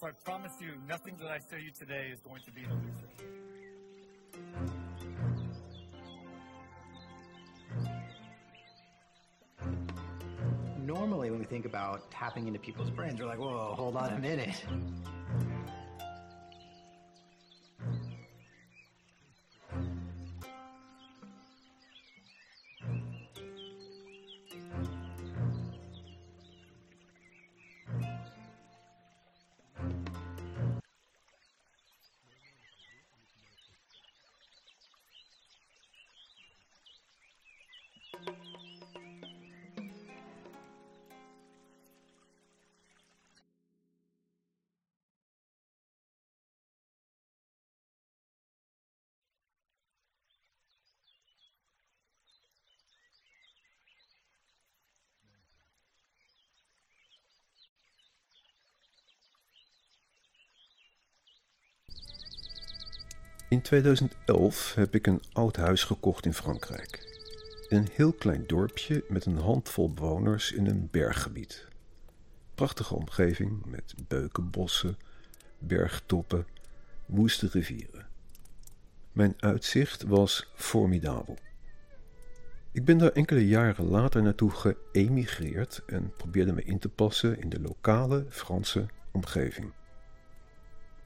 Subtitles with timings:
[0.00, 2.70] So I promise you, nothing that I say you today is going to be an
[2.70, 3.10] illusion.
[10.86, 14.18] Normally, when we think about tapping into people's brains, we're like, whoa, hold on a
[14.18, 14.64] minute.
[63.50, 67.18] In 2011 heb ik een oud huis gekocht in Frankrijk.
[67.68, 71.68] Een heel klein dorpje met een handvol bewoners in een berggebied.
[72.54, 74.96] Prachtige omgeving met beukenbossen,
[75.58, 76.46] bergtoppen,
[77.06, 78.06] woeste rivieren.
[79.12, 81.38] Mijn uitzicht was formidabel.
[82.72, 87.48] Ik ben daar enkele jaren later naartoe geëmigreerd en probeerde me in te passen in
[87.48, 89.72] de lokale Franse omgeving.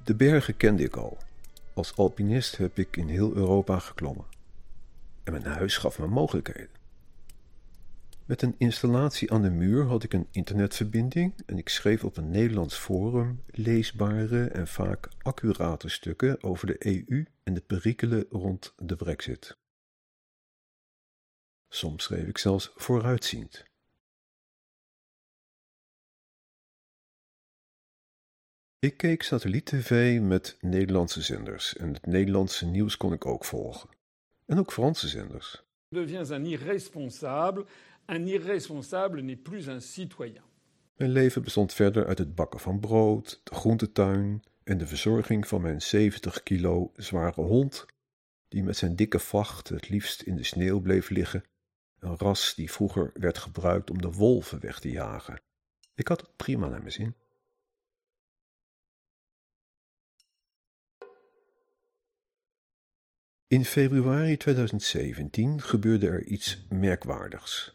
[0.02, 1.18] De bergen kende ik al
[1.74, 4.26] als alpinist heb ik in heel Europa geklommen.
[5.24, 6.82] En mijn huis gaf me mogelijkheden.
[8.24, 12.30] Met een installatie aan de muur had ik een internetverbinding en ik schreef op een
[12.30, 18.96] Nederlands forum leesbare en vaak accurate stukken over de EU en de perikelen rond de
[18.96, 19.56] Brexit.
[21.68, 23.64] Soms schreef ik zelfs vooruitziend.
[28.84, 33.88] Ik keek satelliet-tv met Nederlandse zenders en het Nederlandse nieuws kon ik ook volgen.
[34.46, 35.62] En ook Franse zenders.
[35.88, 37.66] deviens un irresponsable.
[38.06, 40.42] Un irresponsable n'est plus un citoyen.
[40.96, 45.60] Mijn leven bestond verder uit het bakken van brood, de groentetuin en de verzorging van
[45.60, 47.86] mijn 70 kilo zware hond,
[48.48, 51.44] die met zijn dikke vacht het liefst in de sneeuw bleef liggen,
[51.98, 55.40] een ras die vroeger werd gebruikt om de wolven weg te jagen.
[55.94, 57.14] Ik had het prima naar mijn zin.
[63.54, 67.72] In februari 2017 gebeurde er iets merkwaardigs.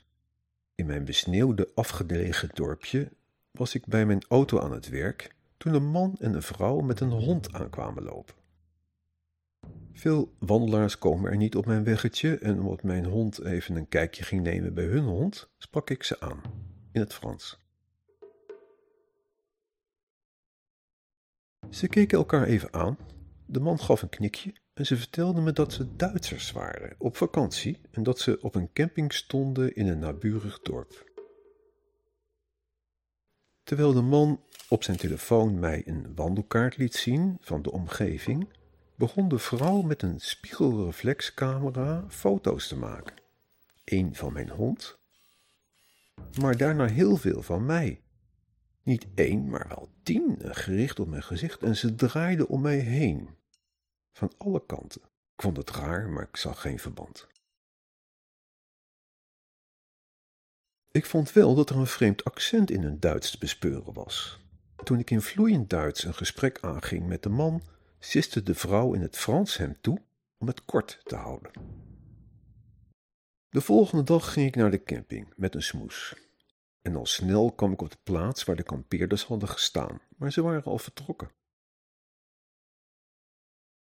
[0.76, 3.12] In mijn besneeuwde afgelegen dorpje
[3.52, 7.00] was ik bij mijn auto aan het werk toen een man en een vrouw met
[7.00, 8.36] een hond aankwamen lopen.
[9.94, 14.24] Veel wandelaars komen er niet op mijn weggetje en omdat mijn hond even een kijkje
[14.24, 16.42] ging nemen bij hun hond, sprak ik ze aan
[16.92, 17.60] in het Frans.
[21.70, 22.98] Ze keken elkaar even aan.
[23.46, 27.82] De man gaf een knikje en ze vertelde me dat ze Duitsers waren op vakantie
[27.92, 31.12] en dat ze op een camping stonden in een naburig dorp.
[33.64, 38.50] Terwijl de man op zijn telefoon mij een wandelkaart liet zien van de omgeving,
[38.96, 43.16] begon de vrouw met een spiegelreflexcamera foto's te maken.
[43.86, 44.98] Eén van mijn hond,
[46.42, 48.02] maar daarna heel veel van mij.
[48.84, 53.38] Niet één, maar wel tien, gericht op mijn gezicht en ze draaiden om mij heen
[54.20, 55.02] van alle kanten.
[55.36, 57.28] Ik vond het raar, maar ik zag geen verband.
[60.92, 64.40] Ik vond wel dat er een vreemd accent in hun Duits te bespeuren was.
[64.84, 67.64] Toen ik in vloeiend Duits een gesprek aanging met de man,
[68.00, 70.02] siste de vrouw in het Frans hem toe
[70.38, 71.52] om het kort te houden.
[73.50, 76.16] De volgende dag ging ik naar de camping met een smoes.
[76.82, 80.42] En al snel kwam ik op de plaats waar de kampeerders hadden gestaan, maar ze
[80.42, 81.32] waren al vertrokken.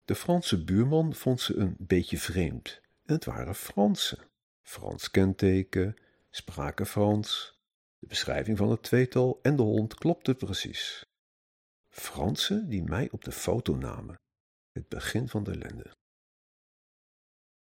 [0.06, 2.82] De Franse buurman vond ze een beetje vreemd.
[3.06, 4.20] En het waren Fransen.
[4.62, 5.96] Frans kenteken,
[6.30, 7.60] spraken Frans.
[8.00, 11.06] De beschrijving van het tweetal en de hond klopte precies.
[11.90, 14.19] Fransen die mij op de foto namen.
[14.72, 15.96] Het begin van de ellende.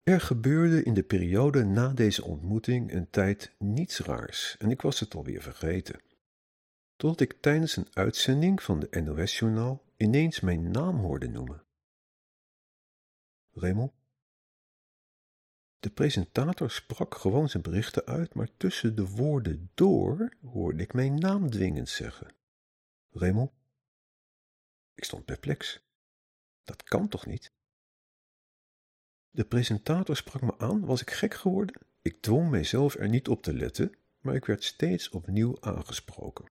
[0.02, 5.00] Er gebeurde in de periode na deze ontmoeting een tijd niets raars en ik was
[5.00, 6.00] het alweer vergeten.
[6.96, 11.62] Totdat ik tijdens een uitzending van de NOS-journaal ineens mijn naam hoorde noemen.
[13.52, 13.92] Raymond?
[15.78, 21.14] De presentator sprak gewoon zijn berichten uit, maar tussen de woorden door hoorde ik mijn
[21.14, 22.34] naam dwingend zeggen.
[23.10, 23.50] Raymond?
[24.94, 25.82] Ik stond perplex.
[26.64, 27.52] Dat kan toch niet?
[29.30, 31.80] De presentator sprak me aan, was ik gek geworden?
[32.02, 36.44] Ik dwong mijzelf er niet op te letten, maar ik werd steeds opnieuw aangesproken.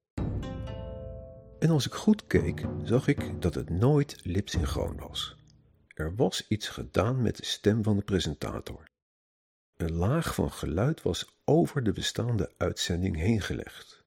[1.60, 5.39] En als ik goed keek, zag ik dat het nooit lipsynchroon was.
[6.00, 8.90] Er was iets gedaan met de stem van de presentator.
[9.76, 14.06] Een laag van geluid was over de bestaande uitzending heen gelegd.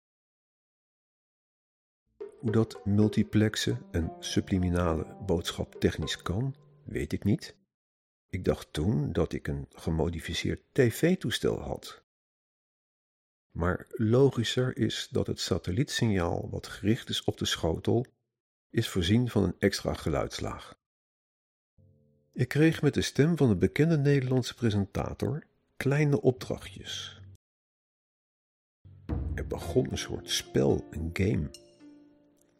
[2.38, 7.56] Hoe dat multiplexen en subliminale boodschap technisch kan, weet ik niet.
[8.28, 12.02] Ik dacht toen dat ik een gemodificeerd tv-toestel had.
[13.50, 18.06] Maar logischer is dat het satellietsignaal wat gericht is op de schotel,
[18.70, 20.80] is voorzien van een extra geluidslaag.
[22.34, 25.46] Ik kreeg met de stem van een bekende Nederlandse presentator
[25.76, 27.20] kleine opdrachtjes.
[29.34, 31.50] Er begon een soort spel, een game.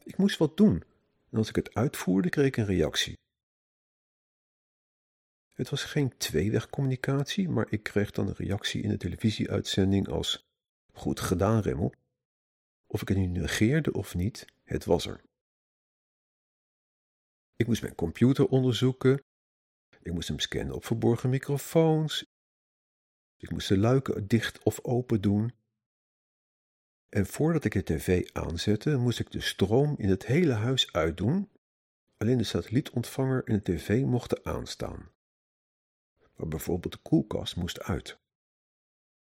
[0.05, 0.83] Ik moest wat doen
[1.31, 3.19] en als ik het uitvoerde kreeg ik een reactie.
[5.55, 10.45] Het was geen tweewegcommunicatie, maar ik kreeg dan een reactie in de televisieuitzending als
[10.93, 11.95] goed gedaan, Remmel.
[12.87, 15.21] Of ik het nu negeerde of niet, het was er.
[17.57, 19.23] Ik moest mijn computer onderzoeken.
[20.03, 22.25] Ik moest hem scannen op verborgen microfoons.
[23.37, 25.53] Ik moest de luiken dicht of open doen.
[27.09, 31.49] En voordat ik de tv aanzette, moest ik de stroom in het hele huis uitdoen.
[32.17, 35.11] Alleen de satellietontvanger en de tv mochten aanstaan.
[36.37, 38.19] Maar bijvoorbeeld de koelkast moest uit.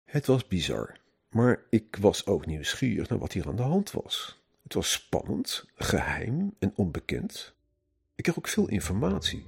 [0.03, 0.99] Het was bizar,
[1.29, 4.41] maar ik was ook nieuwsgierig naar wat hier aan de hand was.
[4.63, 7.53] Het was spannend, geheim en onbekend.
[8.15, 9.45] Ik kreeg ook veel informatie.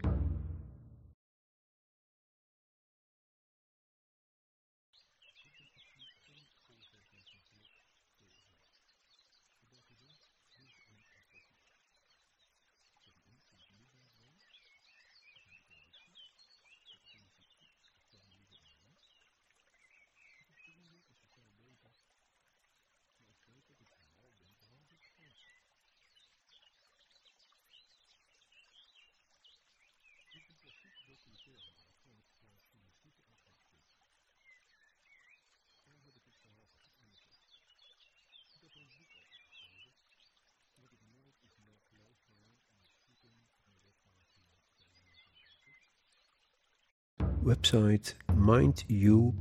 [47.53, 49.37] Website mindyou.eu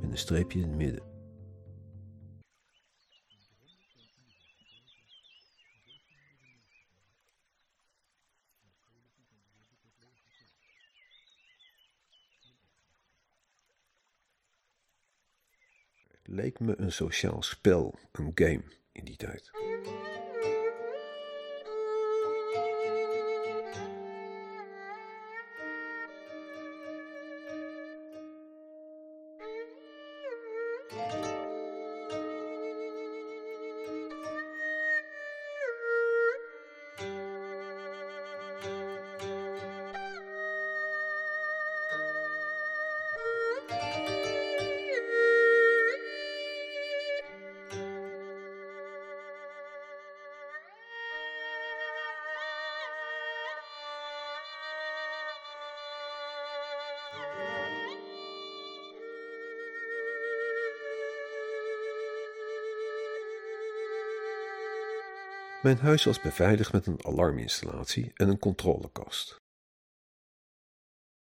[0.00, 1.02] met een streepje in het midden.
[16.22, 18.62] Leek me een sociaal spel, een game
[18.92, 19.50] in die tijd.
[65.70, 69.36] Mijn huis was beveiligd met een alarminstallatie en een controlekast.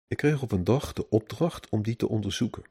[0.08, 2.64] Ik kreeg op een dag de opdracht om die te onderzoeken.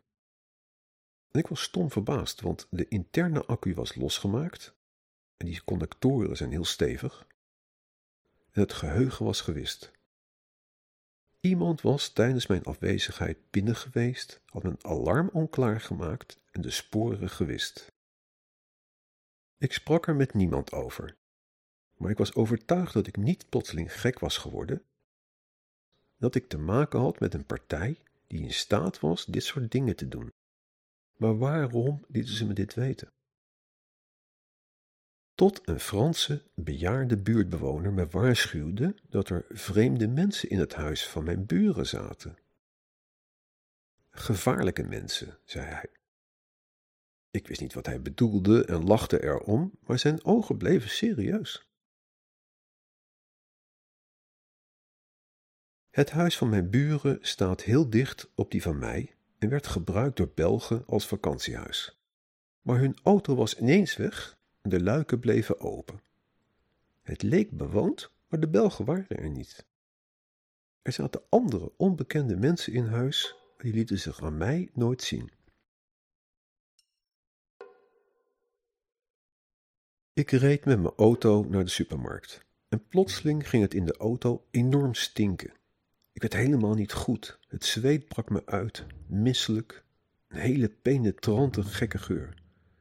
[1.30, 4.75] En ik was stom verbaasd, want de interne accu was losgemaakt
[5.37, 7.26] en die connectoren zijn heel stevig
[8.50, 9.92] en het geheugen was gewist.
[11.40, 17.87] Iemand was tijdens mijn afwezigheid binnen geweest, had mijn alarm onklaargemaakt en de sporen gewist.
[19.59, 21.16] Ik sprak er met niemand over,
[21.96, 24.82] maar ik was overtuigd dat ik niet plotseling gek was geworden,
[26.16, 29.96] dat ik te maken had met een partij die in staat was dit soort dingen
[29.96, 30.32] te doen.
[31.16, 33.12] Maar waarom lieten ze me dit weten?
[35.34, 41.24] Tot een Franse bejaarde buurtbewoner me waarschuwde dat er vreemde mensen in het huis van
[41.24, 42.38] mijn buren zaten.
[44.10, 45.90] Gevaarlijke mensen, zei hij.
[47.30, 51.65] Ik wist niet wat hij bedoelde en lachte erom, maar zijn ogen bleven serieus.
[55.96, 60.16] Het huis van mijn buren staat heel dicht op die van mij en werd gebruikt
[60.16, 61.98] door Belgen als vakantiehuis.
[62.62, 66.00] Maar hun auto was ineens weg en de luiken bleven open.
[67.02, 69.66] Het leek bewoond, maar de Belgen waren er niet.
[70.82, 75.30] Er zaten andere onbekende mensen in huis, maar die lieten zich aan mij nooit zien.
[80.12, 84.46] Ik reed met mijn auto naar de supermarkt en plotseling ging het in de auto
[84.50, 85.52] enorm stinken.
[86.16, 87.38] Ik werd helemaal niet goed.
[87.49, 89.85] Het zweet brak me uit, misselijk,
[90.28, 92.35] een hele penetrante gekke geur.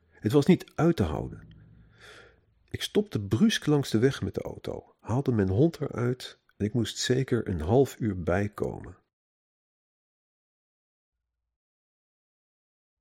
[0.10, 1.48] Het was niet uit te houden.
[2.70, 6.74] Ik stopte brusk langs de weg met de auto, haalde mijn hond eruit en ik
[6.74, 8.98] moest zeker een half uur bijkomen.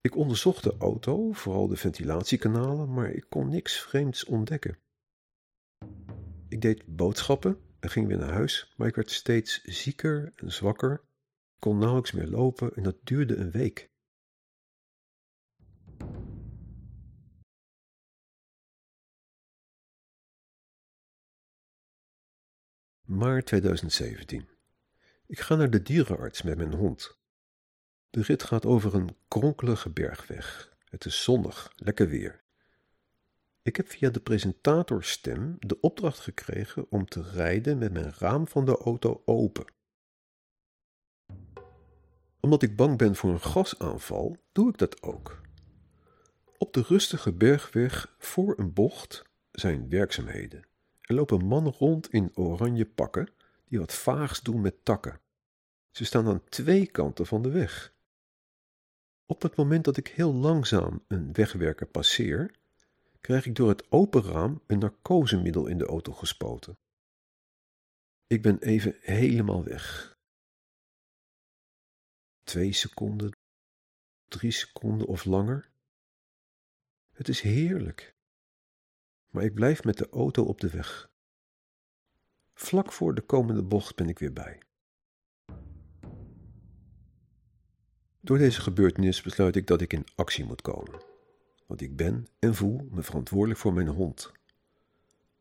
[0.01, 4.79] Ik onderzocht de auto, vooral de ventilatiekanalen, maar ik kon niks vreemds ontdekken.
[6.49, 11.05] Ik deed boodschappen en ging weer naar huis, maar ik werd steeds zieker en zwakker,
[11.59, 13.91] kon nauwelijks meer lopen en dat duurde een week.
[23.03, 24.49] Maart 2017.
[25.27, 27.19] Ik ga naar de dierenarts met mijn hond.
[28.11, 30.77] De rit gaat over een kronkelige bergweg.
[30.85, 32.44] Het is zonnig, lekker weer.
[33.65, 38.65] Ik heb via de presentatorstem de opdracht gekregen om te rijden met mijn raam van
[38.65, 39.65] de auto open.
[42.41, 45.41] Omdat ik bang ben voor een gasaanval, doe ik dat ook.
[46.59, 50.67] Op de rustige bergweg voor een bocht zijn werkzaamheden.
[51.01, 53.29] Er lopen mannen rond in oranje pakken
[53.69, 55.21] die wat vaags doen met takken.
[55.91, 57.95] Ze staan aan twee kanten van de weg.
[59.27, 62.63] Op het moment dat ik heel langzaam een wegwerker passeer,
[63.25, 66.79] krijg ik door het open raam een narcosemiddel in de auto gespoten.
[68.27, 70.17] Ik ben even helemaal weg.
[72.43, 73.37] Twee seconden,
[74.29, 75.71] drie seconden of langer.
[77.13, 78.15] Het is heerlijk.
[79.29, 81.11] Maar ik blijf met de auto op de weg.
[82.55, 84.63] Vlak voor de komende bocht ben ik weer bij.
[88.21, 91.14] Door deze gebeurtenis besluit ik dat ik in actie moet komen.
[91.67, 94.33] Want ik ben en voel me verantwoordelijk voor mijn hond.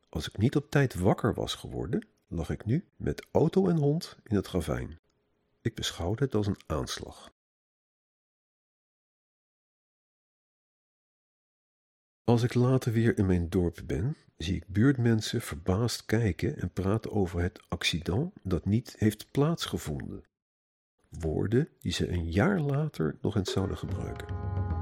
[0.10, 4.18] Als ik niet op tijd wakker was geworden, lag ik nu met auto en hond
[4.24, 5.00] in het ravijn.
[5.62, 7.32] Ik beschouwde het als een aanslag.
[12.24, 17.12] Als ik later weer in mijn dorp ben, zie ik buurtmensen verbaasd kijken en praten
[17.12, 20.24] over het accident dat niet heeft plaatsgevonden.
[21.10, 24.73] Woorden die ze een jaar later nog eens zouden gebruiken.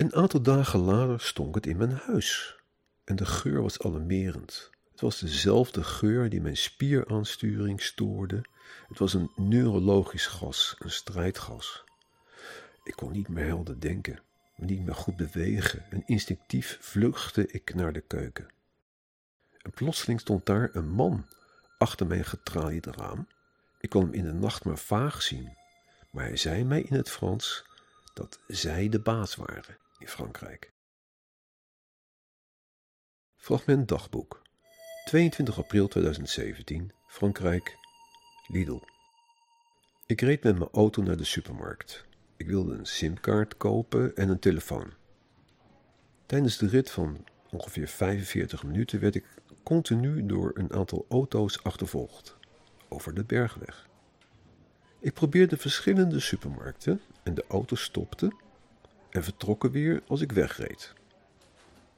[0.00, 2.56] Een aantal dagen later stonk het in mijn huis.
[3.04, 4.70] En de geur was alarmerend.
[4.90, 8.44] Het was dezelfde geur die mijn spieraansturing stoorde.
[8.88, 11.84] Het was een neurologisch gas, een strijdgas.
[12.84, 14.22] Ik kon niet meer helder denken,
[14.56, 18.48] niet meer goed bewegen en instinctief vluchtte ik naar de keuken.
[19.58, 21.26] En plotseling stond daar een man
[21.78, 23.28] achter mijn getralied raam.
[23.80, 25.56] Ik kon hem in de nacht maar vaag zien,
[26.10, 27.64] maar hij zei mij in het Frans
[28.14, 30.72] dat zij de baas waren in Frankrijk.
[33.36, 34.42] Fragment dagboek
[35.04, 37.76] 22 april 2017 Frankrijk
[38.46, 38.80] Lidl
[40.06, 42.04] Ik reed met mijn auto naar de supermarkt.
[42.36, 44.92] Ik wilde een simkaart kopen en een telefoon.
[46.26, 49.26] Tijdens de rit van ongeveer 45 minuten werd ik
[49.62, 52.36] continu door een aantal auto's achtervolgd
[52.88, 53.88] over de bergweg.
[55.00, 58.48] Ik probeerde verschillende supermarkten en de auto's stopten
[59.10, 60.92] en vertrokken weer als ik wegreed.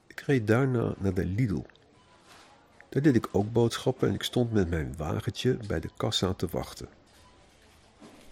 [0.07, 1.63] Ik reed daarna naar de Lidl.
[2.89, 6.47] Daar deed ik ook boodschappen en ik stond met mijn wagentje bij de kassa te
[6.47, 6.89] wachten.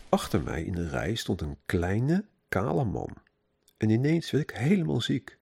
[0.10, 3.14] Achter mij in de rij stond een kleine, kale man.
[3.78, 5.40] En ineens werd ik helemaal ziek.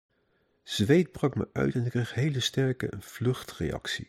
[0.63, 4.09] Zweet brak me uit en ik kreeg hele sterke vluchtreactie.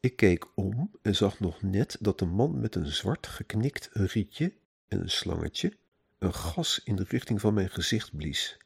[0.00, 4.52] Ik keek om en zag nog net dat de man met een zwart geknikt rietje
[4.88, 5.72] en een slangetje
[6.18, 8.56] een gas in de richting van mijn gezicht blies.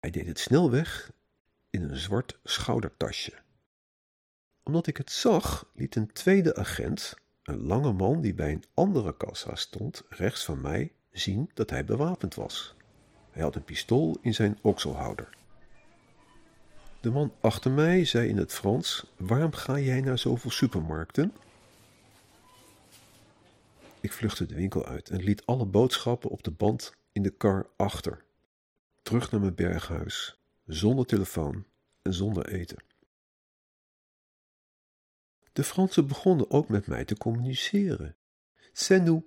[0.00, 1.12] Hij deed het snel weg
[1.70, 3.32] in een zwart schoudertasje.
[4.62, 9.16] Omdat ik het zag, liet een tweede agent, een lange man die bij een andere
[9.16, 12.74] kassa stond, rechts van mij, zien dat hij bewapend was.
[13.30, 15.28] Hij had een pistool in zijn okselhouder.
[17.00, 21.32] De man achter mij zei in het Frans: Waarom ga jij naar zoveel supermarkten?
[24.00, 27.70] Ik vluchtte de winkel uit en liet alle boodschappen op de band in de kar
[27.76, 28.24] achter.
[29.02, 31.64] Terug naar mijn berghuis, zonder telefoon
[32.02, 32.82] en zonder eten.
[35.52, 38.16] De Fransen begonnen ook met mij te communiceren.
[38.72, 39.22] C'est nous,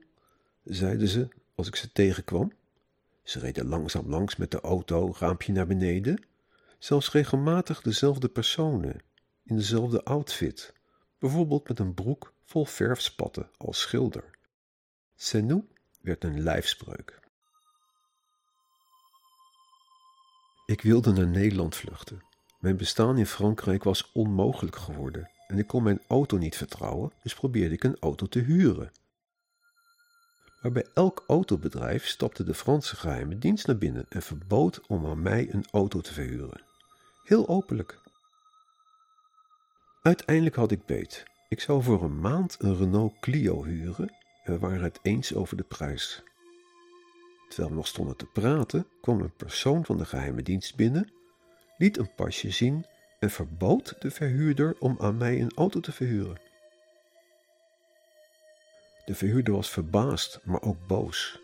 [0.64, 2.52] zeiden ze als ik ze tegenkwam.
[3.24, 6.26] Ze reden langzaam langs met de auto, raampje naar beneden.
[6.78, 9.02] Zelfs regelmatig dezelfde personen,
[9.44, 10.74] in dezelfde outfit,
[11.20, 14.33] bijvoorbeeld met een broek vol verfspatten als schilder.
[15.32, 15.64] Nous
[16.02, 17.20] werd een lijfspreuk.
[20.66, 22.26] Ik wilde naar Nederland vluchten.
[22.60, 27.34] Mijn bestaan in Frankrijk was onmogelijk geworden en ik kon mijn auto niet vertrouwen, dus
[27.34, 28.92] probeerde ik een auto te huren.
[30.62, 35.22] Maar bij elk autobedrijf stapte de Franse geheime dienst naar binnen en verbood om aan
[35.22, 36.64] mij een auto te verhuren.
[37.24, 38.02] Heel openlijk.
[40.02, 41.24] Uiteindelijk had ik beet.
[41.48, 45.58] Ik zou voor een maand een Renault Clio huren en we waren het eens over
[45.58, 46.24] de prijs.
[47.48, 51.12] Terwijl we nog stonden te praten, kwam een persoon van de geheime dienst binnen,
[51.78, 52.86] liet een pasje zien
[53.20, 56.42] en verbood de verhuurder om aan mij een auto te verhuren.
[59.06, 61.40] De verhuurder was verbaasd, maar ook boos.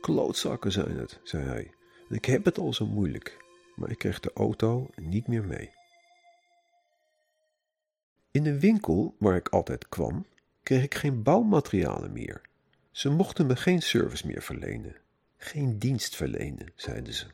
[0.00, 1.70] Klootzakken zijn het, zei hij.
[2.08, 3.36] Ik heb het al zo moeilijk,
[3.74, 5.70] maar ik kreeg de auto niet meer mee.
[8.30, 10.26] In de winkel waar ik altijd kwam,
[10.66, 12.40] kreeg ik geen bouwmaterialen meer.
[12.90, 14.96] Ze mochten me geen service meer verlenen.
[15.36, 17.26] Geen dienst verlenen, zeiden ze.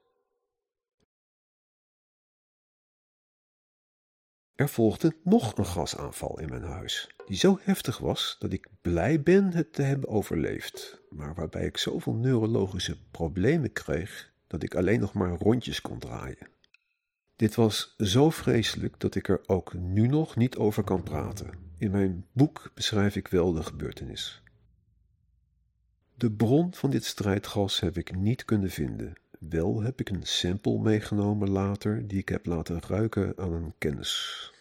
[4.55, 9.23] Er volgde nog een gasaanval in mijn huis, die zo heftig was dat ik blij
[9.23, 15.01] ben het te hebben overleefd, maar waarbij ik zoveel neurologische problemen kreeg dat ik alleen
[15.01, 16.49] nog maar rondjes kon draaien.
[17.37, 21.72] Dit was zo vreselijk dat ik er ook nu nog niet over kan praten.
[21.83, 24.43] In mijn boek beschrijf ik wel de gebeurtenis.
[26.15, 29.12] De bron van dit strijdgas heb ik niet kunnen vinden.
[29.39, 34.53] Wel heb ik een sample meegenomen later die ik heb laten ruiken aan een kennis.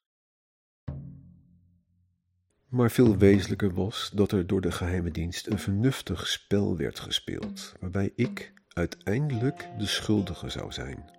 [2.67, 7.73] Maar veel wezenlijker was dat er door de geheime dienst een vernuftig spel werd gespeeld,
[7.79, 11.09] waarbij ik uiteindelijk de schuldige zou zijn.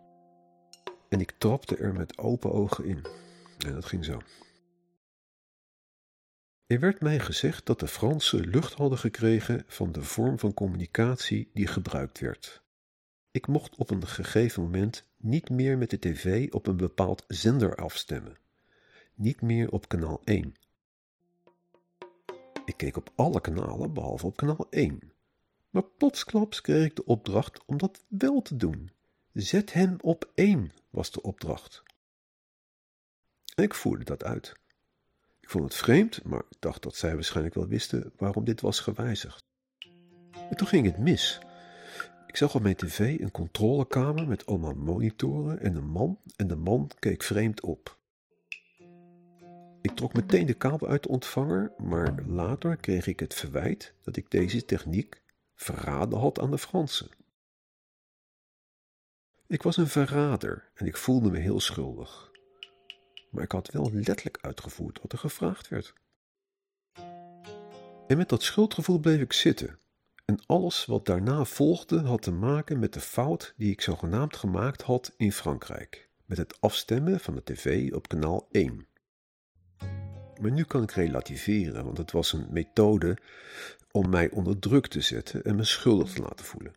[1.09, 3.07] En ik trapte er met open ogen in.
[3.67, 4.23] En dat ging zo.
[6.67, 11.51] Er werd mij gezegd dat de Fransen lucht hadden gekregen van de vorm van communicatie
[11.55, 12.63] die gebruikt werd.
[13.31, 17.75] Ik mocht op een gegeven moment niet meer met de tv op een bepaald zender
[17.75, 18.39] afstemmen.
[19.15, 20.55] Niet meer op kanaal 1.
[22.65, 25.13] Ik keek op alle kanalen behalve op kanaal 1.
[25.71, 28.91] Maar plotsklaps kreeg ik de opdracht om dat wel te doen.
[29.33, 31.83] Zet hem op 1 was de opdracht.
[33.55, 34.61] Ik voerde dat uit.
[35.43, 38.81] Ik vond het vreemd, maar ik dacht dat zij waarschijnlijk wel wisten waarom dit was
[38.81, 39.45] gewijzigd.
[40.51, 41.41] En toen ging het mis.
[42.27, 46.57] Ik zag op mijn tv een controlekamer met allemaal monitoren en een man, en de
[46.57, 48.01] man keek vreemd op.
[49.81, 54.17] Ik trok meteen de kabel uit de ontvanger, maar later kreeg ik het verwijt dat
[54.17, 55.23] ik deze techniek
[55.55, 57.11] verraden had aan de Fransen.
[59.47, 62.32] Ik was een verrader en ik voelde me heel schuldig.
[63.33, 65.93] Maar ik had wel letterlijk uitgevoerd wat er gevraagd werd.
[68.07, 69.79] En met dat schuldgevoel bleef ik zitten.
[70.25, 74.83] En alles wat daarna volgde had te maken met de fout die ik zogenaamd gemaakt
[74.83, 76.09] had in Frankrijk.
[76.25, 78.87] Met het afstemmen van de tv op kanaal 1.
[80.41, 83.17] Maar nu kan ik relativeren, want het was een methode
[83.91, 86.75] om mij onder druk te zetten en me schuldig te laten voelen.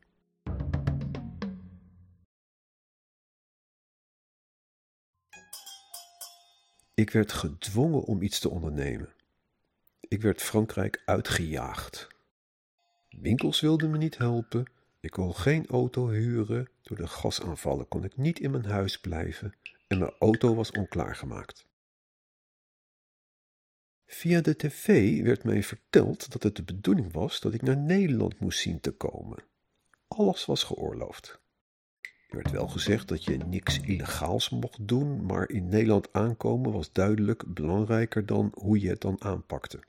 [6.95, 9.13] Ik werd gedwongen om iets te ondernemen.
[9.99, 12.07] Ik werd Frankrijk uitgejaagd.
[13.09, 14.65] Winkels wilden me niet helpen.
[14.99, 16.69] Ik kon geen auto huren.
[16.81, 19.53] Door de gasaanvallen kon ik niet in mijn huis blijven
[19.87, 21.67] en mijn auto was onklaargemaakt.
[24.05, 28.39] Via de tv werd mij verteld dat het de bedoeling was dat ik naar Nederland
[28.39, 29.43] moest zien te komen.
[30.07, 31.39] Alles was geoorloofd.
[32.35, 36.91] Er werd wel gezegd dat je niks illegaals mocht doen, maar in Nederland aankomen was
[36.91, 39.83] duidelijk belangrijker dan hoe je het dan aanpakte.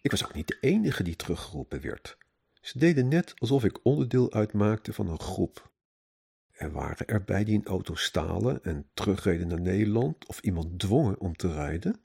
[0.00, 2.16] Ik was ook niet de enige die teruggeroepen werd.
[2.60, 5.72] Ze deden net alsof ik onderdeel uitmaakte van een groep.
[6.50, 11.36] Er waren erbij die een auto stalen en terugreden naar Nederland of iemand dwongen om
[11.36, 12.00] te rijden.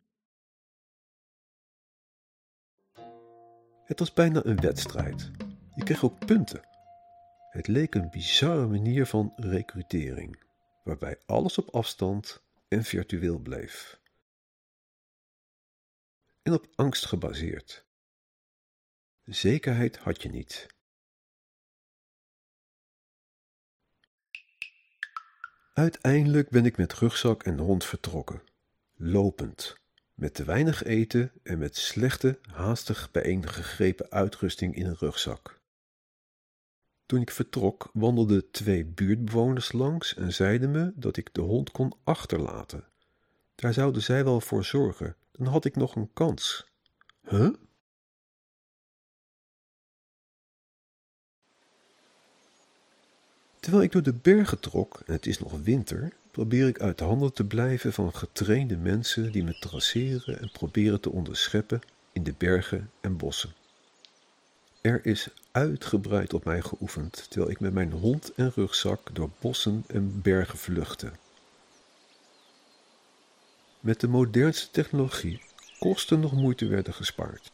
[3.86, 5.32] Het was bijna een wedstrijd.
[5.76, 6.73] Je kreeg ook punten.
[7.54, 10.44] Het leek een bizarre manier van recrutering,
[10.84, 14.00] waarbij alles op afstand en virtueel bleef.
[16.42, 17.86] En op angst gebaseerd.
[19.24, 20.68] Zekerheid had je niet.
[25.74, 28.44] Uiteindelijk ben ik met rugzak en hond vertrokken,
[28.94, 29.78] lopend,
[30.14, 35.62] met te weinig eten en met slechte, haastig bijeengegrepen uitrusting in een rugzak.
[37.06, 41.94] Toen ik vertrok, wandelden twee buurtbewoners langs en zeiden me dat ik de hond kon
[42.04, 42.84] achterlaten.
[43.56, 46.66] Daar zouden zij wel voor zorgen, dan had ik nog een kans.
[47.22, 47.54] Huh?
[53.60, 57.34] Terwijl ik door de bergen trok, en het is nog winter, probeer ik uit handen
[57.34, 62.92] te blijven van getrainde mensen die me traceren en proberen te onderscheppen in de bergen
[63.02, 63.54] en bossen.
[64.82, 69.84] Er is uitgebreid op mij geoefend, terwijl ik met mijn hond en rugzak door bossen
[69.88, 71.12] en bergen vluchtte.
[73.80, 75.42] Met de modernste technologie
[75.80, 77.52] kosten nog moeite werden gespaard.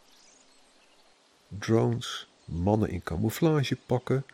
[1.48, 4.26] Drones, mannen in camouflagepakken,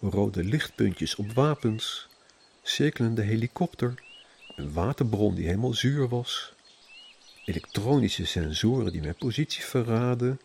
[0.00, 2.08] rode lichtpuntjes op wapens,
[2.62, 4.02] cirkelende helikopter,
[4.56, 6.52] een waterbron die helemaal zuur was,
[7.44, 10.40] elektronische sensoren die mijn positie verraden,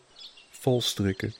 [0.50, 1.34] valstrikken.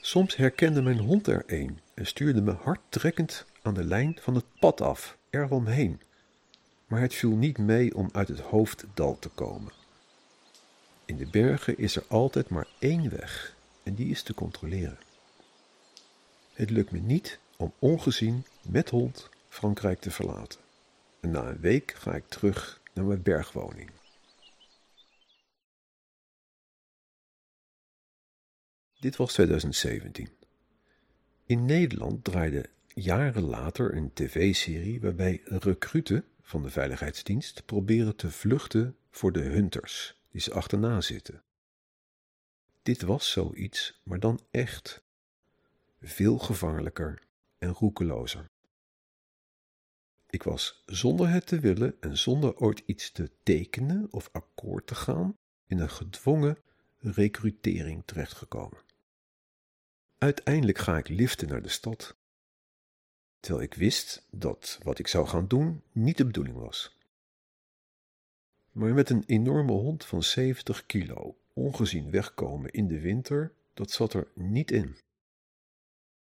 [0.00, 4.44] Soms herkende mijn hond er een en stuurde me hardtrekkend aan de lijn van het
[4.58, 6.00] pad af, eromheen.
[6.86, 9.72] Maar het viel niet mee om uit het hoofddal te komen.
[11.04, 14.98] In de bergen is er altijd maar één weg en die is te controleren.
[16.52, 20.60] Het lukt me niet om ongezien met hond Frankrijk te verlaten.
[21.20, 23.90] En na een week ga ik terug naar mijn bergwoning.
[29.00, 30.28] Dit was 2017.
[31.44, 38.96] In Nederland draaide jaren later een tv-serie waarbij recruten van de Veiligheidsdienst proberen te vluchten
[39.10, 41.42] voor de hunters die ze achterna zitten.
[42.82, 45.02] Dit was zoiets, maar dan echt
[46.00, 47.22] veel gevaarlijker
[47.58, 48.50] en roekelozer.
[50.30, 54.94] Ik was zonder het te willen en zonder ooit iets te tekenen of akkoord te
[54.94, 55.36] gaan
[55.66, 56.58] in een gedwongen
[56.98, 58.88] recrutering terechtgekomen.
[60.20, 62.16] Uiteindelijk ga ik liften naar de stad,
[63.38, 66.98] terwijl ik wist dat wat ik zou gaan doen niet de bedoeling was.
[68.70, 74.14] Maar met een enorme hond van 70 kilo ongezien wegkomen in de winter, dat zat
[74.14, 74.96] er niet in.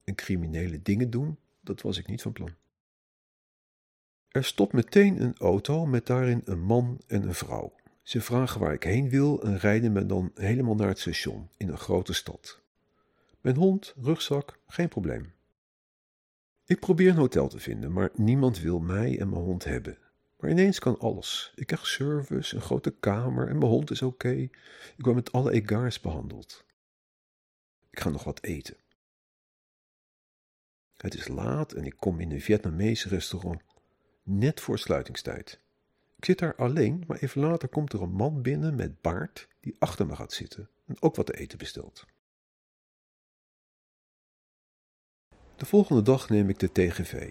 [0.03, 2.55] En criminele dingen doen, dat was ik niet van plan.
[4.27, 7.75] Er stopt meteen een auto met daarin een man en een vrouw.
[8.01, 11.69] Ze vragen waar ik heen wil en rijden me dan helemaal naar het station in
[11.69, 12.63] een grote stad.
[13.45, 15.33] Mijn hond, rugzak, geen probleem.
[16.65, 19.97] Ik probeer een hotel te vinden, maar niemand wil mij en mijn hond hebben.
[20.37, 21.51] Maar ineens kan alles.
[21.55, 24.31] Ik krijg service, een grote kamer en mijn hond is oké.
[24.31, 24.51] Ik
[24.97, 26.65] word met alle egards behandeld.
[27.89, 28.77] Ik ga nog wat eten.
[30.97, 33.61] Het is laat en ik kom in een Vietnamese restaurant
[34.23, 35.59] net voor sluitingstijd.
[36.17, 39.75] Ik zit daar alleen, maar even later komt er een man binnen met baard die
[39.79, 42.05] achter me gaat zitten en ook wat te eten bestelt.
[45.55, 47.29] De volgende dag neem ik de TGV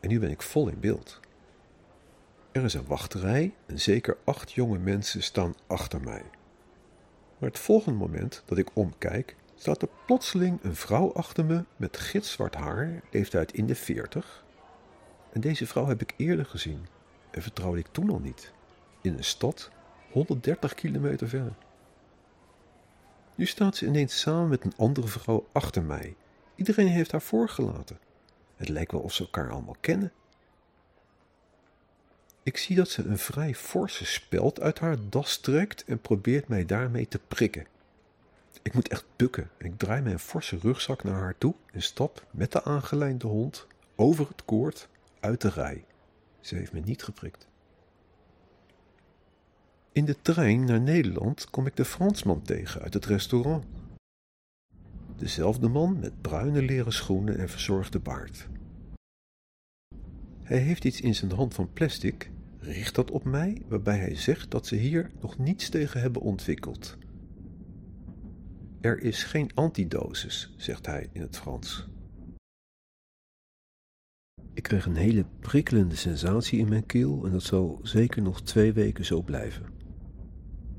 [0.00, 1.20] en nu ben ik vol in beeld.
[2.52, 6.22] Er is een wachterij en zeker acht jonge mensen staan achter mij.
[7.38, 11.96] Maar het volgende moment dat ik omkijk, staat er plotseling een vrouw achter me met
[11.96, 14.44] gitzwart haar, leeftijd in de veertig.
[15.32, 16.86] En deze vrouw heb ik eerder gezien
[17.30, 18.52] en vertrouwde ik toen al niet.
[19.00, 19.70] In een stad
[20.10, 21.56] 130 kilometer verder.
[23.34, 26.16] Nu staat ze ineens samen met een andere vrouw achter mij.
[26.56, 27.98] Iedereen heeft haar voorgelaten.
[28.56, 30.12] Het lijkt wel of ze elkaar allemaal kennen.
[32.42, 36.64] Ik zie dat ze een vrij forse speld uit haar das trekt en probeert mij
[36.64, 37.66] daarmee te prikken.
[38.62, 39.50] Ik moet echt bukken.
[39.58, 44.28] Ik draai mijn forse rugzak naar haar toe en stap met de aangelijnde hond over
[44.28, 44.88] het koord
[45.20, 45.84] uit de rij.
[46.40, 47.46] Ze heeft me niet geprikt.
[49.92, 53.64] In de trein naar Nederland kom ik de Fransman tegen uit het restaurant.
[55.16, 58.48] Dezelfde man met bruine leren schoenen en verzorgde baard.
[60.42, 64.50] Hij heeft iets in zijn hand van plastic, richt dat op mij, waarbij hij zegt
[64.50, 66.96] dat ze hier nog niets tegen hebben ontwikkeld.
[68.80, 71.88] Er is geen antidosis, zegt hij in het Frans.
[74.52, 78.72] Ik kreeg een hele prikkelende sensatie in mijn keel en dat zal zeker nog twee
[78.72, 79.66] weken zo blijven.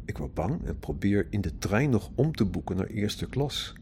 [0.05, 3.73] Ik word bang en probeer in de trein nog om te boeken naar eerste klas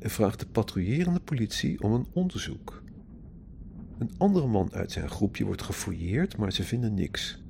[0.00, 2.82] en vraag de patrouillerende politie om een onderzoek.
[3.98, 7.42] Een andere man uit zijn groepje wordt gefouilleerd, maar ze vinden niks.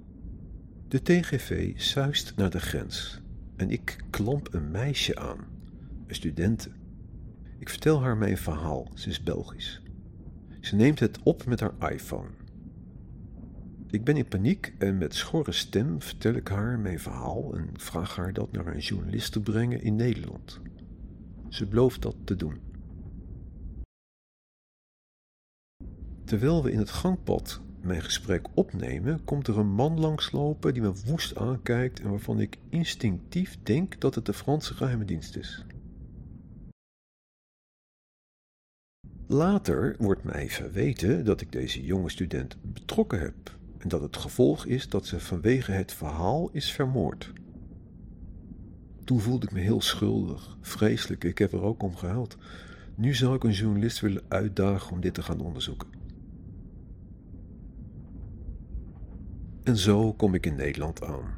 [0.89, 3.21] De TGV suist naar de grens
[3.57, 5.39] en ik klamp een meisje aan,
[6.07, 6.71] een studente.
[7.59, 9.83] Ik vertel haar mijn verhaal, ze is Belgisch.
[10.61, 12.29] Ze neemt het op met haar iPhone.
[13.91, 18.17] Ik ben in paniek en met schorre stem vertel ik haar mijn verhaal en vraag
[18.17, 20.61] haar dat naar een journalist te brengen in Nederland.
[21.51, 22.61] Ze belooft dat te doen.
[26.25, 30.93] Terwijl we in het gangpad mijn gesprek opnemen, komt er een man langslopen die me
[31.07, 35.65] woest aankijkt en waarvan ik instinctief denk dat het de Franse geheime dienst is.
[39.27, 44.67] Later wordt mij verweten dat ik deze jonge student betrokken heb en dat het gevolg
[44.67, 47.33] is dat ze vanwege het verhaal is vermoord.
[49.11, 52.37] Toen voelde ik me heel schuldig, vreselijk, ik heb er ook om gehuild.
[52.95, 55.89] Nu zou ik een journalist willen uitdagen om dit te gaan onderzoeken.
[59.63, 61.35] En zo kom ik in Nederland aan,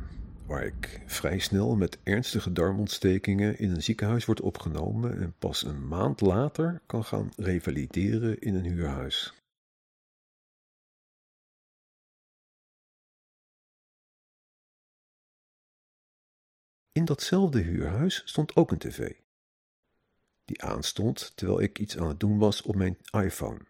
[0.46, 5.88] waar ik vrij snel met ernstige darmontstekingen in een ziekenhuis word opgenomen en pas een
[5.88, 9.41] maand later kan gaan revalideren in een huurhuis.
[16.92, 19.12] In datzelfde huurhuis stond ook een tv,
[20.44, 23.60] die aanstond terwijl ik iets aan het doen was op mijn iPhone.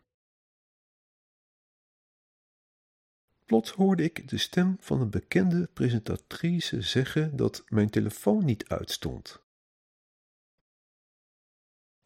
[3.45, 9.41] Plots hoorde ik de stem van een bekende presentatrice zeggen dat mijn telefoon niet uitstond.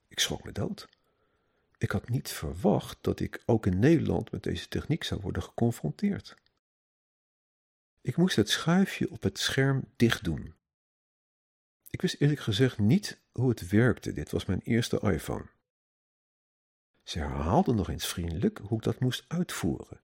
[0.09, 0.89] Ik schrok me dood.
[1.79, 6.37] Ik had niet verwacht dat ik ook in Nederland met deze techniek zou worden geconfronteerd.
[8.01, 10.56] Ik moest het schuifje op het scherm dicht doen.
[11.97, 14.13] Ik wist eerlijk gezegd niet hoe het werkte.
[14.13, 15.47] Dit was mijn eerste iPhone.
[17.03, 20.01] Ze herhaalde nog eens vriendelijk hoe ik dat moest uitvoeren.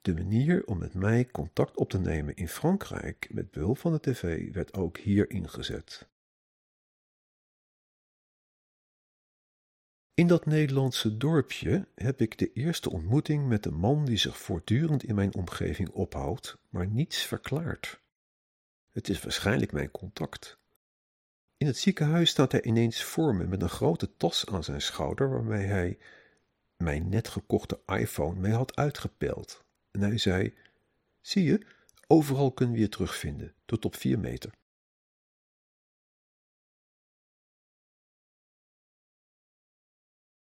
[0.00, 4.00] De manier om met mij contact op te nemen in Frankrijk met behulp van de
[4.00, 6.08] tv werd ook hier ingezet.
[10.14, 15.02] In dat Nederlandse dorpje heb ik de eerste ontmoeting met de man die zich voortdurend
[15.02, 18.04] in mijn omgeving ophoudt, maar niets verklaart.
[18.96, 20.58] Het is waarschijnlijk mijn contact.
[21.56, 25.30] In het ziekenhuis staat hij ineens voor me met een grote tas aan zijn schouder
[25.30, 25.98] waarmee hij
[26.76, 29.64] mijn net gekochte iPhone mee had uitgepeld.
[29.90, 30.54] En hij zei:
[31.20, 31.66] Zie je,
[32.06, 34.50] overal kunnen we je terugvinden, tot op vier meter.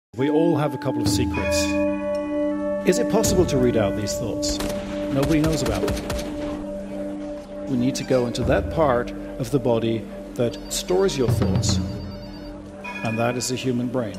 [0.10, 1.64] We all have a couple of secrets.
[2.88, 4.58] Is it possible to read out these thoughts?
[5.14, 6.37] Nobody knows about them.
[7.68, 10.04] We need to go into that part of the body
[10.34, 11.80] that stores your thoughts,
[13.04, 14.16] and that is the human brain.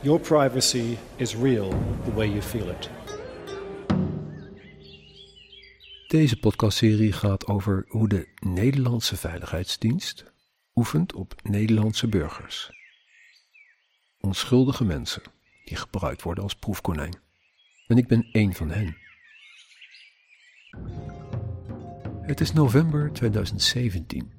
[0.00, 1.68] Your privacy is real
[2.04, 2.90] the way you feel it.
[6.06, 10.24] Deze podcastserie gaat over hoe de Nederlandse Veiligheidsdienst
[10.74, 12.70] oefent op Nederlandse burgers.
[14.20, 15.22] Onschuldige mensen
[15.64, 17.18] die gebruikt worden als proefkonijn.
[17.86, 18.96] En ik ben één van hen.
[22.22, 24.32] Het is november 2017.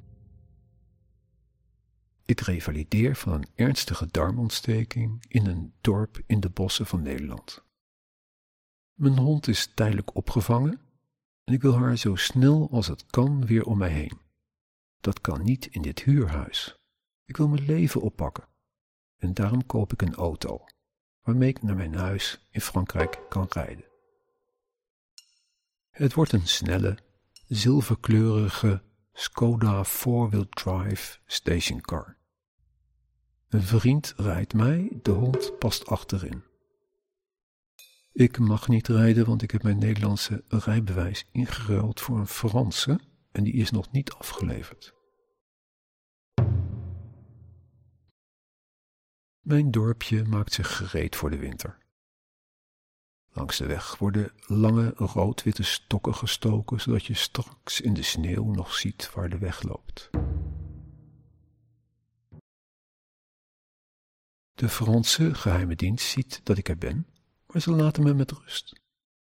[2.26, 7.64] Ik revalideer van een ernstige darmontsteking in een dorp in de bossen van Nederland.
[8.94, 10.82] Mijn hond is tijdelijk opgevangen
[11.44, 14.18] en ik wil haar zo snel als het kan weer om mij heen.
[15.00, 16.76] Dat kan niet in dit huurhuis.
[17.26, 18.48] Ik wil mijn leven oppakken
[19.18, 20.66] en daarom koop ik een auto
[21.22, 23.89] waarmee ik naar mijn huis in Frankrijk kan rijden.
[26.00, 26.98] Het wordt een snelle,
[27.48, 28.82] zilverkleurige
[29.14, 32.18] Skoda four-wheel drive stationcar.
[33.48, 36.44] Een vriend rijdt mij, de hond past achterin.
[38.12, 43.00] Ik mag niet rijden, want ik heb mijn Nederlandse rijbewijs ingeruild voor een Franse
[43.32, 44.94] en die is nog niet afgeleverd.
[49.40, 51.78] Mijn dorpje maakt zich gereed voor de winter.
[53.32, 58.74] Langs de weg worden lange rood-witte stokken gestoken, zodat je straks in de sneeuw nog
[58.74, 60.10] ziet waar de weg loopt.
[64.54, 67.08] De Franse geheime dienst ziet dat ik er ben,
[67.48, 68.82] maar ze laten me met rust.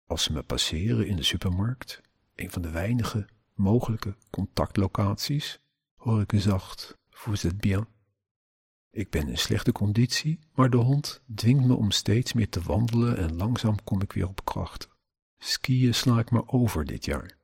[0.05, 2.01] Als ze me passeren in de supermarkt,
[2.35, 5.59] een van de weinige mogelijke contactlocaties,
[5.95, 7.92] hoor ik zacht: Vous êtes bien?
[8.95, 13.17] Ik ben in slechte conditie, maar de hond dwingt me om steeds meer te wandelen
[13.17, 14.89] en langzaam kom ik weer op kracht.
[15.37, 17.37] Skiën sla ik maar over dit jaar.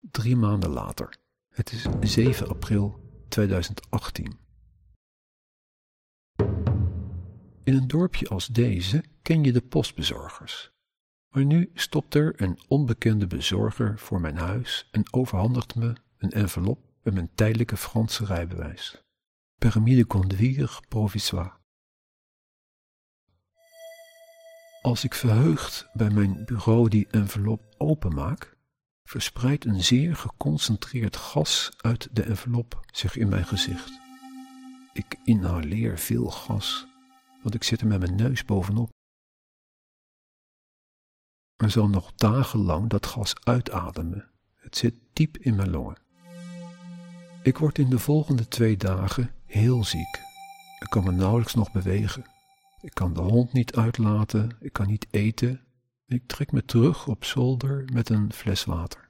[0.00, 1.16] Drie maanden later.
[1.48, 4.38] Het is 7 april 2018.
[7.64, 10.70] In een dorpje als deze ken je de postbezorgers.
[11.28, 16.87] Maar nu stopt er een onbekende bezorger voor mijn huis en overhandigt me een envelop
[17.12, 19.02] mijn tijdelijke Franse rijbewijs.
[19.58, 21.56] Permis de conduire provisoire.
[24.82, 28.56] Als ik verheugd bij mijn bureau die envelop openmaak,
[29.02, 34.00] verspreidt een zeer geconcentreerd gas uit de envelop zich in mijn gezicht.
[34.92, 36.86] Ik inhaleer veel gas,
[37.42, 38.90] want ik zit er met mijn neus bovenop.
[41.56, 44.30] Er zal nog dagenlang dat gas uitademen.
[44.54, 46.07] Het zit diep in mijn longen.
[47.48, 50.20] Ik word in de volgende twee dagen heel ziek.
[50.80, 52.24] Ik kan me nauwelijks nog bewegen.
[52.80, 55.60] Ik kan de hond niet uitlaten, ik kan niet eten.
[56.06, 59.06] Ik trek me terug op zolder met een fles water.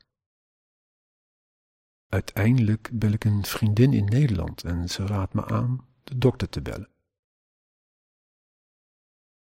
[2.08, 6.60] Uiteindelijk bel ik een vriendin in Nederland en ze raadt me aan de dokter te
[6.60, 6.90] bellen.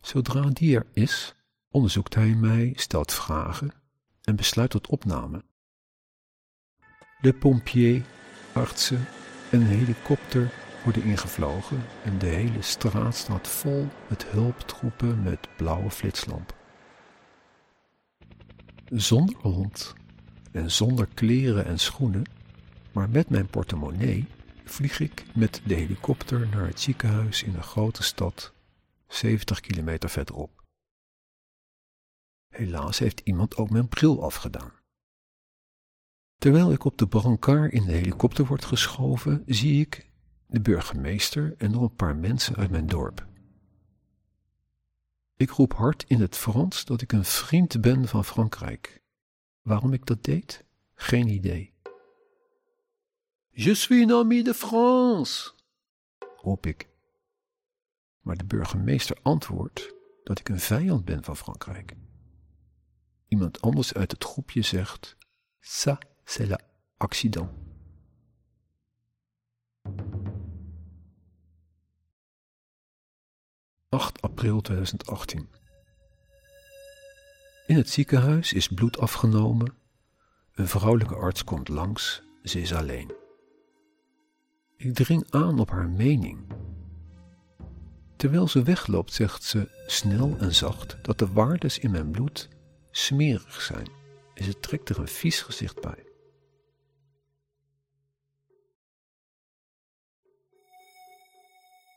[0.00, 1.34] Zodra die er is,
[1.68, 3.72] onderzoekt hij mij, stelt vragen
[4.22, 5.44] en besluit tot opname.
[7.20, 8.04] De pompier,
[8.54, 9.06] artsen
[9.50, 10.52] en een helikopter
[10.84, 16.56] worden ingevlogen en de hele straat staat vol met hulptroepen met blauwe flitslampen.
[18.88, 19.94] Zonder hond
[20.52, 22.22] en zonder kleren en schoenen,
[22.92, 24.26] maar met mijn portemonnee,
[24.64, 28.52] vlieg ik met de helikopter naar het ziekenhuis in een grote stad,
[29.06, 30.62] 70 kilometer verderop.
[32.48, 34.72] Helaas heeft iemand ook mijn bril afgedaan.
[36.38, 40.10] Terwijl ik op de brancard in de helikopter word geschoven, zie ik
[40.46, 43.26] de burgemeester en nog een paar mensen uit mijn dorp.
[45.36, 49.02] Ik roep hard in het Frans dat ik een vriend ben van Frankrijk.
[49.62, 50.64] Waarom ik dat deed?
[50.94, 51.72] Geen idee.
[53.50, 55.52] Je suis un ami de France,
[56.36, 56.88] roep ik.
[58.20, 59.94] Maar de burgemeester antwoordt
[60.24, 61.96] dat ik een vijand ben van Frankrijk.
[63.28, 65.16] Iemand anders uit het groepje zegt:
[65.60, 66.46] Ça, c'est
[67.00, 67.50] l'accident.
[73.90, 75.48] 8 april 2018.
[77.66, 79.74] In het ziekenhuis is bloed afgenomen.
[80.54, 83.12] Een vrouwelijke arts komt langs, ze is alleen.
[84.76, 86.38] Ik dring aan op haar mening.
[88.16, 92.48] Terwijl ze wegloopt, zegt ze snel en zacht dat de waardes in mijn bloed
[92.90, 93.88] smerig zijn
[94.34, 96.04] en ze trekt er een vies gezicht bij.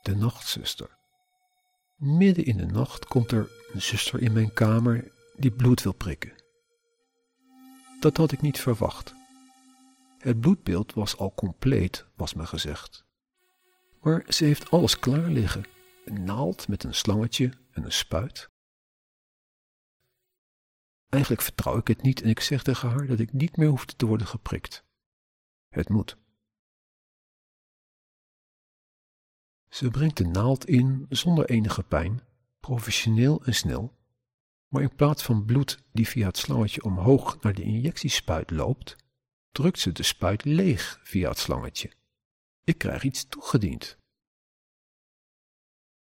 [0.08, 0.98] De nachtzuster.
[1.96, 6.32] Midden in de nacht komt er een zuster in mijn kamer die bloed wil prikken.
[8.00, 9.14] Dat had ik niet verwacht.
[10.18, 13.04] Het bloedbeeld was al compleet, was me gezegd.
[14.00, 15.64] Maar ze heeft alles klaar liggen:
[16.04, 18.50] een naald met een slangetje en een spuit.
[21.08, 23.84] Eigenlijk vertrouw ik het niet en ik zeg tegen haar dat ik niet meer hoef
[23.84, 24.84] te worden geprikt.
[25.68, 26.16] Het moet.
[29.68, 32.22] Ze brengt de naald in zonder enige pijn,
[32.60, 33.96] professioneel en snel,
[34.68, 38.96] maar in plaats van bloed die via het slangetje omhoog naar de injectiespuit loopt,
[39.50, 41.92] drukt ze de spuit leeg via het slangetje.
[42.64, 43.98] Ik krijg iets toegediend.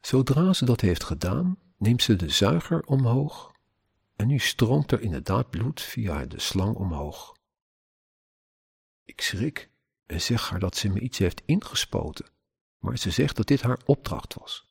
[0.00, 3.52] Zodra ze dat heeft gedaan, neemt ze de zuiger omhoog
[4.16, 7.36] en nu stroomt er inderdaad bloed via de slang omhoog.
[9.04, 9.70] Ik schrik
[10.06, 12.26] en zeg haar dat ze me iets heeft ingespoten
[12.80, 14.68] maar ze zegt dat dit haar opdracht was.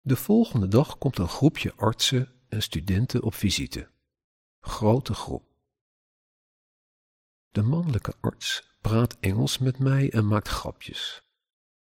[0.00, 3.90] De volgende dag komt een groepje artsen en studenten op visite.
[4.60, 5.52] Grote groep.
[7.50, 11.22] De mannelijke arts praat Engels met mij en maakt grapjes.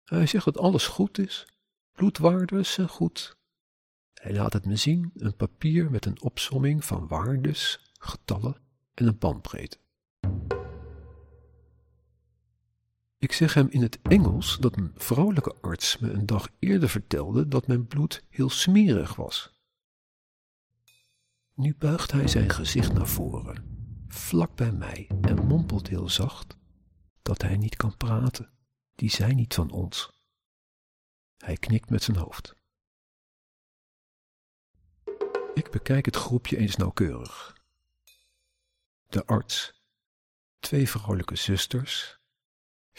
[0.04, 1.46] Hij zegt dat alles goed is,
[1.92, 3.36] bloedwaardes zijn goed.
[4.14, 8.56] Hij laat het me zien, een papier met een opsomming van waardes, getallen
[8.94, 9.78] en een bandbreedte.
[13.18, 17.48] Ik zeg hem in het Engels dat een vrouwelijke arts me een dag eerder vertelde
[17.48, 19.54] dat mijn bloed heel smerig was.
[21.54, 23.64] Nu buigt hij zijn gezicht naar voren,
[24.08, 26.56] vlak bij mij, en mompelt heel zacht
[27.22, 28.50] dat hij niet kan praten.
[28.94, 30.12] Die zijn niet van ons.
[31.36, 32.54] Hij knikt met zijn hoofd.
[35.54, 37.56] Ik bekijk het groepje eens nauwkeurig.
[39.06, 39.82] De arts,
[40.58, 42.18] twee vrouwelijke zusters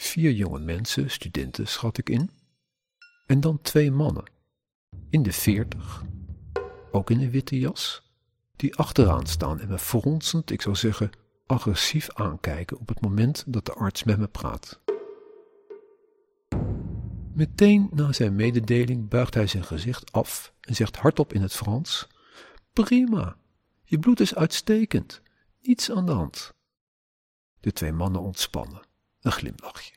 [0.00, 2.30] Vier jonge mensen, studenten schat ik in.
[3.26, 4.30] En dan twee mannen.
[5.10, 6.04] In de veertig,
[6.90, 8.02] ook in een witte jas,
[8.56, 11.10] die achteraan staan en me fronsend, ik zou zeggen,
[11.46, 14.80] agressief aankijken op het moment dat de arts met me praat.
[17.32, 22.06] Meteen na zijn mededeling buigt hij zijn gezicht af en zegt hardop in het Frans:
[22.72, 23.36] Prima,
[23.84, 25.22] je bloed is uitstekend,
[25.62, 26.54] niets aan de hand.
[27.60, 28.87] De twee mannen ontspannen
[29.20, 29.96] een glimlachje.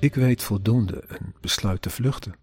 [0.00, 2.34] Ik weet voldoende en besluit te vluchten.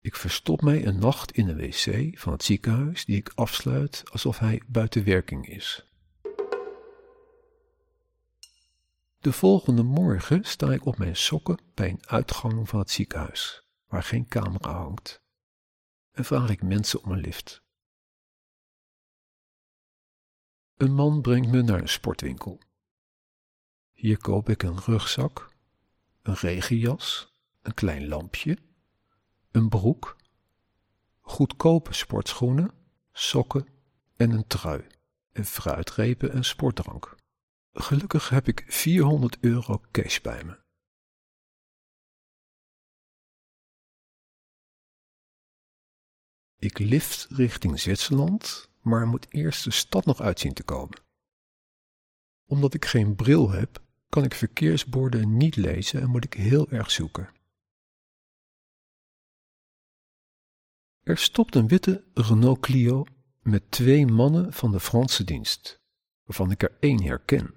[0.00, 4.38] Ik verstop mij een nacht in een wc van het ziekenhuis die ik afsluit alsof
[4.38, 5.86] hij buiten werking is.
[9.18, 14.02] De volgende morgen sta ik op mijn sokken bij een uitgang van het ziekenhuis, waar
[14.02, 15.22] geen camera hangt,
[16.12, 17.63] en vraag ik mensen om een lift.
[20.76, 22.60] Een man brengt me naar een sportwinkel.
[23.92, 25.52] Hier koop ik een rugzak,
[26.22, 28.58] een regenjas, een klein lampje,
[29.50, 30.16] een broek,
[31.20, 32.70] goedkope sportschoenen,
[33.12, 33.66] sokken
[34.16, 34.86] en een trui
[35.32, 37.16] en fruitrepen en sportdrank.
[37.72, 40.62] Gelukkig heb ik 400 euro cash bij me.
[46.58, 51.02] Ik lift richting Zwitserland, maar moet eerst de stad nog uitzien te komen.
[52.46, 56.90] Omdat ik geen bril heb, kan ik verkeersborden niet lezen en moet ik heel erg
[56.90, 57.28] zoeken.
[61.02, 63.04] Er stopt een witte Renault Clio
[63.42, 65.82] met twee mannen van de Franse dienst,
[66.24, 67.54] waarvan ik er één herken.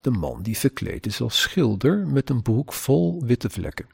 [0.00, 3.88] De man die verkleed is als schilder met een broek vol witte vlekken.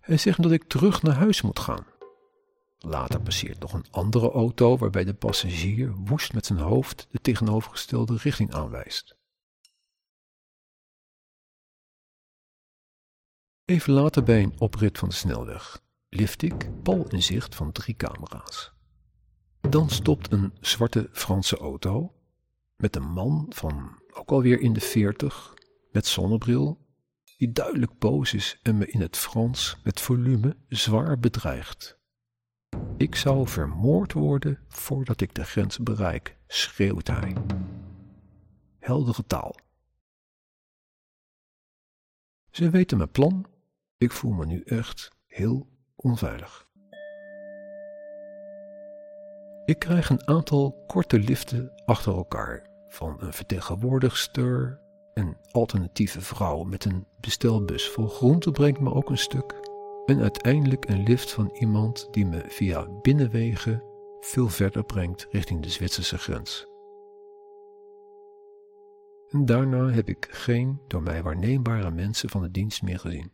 [0.00, 1.86] Hij zegt dat ik terug naar huis moet gaan.
[2.78, 8.16] Later passeert nog een andere auto waarbij de passagier woest met zijn hoofd de tegenovergestelde
[8.16, 9.16] richting aanwijst.
[13.64, 17.96] Even later bij een oprit van de snelweg lift ik pal in zicht van drie
[17.96, 18.72] camera's.
[19.60, 22.14] Dan stopt een zwarte Franse auto
[22.76, 25.54] met een man van ook alweer in de veertig
[25.92, 26.86] met zonnebril
[27.36, 31.97] die duidelijk boos is en me in het Frans met volume zwaar bedreigt.
[32.96, 37.36] Ik zou vermoord worden voordat ik de grens bereik, schreeuwt hij.
[38.78, 39.54] Heldere taal.
[42.50, 43.46] Ze weten mijn plan.
[43.98, 46.68] Ik voel me nu echt heel onveilig.
[49.64, 54.80] Ik krijg een aantal korte liften achter elkaar van een vertegenwoordigster,
[55.14, 59.67] een alternatieve vrouw met een bestelbus vol groente brengt me ook een stuk
[60.08, 63.82] en uiteindelijk een lift van iemand die me via binnenwegen
[64.20, 66.66] veel verder brengt richting de Zwitserse grens.
[69.28, 73.32] En daarna heb ik geen door mij waarneembare mensen van de dienst meer gezien.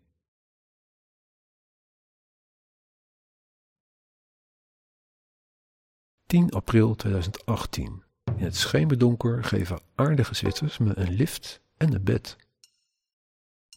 [6.26, 8.02] 10 april 2018.
[8.36, 12.36] In het schemerdonker geven aardige Zwitsers me een lift en een bed.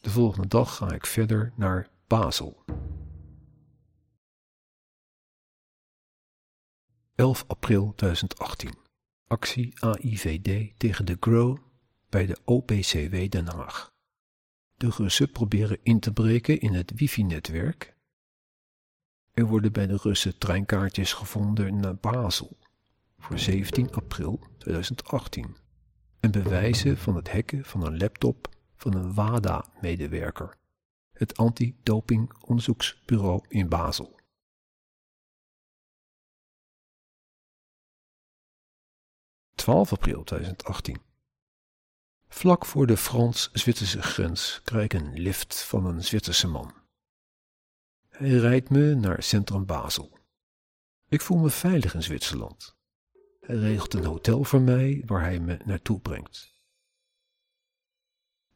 [0.01, 2.63] De volgende dag ga ik verder naar Basel.
[7.15, 8.77] 11 april 2018.
[9.27, 11.57] Actie AIVD tegen de GROW
[12.09, 13.93] bij de OPCW Den Haag.
[14.75, 17.95] De Russen proberen in te breken in het wifi-netwerk
[19.33, 22.57] er worden bij de Russen treinkaartjes gevonden naar Basel
[23.17, 25.57] voor 17 april 2018
[26.19, 30.57] en bewijzen van het hacken van een laptop van een WADA-medewerker,
[31.17, 34.15] het anti-doping-onderzoeksbureau in Basel.
[39.61, 41.01] ...12 april 2018.
[42.27, 46.73] Vlak voor de Frans-Zwitserse grens krijg ik een lift van een Zwitserse man.
[48.09, 50.17] Hij rijdt me naar centrum Basel.
[51.07, 52.75] Ik voel me veilig in Zwitserland.
[53.39, 56.56] Hij regelt een hotel voor mij waar hij me naartoe brengt.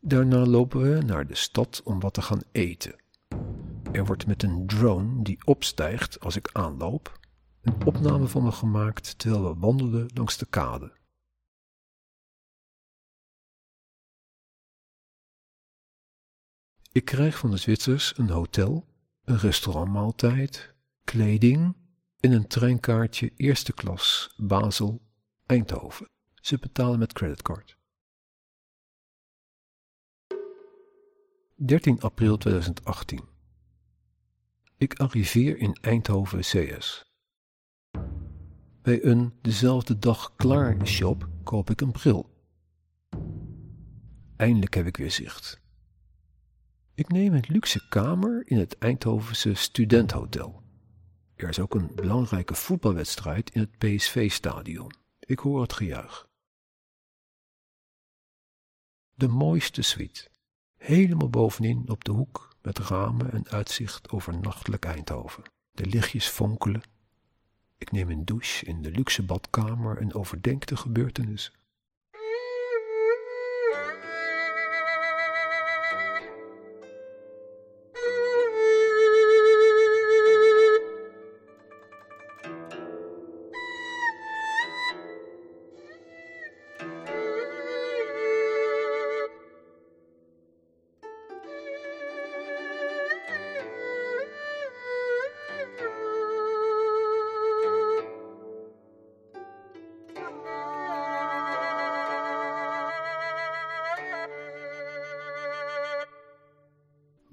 [0.03, 2.95] Daarna lopen we naar de stad om wat te gaan eten.
[3.91, 7.19] Er wordt met een drone die opstijgt als ik aanloop
[7.61, 10.99] een opname van me gemaakt terwijl we wandelen langs de kade.
[16.91, 18.89] Ik krijg van de Zwitsers een hotel
[19.23, 20.73] een restaurantmaaltijd,
[21.03, 21.75] kleding
[22.19, 25.01] en een treinkaartje eerste klas Basel,
[25.45, 26.09] Eindhoven.
[26.33, 27.79] Ze betalen met creditcard.
[31.65, 33.21] 13 april 2018.
[34.77, 37.05] Ik arriveer in Eindhoven CS.
[38.81, 42.29] Bij een dezelfde dag klaar shop koop ik een bril.
[44.35, 45.61] Eindelijk heb ik weer zicht.
[46.93, 50.63] Ik neem een luxe kamer in het Eindhovense studenthotel.
[51.35, 54.91] Er is ook een belangrijke voetbalwedstrijd in het PSV-stadion.
[55.19, 56.29] Ik hoor het gejuich.
[59.13, 60.30] De mooiste suite.
[60.81, 65.43] Helemaal bovenin op de hoek met ramen en uitzicht over nachtelijk Eindhoven.
[65.71, 66.81] De lichtjes fonkelen.
[67.77, 71.53] Ik neem een douche in de luxe badkamer en overdenk de gebeurtenissen.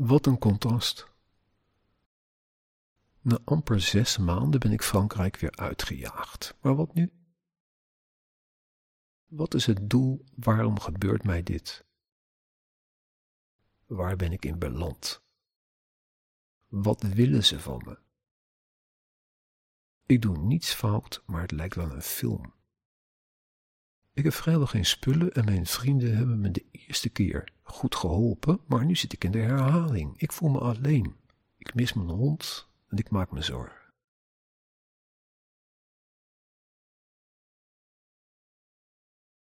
[0.09, 1.09] Wat een contrast.
[3.21, 6.57] Na amper zes maanden ben ik Frankrijk weer uitgejaagd.
[6.61, 7.13] Maar wat nu?
[9.27, 10.25] Wat is het doel?
[10.35, 11.85] Waarom gebeurt mij dit?
[13.87, 15.23] Waar ben ik in beland?
[16.69, 17.99] Wat willen ze van me?
[20.07, 22.55] Ik doe niets fout, maar het lijkt wel een film.
[24.19, 28.61] Ik heb vrijwel geen spullen en mijn vrienden hebben me de eerste keer goed geholpen,
[28.67, 30.19] maar nu zit ik in de herhaling.
[30.21, 31.17] Ik voel me alleen.
[31.57, 33.93] Ik mis mijn hond en ik maak me zorgen.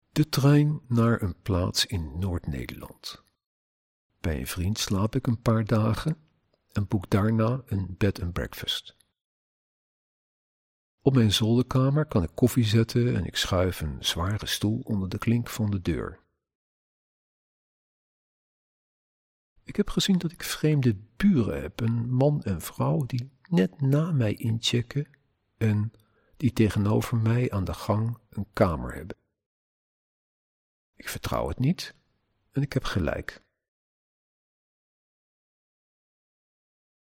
[0.08, 3.22] De trein naar een plaats in Noord-Nederland.
[4.20, 6.16] Bij een vriend slaap ik een paar dagen
[6.72, 8.97] en boek daarna een bed and breakfast.
[11.08, 15.18] Op mijn zolderkamer kan ik koffie zetten en ik schuif een zware stoel onder de
[15.18, 16.20] klink van de deur.
[19.64, 24.12] Ik heb gezien dat ik vreemde buren heb, een man en vrouw die net na
[24.12, 25.08] mij inchecken
[25.56, 25.92] en
[26.36, 29.16] die tegenover mij aan de gang een kamer hebben.
[30.94, 31.94] Ik vertrouw het niet
[32.50, 33.42] en ik heb gelijk.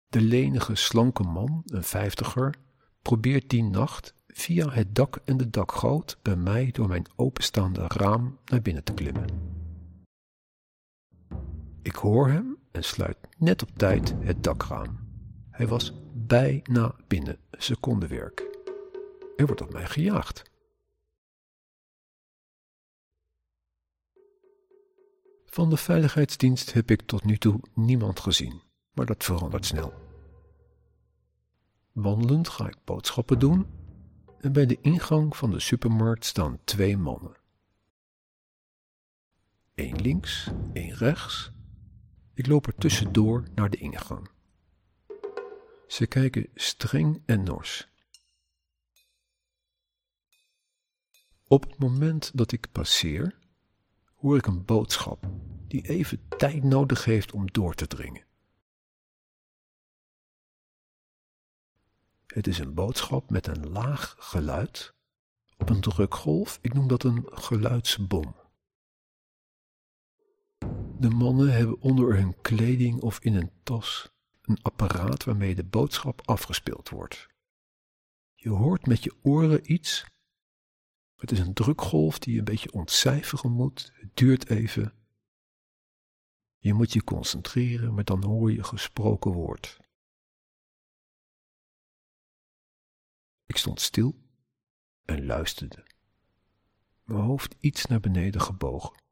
[0.07, 2.63] De lenige, slanke man, een vijftiger,
[3.05, 8.39] probeert die nacht via het dak en de dakgoot bij mij door mijn openstaande raam
[8.45, 9.27] naar binnen te klimmen.
[11.83, 14.99] Ik hoor hem en sluit net op tijd het dakraam.
[15.51, 18.41] Hij was bijna binnen, secondenwerk.
[19.37, 20.43] Er wordt op mij gejaagd.
[25.47, 30.04] Van de veiligheidsdienst heb ik tot nu toe niemand gezien, maar dat verandert snel.
[31.95, 33.67] Wandelend ga ik boodschappen doen
[34.41, 37.37] en bij de ingang van de supermarkt staan twee mannen.
[39.75, 41.53] Eén links, één rechts.
[42.33, 44.29] Ik loop er tussendoor naar de ingang.
[45.87, 47.89] Ze kijken streng en nors.
[51.47, 53.39] Op het moment dat ik passeer,
[54.15, 55.31] hoor ik een boodschap
[55.69, 58.25] die even tijd nodig heeft om door te dringen.
[62.35, 64.95] Het is een boodschap met een laag geluid
[65.57, 66.59] op een drukgolf.
[66.63, 68.37] Ik noem dat een geluidsbom.
[70.99, 74.13] De mannen hebben onder hun kleding of in een tas
[74.43, 77.29] een apparaat waarmee de boodschap afgespeeld wordt.
[78.35, 80.05] Je hoort met je oren iets.
[81.17, 83.93] Het is een drukgolf die je een beetje ontcijferen moet.
[83.95, 84.93] Het duurt even.
[86.59, 89.83] Je moet je concentreren, maar dan hoor je gesproken woord.
[93.55, 94.15] Ik stond stil
[95.05, 95.87] en luisterde,
[97.05, 99.03] mijn hoofd iets naar beneden gebogen.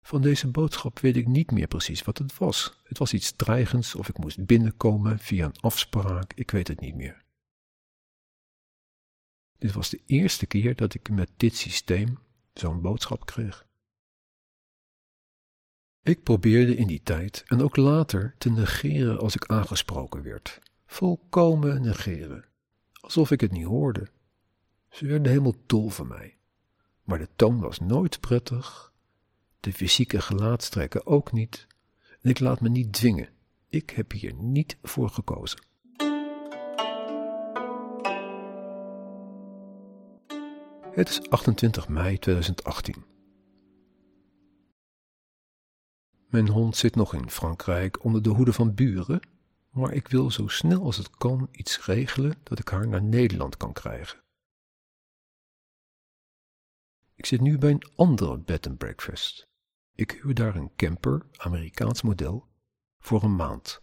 [0.00, 2.80] Van deze boodschap weet ik niet meer precies wat het was.
[2.84, 6.94] Het was iets dreigends of ik moest binnenkomen via een afspraak, ik weet het niet
[6.94, 7.24] meer.
[9.58, 12.18] Dit was de eerste keer dat ik met dit systeem
[12.52, 13.66] zo'n boodschap kreeg.
[16.02, 20.60] Ik probeerde in die tijd en ook later te negeren als ik aangesproken werd
[20.92, 22.44] volkomen negeren,
[23.00, 24.08] alsof ik het niet hoorde.
[24.90, 26.36] Ze werden helemaal dol van mij.
[27.02, 28.92] Maar de toon was nooit prettig,
[29.60, 31.66] de fysieke gelaatstrekken ook niet,
[32.20, 33.28] ik laat me niet dwingen.
[33.68, 35.60] Ik heb hier niet voor gekozen.
[40.92, 43.04] Het is 28 mei 2018.
[46.26, 49.20] Mijn hond zit nog in Frankrijk onder de hoede van buren
[49.72, 53.56] maar ik wil zo snel als het kan iets regelen dat ik haar naar Nederland
[53.56, 54.22] kan krijgen.
[57.14, 59.48] Ik zit nu bij een andere bed and breakfast.
[59.94, 62.48] Ik huur daar een camper, Amerikaans model,
[62.98, 63.80] voor een maand.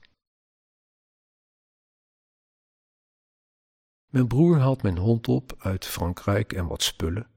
[4.06, 7.30] Mijn broer haalt mijn hond op uit Frankrijk en wat spullen.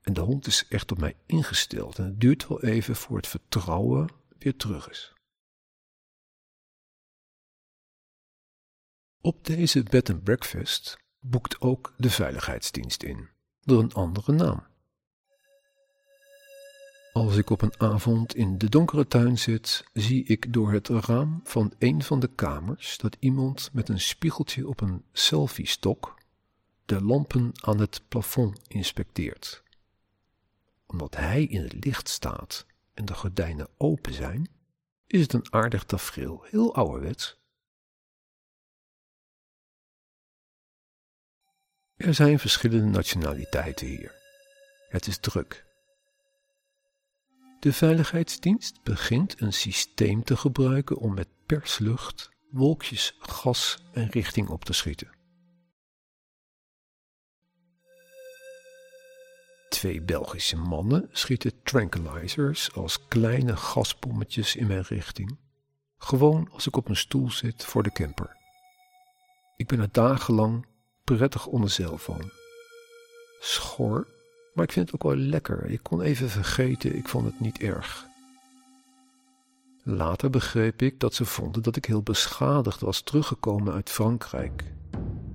[0.00, 3.26] En de hond is echt op mij ingesteld en het duurt wel even voor het
[3.26, 4.08] vertrouwen
[4.38, 5.15] weer terug is.
[9.26, 13.28] Op deze bed and breakfast boekt ook de veiligheidsdienst in,
[13.62, 14.66] door een andere naam.
[17.12, 21.40] Als ik op een avond in de donkere tuin zit, zie ik door het raam
[21.44, 26.18] van een van de kamers dat iemand met een spiegeltje op een selfie-stok
[26.84, 29.62] de lampen aan het plafond inspecteert.
[30.86, 34.48] Omdat hij in het licht staat en de gordijnen open zijn,
[35.06, 37.44] is het een aardig tafereel, heel ouderwets.
[41.96, 44.14] Er zijn verschillende nationaliteiten hier.
[44.88, 45.64] Het is druk.
[47.60, 54.64] De veiligheidsdienst begint een systeem te gebruiken om met perslucht wolkjes gas en richting op
[54.64, 55.14] te schieten.
[59.68, 65.38] Twee Belgische mannen schieten tranquilizers als kleine gasbommetjes in mijn richting,
[65.98, 68.36] gewoon als ik op een stoel zit voor de camper.
[69.56, 70.66] Ik ben er dagenlang
[71.14, 72.30] prettig onder van.
[73.40, 74.06] Schor,
[74.54, 75.64] maar ik vind het ook wel lekker.
[75.64, 78.06] Ik kon even vergeten, ik vond het niet erg.
[79.82, 84.64] Later begreep ik dat ze vonden dat ik heel beschadigd was teruggekomen uit Frankrijk.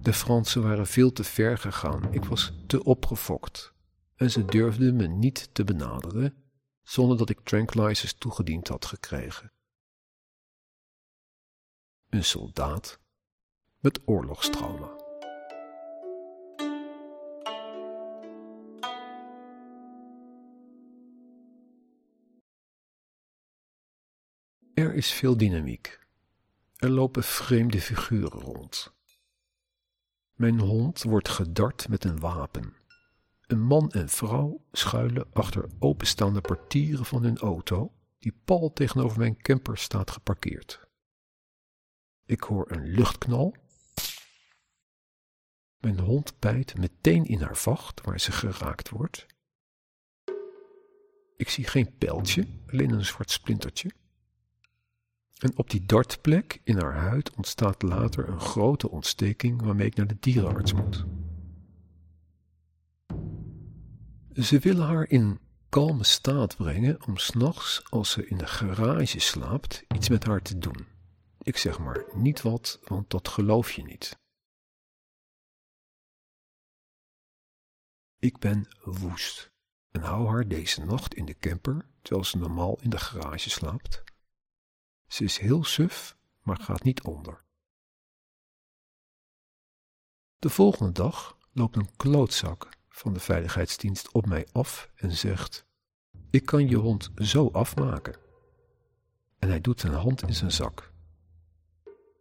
[0.01, 3.73] De Fransen waren veel te ver gegaan, ik was te opgefokt
[4.21, 6.35] en ze durfden me niet te benaderen
[6.83, 9.51] zonder dat ik tranquilizers toegediend had gekregen.
[12.09, 12.99] Een soldaat
[13.79, 15.00] met oorlogstrauma.
[24.73, 25.99] Er is veel dynamiek.
[26.75, 28.93] Er lopen vreemde figuren rond.
[30.33, 32.73] Mijn hond wordt gedart met een wapen.
[33.47, 39.41] Een man en vrouw schuilen achter openstaande portieren van hun auto, die pal tegenover mijn
[39.41, 40.87] camper staat geparkeerd.
[42.25, 43.55] Ik hoor een luchtknal.
[45.79, 49.25] Mijn hond bijt meteen in haar vacht waar ze geraakt wordt.
[51.37, 53.91] Ik zie geen pijltje, alleen een zwart splintertje.
[55.41, 60.07] En op die dartplek in haar huid ontstaat later een grote ontsteking waarmee ik naar
[60.07, 61.05] de dierenarts moet.
[64.33, 65.39] Ze willen haar in
[65.69, 70.57] kalme staat brengen om s'nachts, als ze in de garage slaapt, iets met haar te
[70.57, 70.87] doen.
[71.41, 74.19] Ik zeg maar niet wat, want dat geloof je niet.
[78.19, 79.51] Ik ben woest
[79.91, 84.03] en hou haar deze nacht in de camper, terwijl ze normaal in de garage slaapt.
[85.11, 87.43] Ze is heel suf, maar gaat niet onder.
[90.39, 95.65] De volgende dag loopt een klootzak van de veiligheidsdienst op mij af en zegt:
[96.29, 98.15] Ik kan je hond zo afmaken.
[99.39, 100.93] En hij doet zijn hand in zijn zak.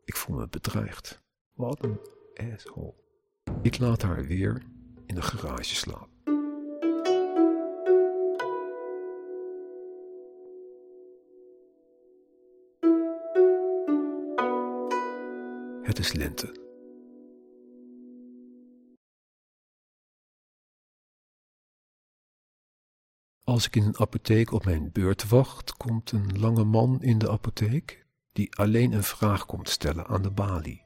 [0.05, 1.23] Ik voel me bedreigd.
[1.53, 2.01] Wat een
[2.53, 2.95] asshole.
[3.63, 4.63] Ik laat haar weer
[5.07, 6.20] in de garage slapen.
[16.01, 16.59] Is lente.
[23.45, 27.31] Als ik in een apotheek op mijn beurt wacht, komt een lange man in de
[27.31, 30.85] apotheek die alleen een vraag komt stellen aan de balie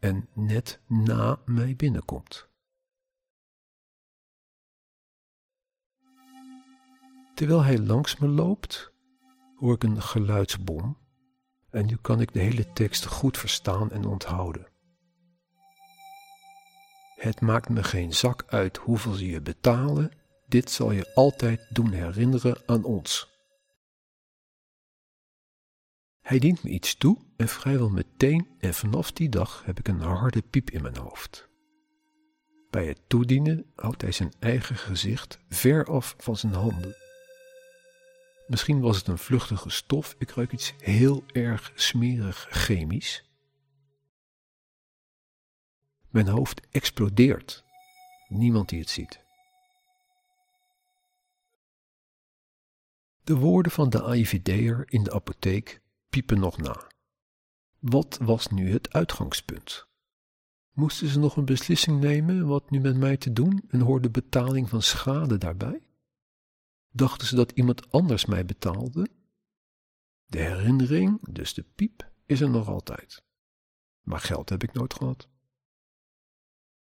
[0.00, 2.48] en net na mij binnenkomt.
[7.34, 8.92] Terwijl hij langs me loopt,
[9.56, 11.05] hoor ik een geluidsbom
[11.76, 14.66] en nu kan ik de hele tekst goed verstaan en onthouden.
[17.16, 20.12] Het maakt me geen zak uit hoeveel ze je betalen
[20.48, 23.34] dit zal je altijd doen herinneren aan ons.
[26.20, 30.00] Hij dient me iets toe en vrijwel meteen en vanaf die dag heb ik een
[30.00, 31.48] harde piep in mijn hoofd.
[32.70, 37.05] Bij het toedienen houdt hij zijn eigen gezicht ver af van zijn handen.
[38.46, 43.24] Misschien was het een vluchtige stof, ik ruik iets heel erg smerig chemisch.
[46.08, 47.64] Mijn hoofd explodeert.
[48.28, 49.20] Niemand die het ziet.
[53.24, 56.86] De woorden van de AIVD'er in de apotheek piepen nog na.
[57.78, 59.86] Wat was nu het uitgangspunt?
[60.72, 64.68] Moesten ze nog een beslissing nemen wat nu met mij te doen en hoorde betaling
[64.68, 65.85] van schade daarbij?
[66.96, 69.08] Dachten ze dat iemand anders mij betaalde?
[70.26, 73.22] De herinnering, dus de piep, is er nog altijd.
[74.02, 75.28] Maar geld heb ik nooit gehad.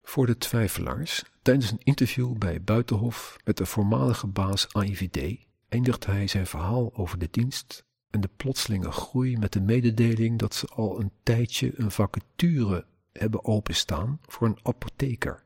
[0.02, 6.26] Voor de twijfelaars, tijdens een interview bij Buitenhof met de voormalige baas AIVD, eindigt hij
[6.26, 11.00] zijn verhaal over de dienst en de plotselinge groei met de mededeling dat ze al
[11.00, 15.44] een tijdje een vacature hebben openstaan voor een apotheker.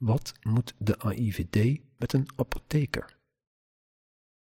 [0.00, 3.16] Wat moet de AIVD met een apotheker?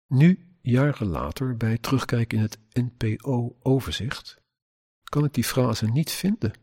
[0.08, 4.42] Nu, jaren later, bij terugkijken in het NPO-overzicht,
[5.04, 6.54] kan ik die frase niet vinden.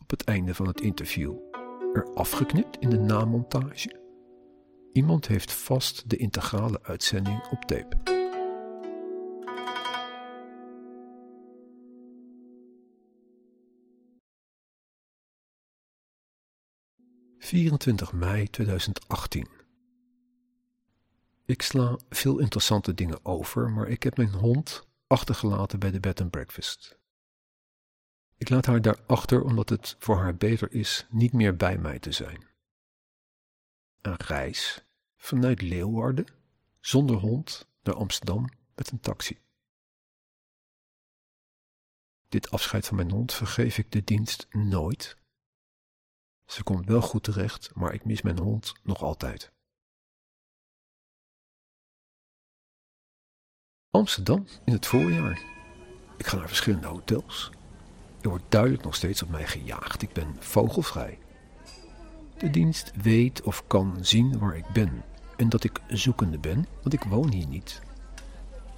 [0.00, 1.36] Op het einde van het interview,
[1.92, 4.00] er afgeknipt in de namontage.
[4.92, 8.13] Iemand heeft vast de integrale uitzending op tape.
[17.54, 19.48] ...24 mei 2018.
[21.44, 26.20] Ik sla veel interessante dingen over, maar ik heb mijn hond achtergelaten bij de bed
[26.20, 26.98] and breakfast.
[28.36, 31.98] Ik laat haar daar achter omdat het voor haar beter is niet meer bij mij
[31.98, 32.46] te zijn.
[34.00, 34.84] Een reis
[35.16, 36.26] vanuit Leeuwarden,
[36.80, 39.38] zonder hond, naar Amsterdam met een taxi.
[42.28, 45.22] Dit afscheid van mijn hond vergeef ik de dienst nooit.
[46.54, 49.52] Ze komt wel goed terecht, maar ik mis mijn hond nog altijd.
[53.90, 55.42] Amsterdam in het voorjaar.
[56.16, 57.50] Ik ga naar verschillende hotels.
[58.20, 60.02] Er wordt duidelijk nog steeds op mij gejaagd.
[60.02, 61.18] Ik ben vogelvrij.
[62.38, 65.04] De dienst weet of kan zien waar ik ben
[65.36, 67.82] en dat ik zoekende ben, want ik woon hier niet.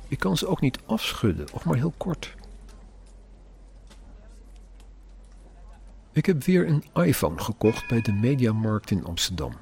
[0.09, 2.35] Ik kan ze ook niet afschudden, of maar heel kort.
[6.17, 9.53] Ik heb weer een iPhone gekocht bij de Mediamarkt in Amsterdam.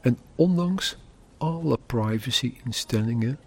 [0.00, 0.98] En ondanks
[1.38, 3.38] alle privacy-instellingen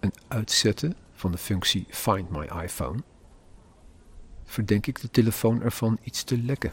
[0.00, 2.98] en uitzetten van de functie Find My iPhone,
[4.44, 6.72] verdenk ik de telefoon ervan iets te lekken.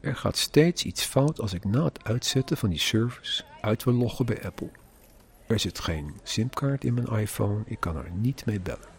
[0.00, 3.94] Er gaat steeds iets fout als ik na het uitzetten van die service uit wil
[3.94, 4.70] loggen bij Apple.
[5.46, 8.93] Er zit geen simkaart in mijn iPhone, ik kan er niet mee bellen.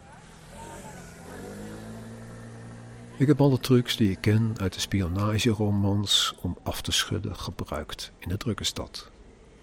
[3.18, 8.12] Ik heb alle trucs die ik ken uit de spionageromans om af te schudden gebruikt
[8.18, 9.10] in de drukke stad,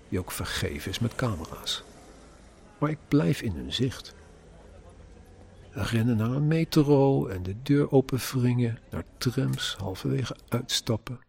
[0.09, 1.83] die ook vergeven is met camera's.
[2.77, 4.15] Maar ik blijf in hun zicht.
[5.71, 11.19] Rennen naar een metro en de deur openwringen, naar trams halverwege uitstappen.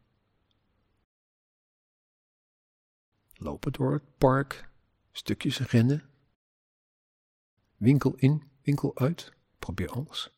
[3.34, 4.68] Lopen door het park,
[5.12, 6.02] stukjes rennen.
[7.76, 10.33] Winkel in, winkel uit, probeer alles.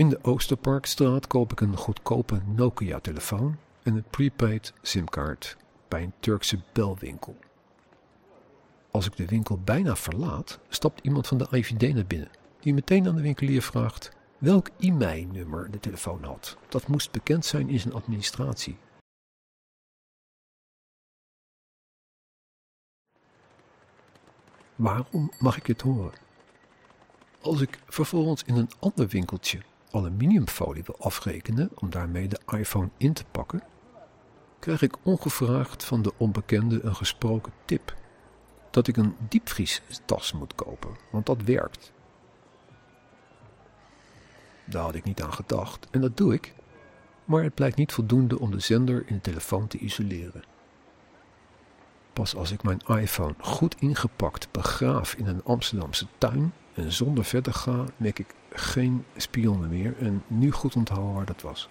[0.00, 5.56] In de Oosterparkstraat koop ik een goedkope Nokia-telefoon en een prepaid simkaart
[5.88, 7.36] bij een Turkse belwinkel.
[8.90, 12.30] Als ik de winkel bijna verlaat, stapt iemand van de IVD naar binnen,
[12.60, 16.56] die meteen aan de winkelier vraagt welk e-mailnummer de telefoon had.
[16.68, 18.76] Dat moest bekend zijn in zijn administratie.
[24.76, 26.18] Waarom mag ik het horen?
[27.40, 29.60] Als ik vervolgens in een ander winkeltje
[29.90, 33.62] aluminiumfolie wil afrekenen om daarmee de iPhone in te pakken,
[34.58, 37.94] krijg ik ongevraagd van de onbekende een gesproken tip
[38.70, 41.92] dat ik een diepvriestas moet kopen, want dat werkt.
[44.64, 46.54] Daar had ik niet aan gedacht en dat doe ik,
[47.24, 50.42] maar het blijkt niet voldoende om de zender in de telefoon te isoleren.
[52.12, 57.54] Pas als ik mijn iPhone goed ingepakt begraaf in een Amsterdamse tuin en zonder verder
[57.54, 61.68] ga, merk ik geen spionnen meer en nu goed onthouden waar dat was.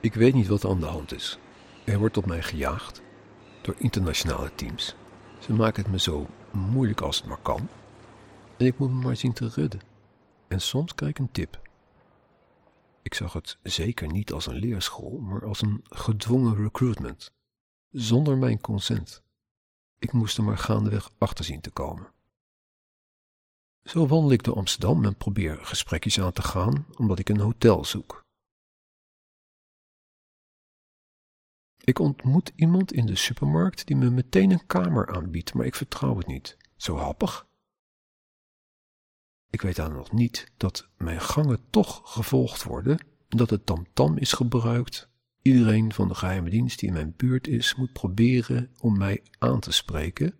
[0.00, 1.38] Ik weet niet wat er aan de hand is.
[1.84, 3.02] Er wordt op mij gejaagd
[3.60, 4.94] door internationale teams.
[5.38, 7.68] Ze maken het me zo moeilijk als het maar kan.
[8.56, 9.80] En ik moet me maar zien te redden.
[10.48, 11.60] En soms krijg ik een tip.
[13.02, 17.32] Ik zag het zeker niet als een leerschool, maar als een gedwongen recruitment.
[17.92, 19.22] Zonder mijn consent.
[19.98, 22.12] Ik moest er maar gaandeweg achter zien te komen.
[23.82, 27.84] Zo wandel ik door Amsterdam en probeer gesprekjes aan te gaan, omdat ik een hotel
[27.84, 28.24] zoek.
[31.84, 36.16] Ik ontmoet iemand in de supermarkt die me meteen een kamer aanbiedt, maar ik vertrouw
[36.16, 36.56] het niet.
[36.76, 37.46] Zo happig.
[39.50, 44.16] Ik weet dan nog niet dat mijn gangen toch gevolgd worden en dat het tamtam
[44.18, 45.10] is gebruikt.
[45.42, 49.60] Iedereen van de geheime dienst die in mijn buurt is, moet proberen om mij aan
[49.60, 50.34] te spreken.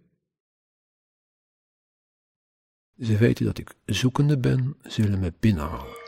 [2.99, 6.02] Ze weten dat ik zoekende ben, zullen me binnenhalen.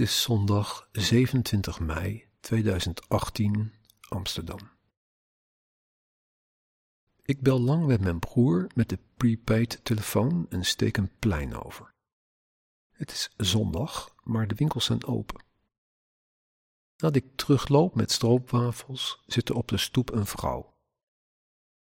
[0.00, 3.72] Het is zondag 27 mei 2018,
[4.08, 4.70] Amsterdam.
[7.22, 11.94] Ik bel lang met mijn broer met de prepaid telefoon en steek een plein over.
[12.90, 15.44] Het is zondag, maar de winkels zijn open.
[16.96, 20.74] Nadat ik terugloop met stroopwafels, zit er op de stoep een vrouw.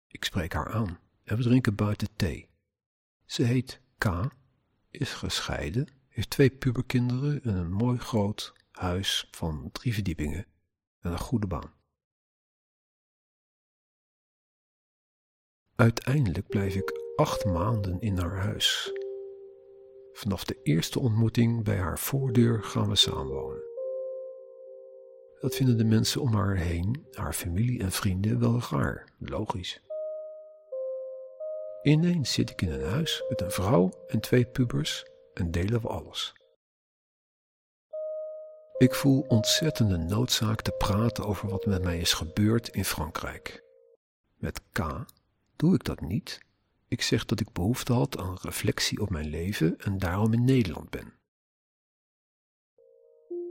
[0.07, 2.49] Ik spreek haar aan en we drinken buiten thee.
[3.25, 4.35] Ze heet K,
[4.89, 10.45] is gescheiden heeft twee puberkinderen en een mooi groot huis van drie verdiepingen
[10.99, 11.73] en een goede baan.
[15.75, 18.93] Uiteindelijk blijf ik acht maanden in haar huis.
[20.13, 23.63] Vanaf de eerste ontmoeting bij haar voordeur gaan we samenwonen.
[25.39, 29.81] Dat vinden de mensen om haar heen, haar familie en vrienden, wel raar, logisch.
[31.83, 35.87] Ineens zit ik in een huis met een vrouw en twee pubers en delen we
[35.87, 36.33] alles.
[38.77, 43.63] Ik voel ontzettende noodzaak te praten over wat met mij is gebeurd in Frankrijk.
[44.35, 45.05] Met K
[45.55, 46.39] doe ik dat niet.
[46.87, 50.89] Ik zeg dat ik behoefte had aan reflectie op mijn leven en daarom in Nederland
[50.89, 51.13] ben.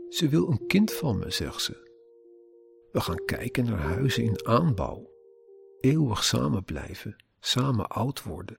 [0.09, 1.93] Ze wil een kind van me, zegt ze.
[2.93, 5.11] We gaan kijken naar huizen in aanbouw.
[5.81, 8.59] Eeuwig samen blijven, samen oud worden.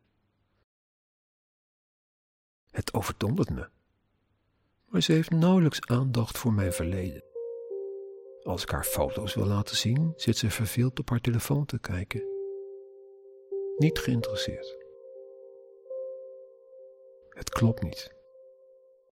[2.76, 3.68] Het overdondert me.
[4.86, 7.24] Maar ze heeft nauwelijks aandacht voor mijn verleden.
[8.44, 12.24] Als ik haar foto's wil laten zien, zit ze verveeld op haar telefoon te kijken.
[13.78, 14.78] Niet geïnteresseerd.
[17.30, 18.14] Het klopt niet.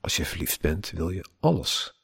[0.01, 2.01] Als je verliefd bent, wil je alles.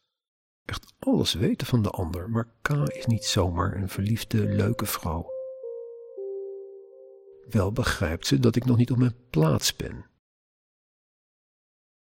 [0.64, 5.30] Echt alles weten van de ander, maar K is niet zomaar een verliefde, leuke vrouw.
[7.48, 10.11] Wel begrijpt ze dat ik nog niet op mijn plaats ben.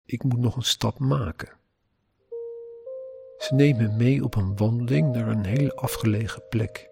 [0.10, 1.50] Ik moet nog een stap maken.
[3.38, 6.90] Ze neemt me mee op een wandeling naar een hele afgelegen plek.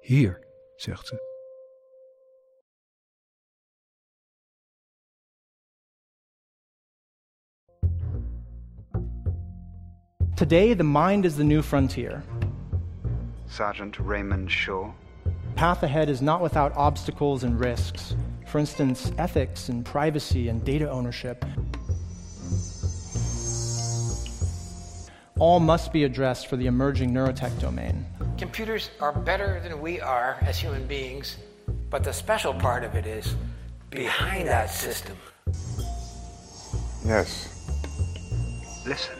[0.00, 1.32] Hier, zegt ze.
[10.34, 12.22] Today, the mind is the new frontier.
[13.46, 14.90] Sergeant Raymond Shaw.
[15.54, 18.14] Path ahead is not without obstacles and risks.
[18.54, 21.44] For instance, ethics and privacy and data ownership.
[25.40, 28.06] All must be addressed for the emerging neurotech domain.
[28.38, 31.36] Computers are better than we are as human beings,
[31.90, 33.34] but the special part of it is
[33.90, 35.16] behind that system.
[37.04, 37.48] Yes.
[38.86, 39.14] Listen.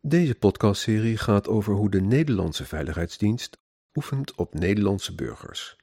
[0.00, 3.59] Deze podcastserie gaat over hoe de Nederlandse Veiligheidsdienst
[3.94, 5.76] oefent op Nederlandse burgers.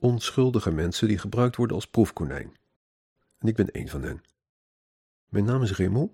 [0.00, 2.56] Onschuldige mensen die gebruikt worden als proefkonijn.
[3.38, 4.22] En ik ben één van hen.
[5.28, 6.12] Mijn naam is Raymond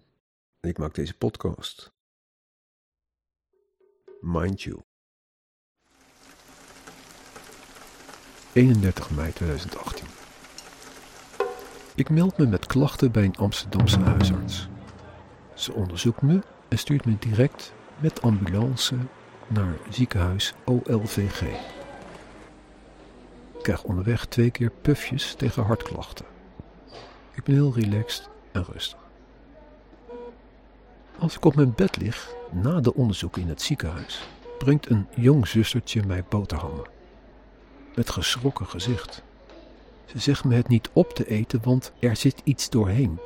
[0.61, 1.93] en ik maak deze podcast.
[4.21, 4.83] Mind you.
[8.53, 10.07] 31 mei 2018.
[11.95, 14.69] Ik meld me met klachten bij een Amsterdamse huisarts.
[15.55, 18.97] Ze onderzoekt me en stuurt me direct met ambulance
[19.49, 21.43] naar ziekenhuis OLVG.
[23.57, 26.25] Ik krijg onderweg twee keer pufjes tegen hartklachten.
[27.33, 28.99] Ik ben heel relaxed en rustig.
[31.19, 34.29] Als ik op mijn bed lig, na de onderzoeken in het ziekenhuis,
[34.59, 36.87] brengt een jong zustertje mij boterhammen.
[37.95, 39.23] Met geschrokken gezicht.
[40.05, 43.19] Ze zegt me het niet op te eten, want er zit iets doorheen.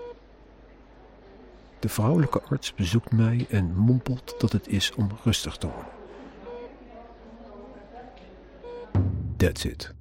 [1.78, 5.97] De vrouwelijke arts bezoekt mij en mompelt dat het is om rustig te worden.
[9.38, 9.94] That's it.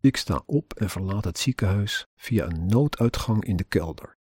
[0.00, 4.16] Ik sta op en verlaat het ziekenhuis via een nooduitgang in de kelder.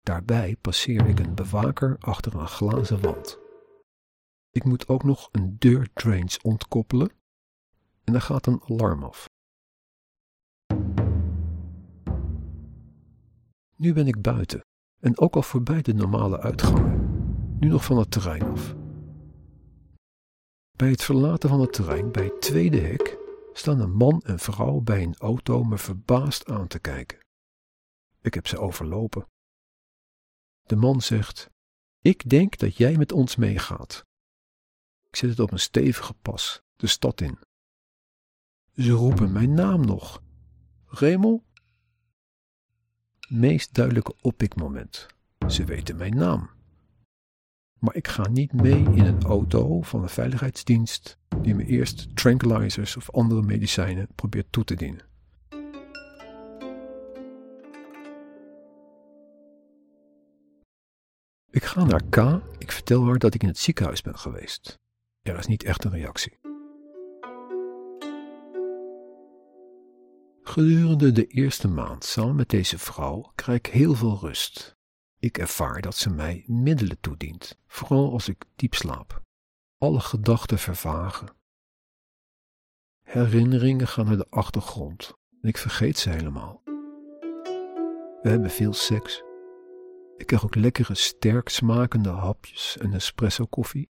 [0.00, 3.38] Daarbij passeer ik een bewaker achter een glazen wand.
[4.50, 7.10] Ik moet ook nog een deurdrains ontkoppelen
[8.04, 9.28] en er gaat een alarm af.
[13.76, 14.60] Nu ben ik buiten
[15.00, 18.74] en ook al voorbij de normale uitgangen, nu nog van het terrein af.
[20.76, 23.18] Bij het verlaten van het terrein, bij het tweede hek,
[23.52, 27.18] staan een man en vrouw bij een auto me verbaasd aan te kijken.
[28.20, 29.26] Ik heb ze overlopen.
[30.62, 31.50] De man zegt:
[32.00, 34.06] Ik denk dat jij met ons meegaat.
[35.08, 37.38] Ik zet het op een stevige pas, de stad in.
[38.72, 40.22] Ze roepen mijn naam nog.
[40.86, 41.44] Remel?
[43.28, 45.06] Meest duidelijke oppikmoment.
[45.48, 46.50] Ze weten mijn naam.
[47.84, 52.96] Maar ik ga niet mee in een auto van een veiligheidsdienst die me eerst tranquilizers
[52.96, 55.04] of andere medicijnen probeert toe te dienen.
[61.50, 62.16] Ik ga naar K.
[62.58, 64.78] Ik vertel haar dat ik in het ziekenhuis ben geweest.
[65.22, 66.38] Er is niet echt een reactie.
[70.42, 74.73] Gedurende de eerste maand samen met deze vrouw krijg ik heel veel rust.
[75.24, 79.22] Ik ervaar dat ze mij middelen toedient, vooral als ik diep slaap.
[79.78, 81.36] Alle gedachten vervagen.
[83.02, 86.62] Herinneringen gaan naar de achtergrond, En ik vergeet ze helemaal.
[88.22, 89.22] We hebben veel seks.
[90.16, 93.90] Ik krijg ook lekkere, sterk smakende hapjes en espresso koffie.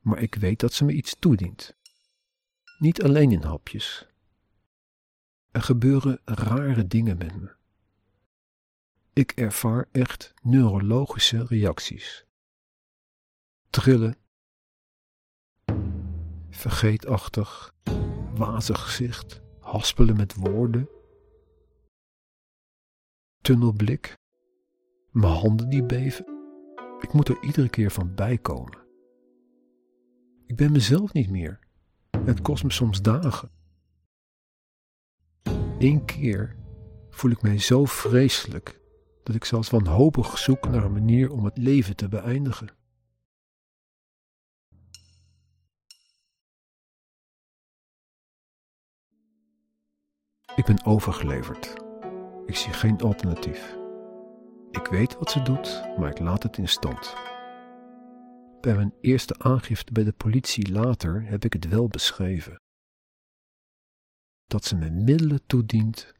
[0.00, 1.76] Maar ik weet dat ze me iets toedient.
[2.78, 4.08] Niet alleen in hapjes.
[5.50, 7.62] Er gebeuren rare dingen met me.
[9.14, 12.24] Ik ervaar echt neurologische reacties.
[13.70, 14.16] Trillen,
[16.50, 17.74] vergeetachtig,
[18.34, 20.88] wazig gezicht, haspelen met woorden,
[23.40, 24.16] tunnelblik,
[25.10, 26.26] mijn handen die beven.
[27.00, 28.78] Ik moet er iedere keer van bijkomen.
[30.46, 31.58] Ik ben mezelf niet meer.
[32.24, 33.50] Het kost me soms dagen.
[35.78, 36.56] Eén keer
[37.10, 38.82] voel ik mij zo vreselijk
[39.24, 42.68] dat ik zelfs wanhopig zoek naar een manier om het leven te beëindigen.
[50.56, 51.74] Ik ben overgeleverd.
[52.46, 53.76] Ik zie geen alternatief.
[54.70, 57.14] Ik weet wat ze doet, maar ik laat het in stand.
[58.60, 62.56] Bij mijn eerste aangifte bij de politie later heb ik het wel beschreven.
[64.44, 66.12] Dat ze me middelen toedient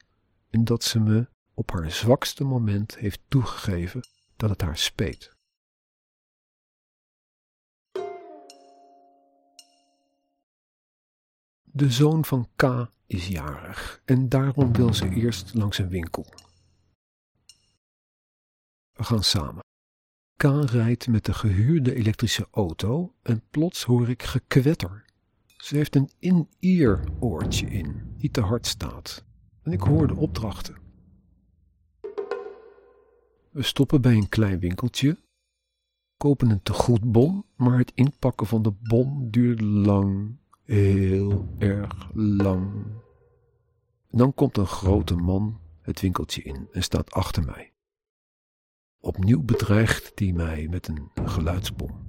[0.50, 4.00] en dat ze me op haar zwakste moment heeft toegegeven
[4.36, 5.32] dat het haar speet.
[11.62, 16.26] De zoon van K is jarig en daarom wil ze eerst langs een winkel.
[18.92, 19.62] We gaan samen.
[20.36, 25.04] K rijdt met de gehuurde elektrische auto en plots hoor ik gekwetter.
[25.46, 29.24] Ze heeft een in-ear oortje in, die te hard staat.
[29.62, 30.83] En ik hoor de opdrachten.
[33.54, 35.18] We stoppen bij een klein winkeltje,
[36.16, 42.86] kopen een tegoedbon, maar het inpakken van de bon duurt lang, heel erg lang.
[44.10, 47.72] dan komt een grote man het winkeltje in en staat achter mij.
[48.98, 52.06] Opnieuw bedreigt hij mij met een geluidsbom.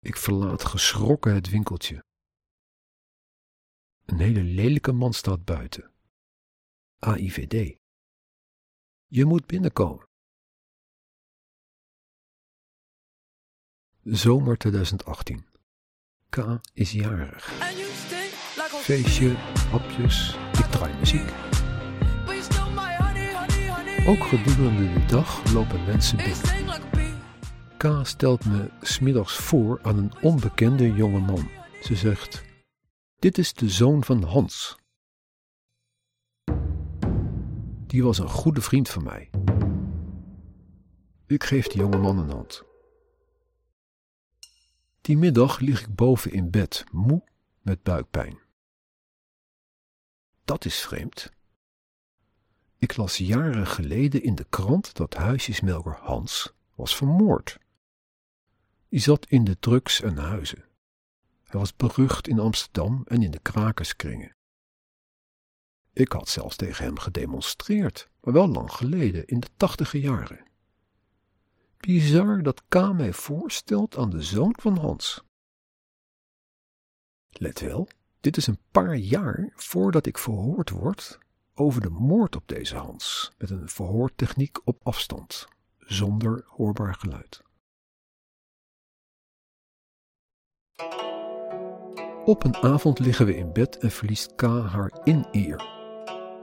[0.00, 2.04] Ik verlaat geschrokken het winkeltje.
[4.04, 5.90] Een hele lelijke man staat buiten.
[6.98, 7.78] AIVD.
[9.06, 10.08] Je moet binnenkomen.
[14.04, 15.44] Zomer 2018.
[16.28, 17.52] K is jarig.
[18.82, 19.34] Feestje,
[19.70, 21.30] hapjes, ik draai muziek.
[24.06, 26.82] Ook gedurende de dag lopen mensen binnen.
[27.76, 31.48] K stelt me smiddags voor aan een onbekende jonge man.
[31.82, 32.44] Ze zegt:
[33.18, 34.76] Dit is de zoon van Hans.
[37.86, 39.30] Die was een goede vriend van mij.
[41.26, 42.68] Ik geef de jonge man een hand.
[45.00, 47.22] Die middag lig ik boven in bed, moe
[47.60, 48.38] met buikpijn.
[50.44, 51.32] Dat is vreemd.
[52.78, 57.58] Ik las jaren geleden in de krant dat huisjesmelker Hans was vermoord.
[58.88, 60.64] Die zat in de drugs en huizen.
[61.42, 64.36] Hij was berucht in Amsterdam en in de krakerskringen.
[65.92, 70.49] Ik had zelfs tegen hem gedemonstreerd, maar wel lang geleden, in de tachtige jaren.
[71.80, 75.22] Bizar dat K mij voorstelt aan de zoon van Hans.
[77.30, 77.88] Let wel,
[78.20, 81.18] dit is een paar jaar voordat ik verhoord word
[81.54, 87.42] over de moord op deze Hans, met een verhoortechniek op afstand, zonder hoorbaar geluid.
[92.24, 95.78] Op een avond liggen we in bed en verliest K haar in-ear.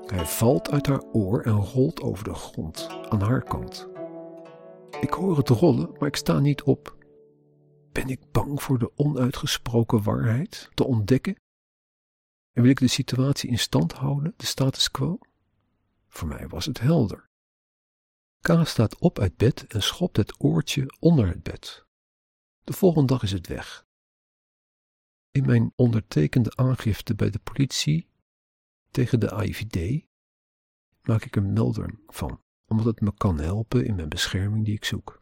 [0.05, 3.96] Hij valt uit haar oor en rolt over de grond aan haar kant.
[5.01, 6.97] Ik hoor het rollen, maar ik sta niet op.
[7.91, 11.35] Ben ik bang voor de onuitgesproken waarheid te ontdekken?
[12.51, 15.19] En wil ik de situatie in stand houden, de status quo?
[16.07, 17.29] Voor mij was het helder.
[18.39, 21.85] K staat op uit bed en schopt het oortje onder het bed.
[22.63, 23.85] De volgende dag is het weg.
[25.31, 28.09] In mijn ondertekende aangifte bij de politie
[28.91, 30.05] tegen de AIVD
[31.01, 34.85] maak ik een melding van omdat het me kan helpen in mijn bescherming die ik
[34.85, 35.21] zoek.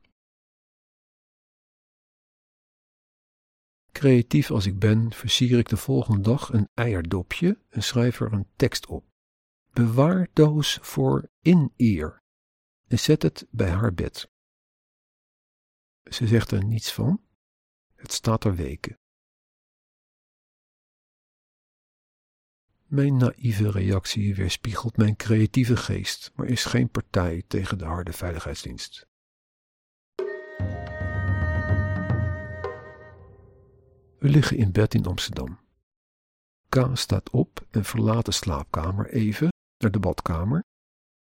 [3.91, 8.47] Creatief als ik ben, versier ik de volgende dag een eierdopje en schrijf er een
[8.55, 9.05] tekst op.
[9.73, 12.23] Bewaardoos voor in-ear
[12.87, 14.29] en zet het bij haar bed.
[16.03, 17.21] Ze zegt er niets van.
[17.95, 18.97] Het staat er weken.
[22.85, 29.07] Mijn naïeve reactie weerspiegelt mijn creatieve geest, maar is geen partij tegen de harde veiligheidsdienst.
[34.19, 35.59] We liggen in bed in Amsterdam.
[36.69, 40.63] K staat op en verlaat de slaapkamer even naar de badkamer.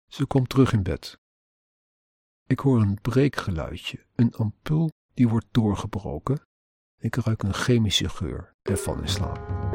[0.06, 1.18] Ze komt terug in bed.
[2.46, 6.40] Ik hoor een breekgeluidje, een ampul die wordt doorgebroken.
[6.98, 9.73] Ik ruik een chemische geur en val in slaap.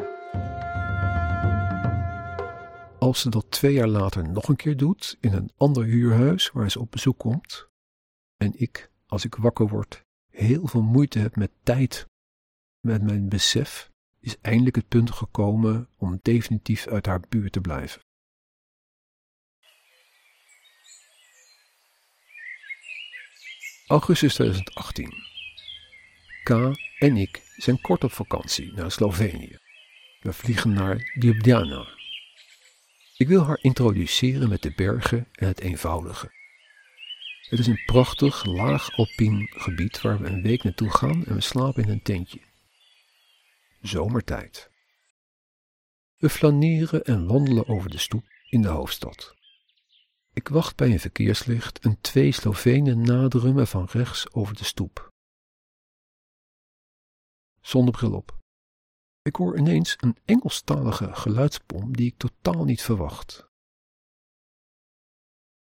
[3.10, 6.70] Als ze dat twee jaar later nog een keer doet in een ander huurhuis waar
[6.70, 7.68] ze op bezoek komt,
[8.36, 12.06] en ik, als ik wakker word, heel veel moeite heb met tijd,
[12.80, 13.90] met mijn besef,
[14.20, 18.02] is eindelijk het punt gekomen om definitief uit haar buurt te blijven.
[23.86, 25.12] Augustus 2018.
[26.42, 26.50] K
[26.98, 29.56] en ik zijn kort op vakantie naar Slovenië.
[30.20, 31.98] We vliegen naar Ljubljana.
[33.20, 36.32] Ik wil haar introduceren met de bergen en het eenvoudige.
[37.48, 41.40] Het is een prachtig, laag alpien gebied waar we een week naartoe gaan en we
[41.40, 42.40] slapen in een tentje.
[43.80, 44.70] Zomertijd.
[46.16, 49.36] We flaneren en wandelen over de stoep in de hoofdstad.
[50.32, 55.12] Ik wacht bij een verkeerslicht en twee Slovenen naderen me van rechts over de stoep.
[57.60, 58.39] Zonder bril op.
[59.22, 63.48] Ik hoor ineens een Engelstalige geluidspom die ik totaal niet verwacht.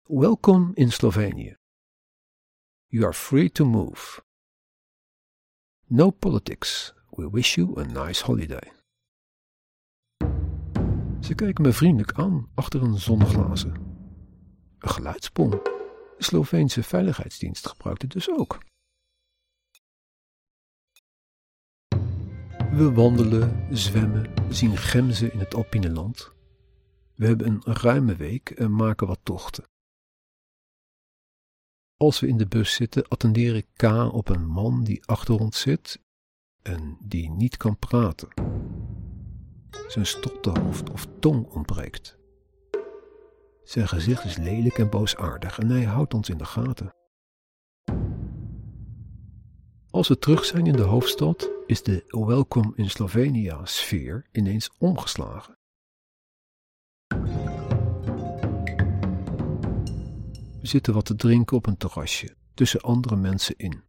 [0.04, 1.58] Welkom in Slovenië.
[2.88, 4.24] You are free to move.
[5.86, 6.94] No politics.
[7.10, 8.72] We wish you a nice holiday.
[11.22, 13.74] Ze kijken me vriendelijk aan achter een zonneglazen.
[14.80, 15.50] Een geluidspom.
[15.50, 18.60] De Sloveense veiligheidsdienst gebruikt het dus ook.
[22.74, 26.34] We wandelen, zwemmen, zien gemzen in het alpine land.
[27.16, 29.64] We hebben een ruime week en maken wat tochten.
[31.98, 35.60] Als we in de bus zitten, attendeer ik K op een man die achter ons
[35.60, 36.00] zit
[36.62, 38.28] en die niet kan praten.
[39.88, 42.18] Zijn stotterhoofd of tong ontbreekt.
[43.64, 47.03] Zijn gezicht is lelijk en boosaardig en hij houdt ons in de gaten.
[49.94, 55.58] Als we terug zijn in de hoofdstad, is de Welcome in Slovenia sfeer ineens omgeslagen.
[60.62, 63.84] We zitten wat te drinken op een terrasje, tussen andere mensen in.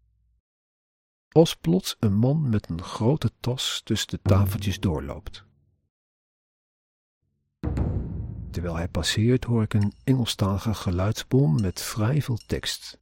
[1.28, 5.44] Als plots een man met een grote tas tussen de tafeltjes doorloopt.
[8.50, 13.00] Terwijl hij passeert hoor ik een Engelstalige geluidsbom met vrij veel tekst.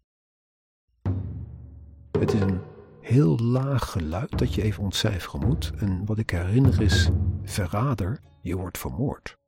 [2.11, 2.71] Het is een
[3.03, 5.72] heel laag geluid dat je even ontcijferen moet.
[5.76, 7.09] En wat ik herinner is:
[7.42, 9.38] verrader, je wordt vermoord.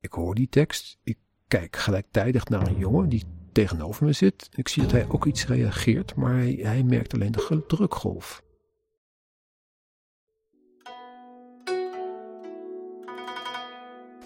[0.00, 0.98] Ik hoor die tekst.
[1.02, 1.18] Ik
[1.48, 4.48] kijk gelijktijdig naar een jongen die tegenover me zit.
[4.54, 8.42] Ik zie dat hij ook iets reageert, maar hij, hij merkt alleen de drukgolf.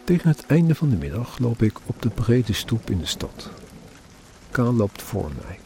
[0.04, 3.50] Tegen het einde van de middag loop ik op de brede stoep in de stad.
[4.50, 5.58] Kaan loopt voor mij.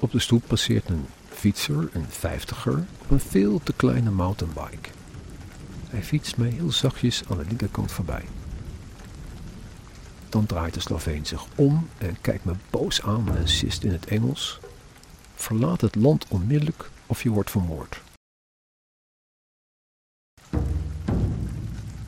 [0.00, 4.90] Op de stoep passeert een fietser, een vijftiger, op een veel te kleine mountainbike.
[5.88, 8.24] Hij fietst mij heel zachtjes aan de linkerkant voorbij.
[10.28, 14.06] Dan draait de Sloveen zich om en kijkt me boos aan en sist in het
[14.06, 14.60] Engels.
[15.34, 18.00] Verlaat het land onmiddellijk of je wordt vermoord.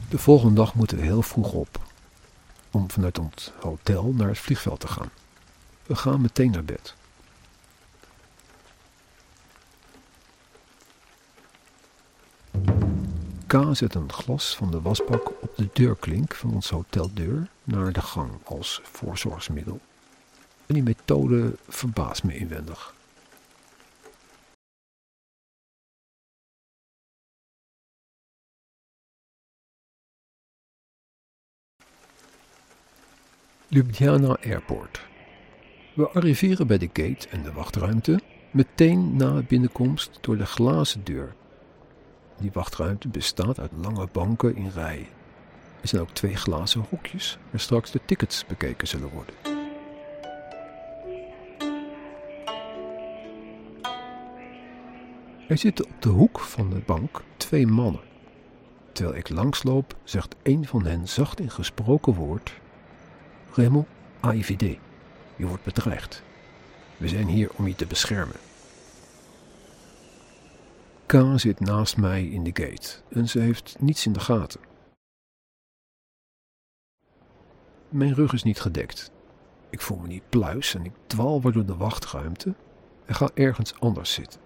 [0.08, 1.80] De volgende dag moeten we heel vroeg op,
[2.70, 5.10] om vanuit ons hotel naar het vliegveld te gaan.
[5.86, 6.94] We gaan meteen naar bed.
[13.46, 18.00] K zet een glas van de wasbak op de deurklink van ons hoteldeur naar de
[18.00, 19.80] gang als voorzorgsmiddel.
[20.66, 22.94] En die methode verbaast me inwendig.
[33.68, 35.00] Ljubljana Airport.
[35.94, 38.20] We arriveren bij de gate en de wachtruimte
[38.50, 41.34] meteen na binnenkomst door de glazen deur
[42.42, 45.06] die wachtruimte bestaat uit lange banken in rijen.
[45.80, 49.34] Er zijn ook twee glazen hokjes waar straks de tickets bekeken zullen worden.
[55.48, 58.00] Er zitten op de hoek van de bank twee mannen.
[58.92, 62.52] Terwijl ik langsloop, zegt een van hen zacht in gesproken woord:
[63.54, 63.86] Raymond,
[64.20, 64.78] AIVD,
[65.36, 66.22] je wordt bedreigd.
[66.96, 68.36] We zijn hier om je te beschermen.
[71.12, 74.60] K zit naast mij in de gate en ze heeft niets in de gaten.
[77.88, 79.10] Mijn rug is niet gedekt.
[79.70, 82.54] Ik voel me niet pluis en ik dwal weer door de wachtruimte
[83.04, 84.40] en ga ergens anders zitten.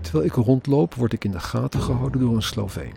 [0.00, 2.96] Terwijl ik rondloop, word ik in de gaten gehouden door een Sloveen.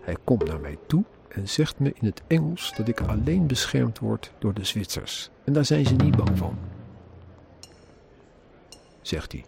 [0.00, 3.98] Hij komt naar mij toe en zegt me in het Engels dat ik alleen beschermd
[3.98, 5.30] word door de Zwitsers.
[5.44, 6.58] En daar zijn ze niet bang van.
[9.02, 9.44] Zegt hij.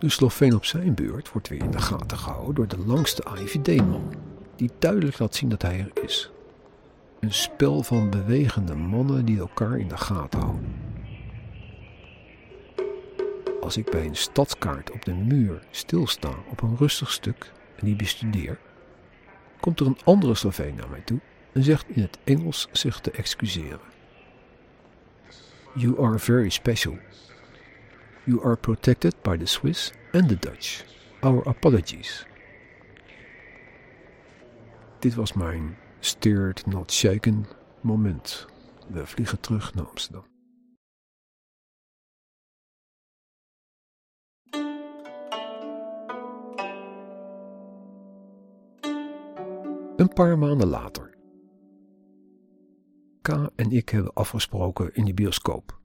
[0.00, 4.14] De Sloveen op zijn beurt wordt weer in de gaten gehouden door de langste AIVD-man,
[4.56, 6.30] die duidelijk laat zien dat hij er is.
[7.20, 10.74] Een spel van bewegende mannen die elkaar in de gaten houden.
[13.60, 17.96] Als ik bij een stadskaart op de muur stilsta op een rustig stuk en die
[17.96, 18.58] bestudeer,
[19.60, 21.20] komt er een andere Sloveen naar mij toe
[21.52, 23.80] en zegt in het Engels zich te excuseren.
[25.74, 26.98] You are very special.
[28.30, 30.84] You are protected by the Swiss and the Dutch.
[31.22, 32.26] Our apologies.
[34.98, 37.46] Dit was mijn steered not shaken
[37.80, 38.46] moment.
[38.88, 40.24] We vliegen terug naar Amsterdam.
[49.96, 51.14] Een paar maanden later.
[53.22, 55.79] K en ik hebben afgesproken in de bioscoop.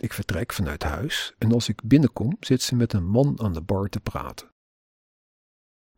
[0.00, 3.60] Ik vertrek vanuit huis en als ik binnenkom zit ze met een man aan de
[3.60, 4.48] bar te praten.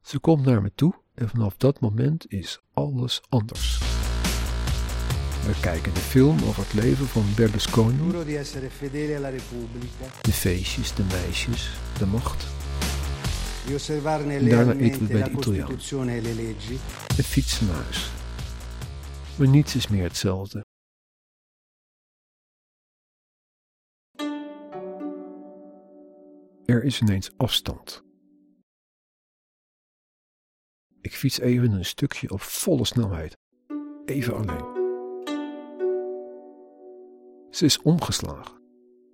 [0.03, 3.79] Ze komt naar me toe en vanaf dat moment is alles anders.
[5.47, 7.97] We kijken de film over het leven van Berlusconi.
[10.21, 12.47] De feestjes, de meisjes, de macht.
[14.49, 15.69] Daarna eten we bij de Italiaan.
[17.17, 18.11] En fietsen naar huis.
[19.37, 20.66] Maar niets is meer hetzelfde.
[26.67, 28.05] Er is ineens afstand.
[31.01, 33.37] Ik fiets even een stukje op volle snelheid.
[34.05, 34.75] Even alleen.
[37.51, 38.63] Ze is omgeslagen.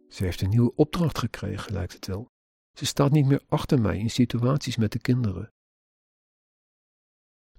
[0.09, 2.31] Ze heeft een nieuwe opdracht gekregen, lijkt het wel.
[2.73, 5.53] Ze staat niet meer achter mij in situaties met de kinderen.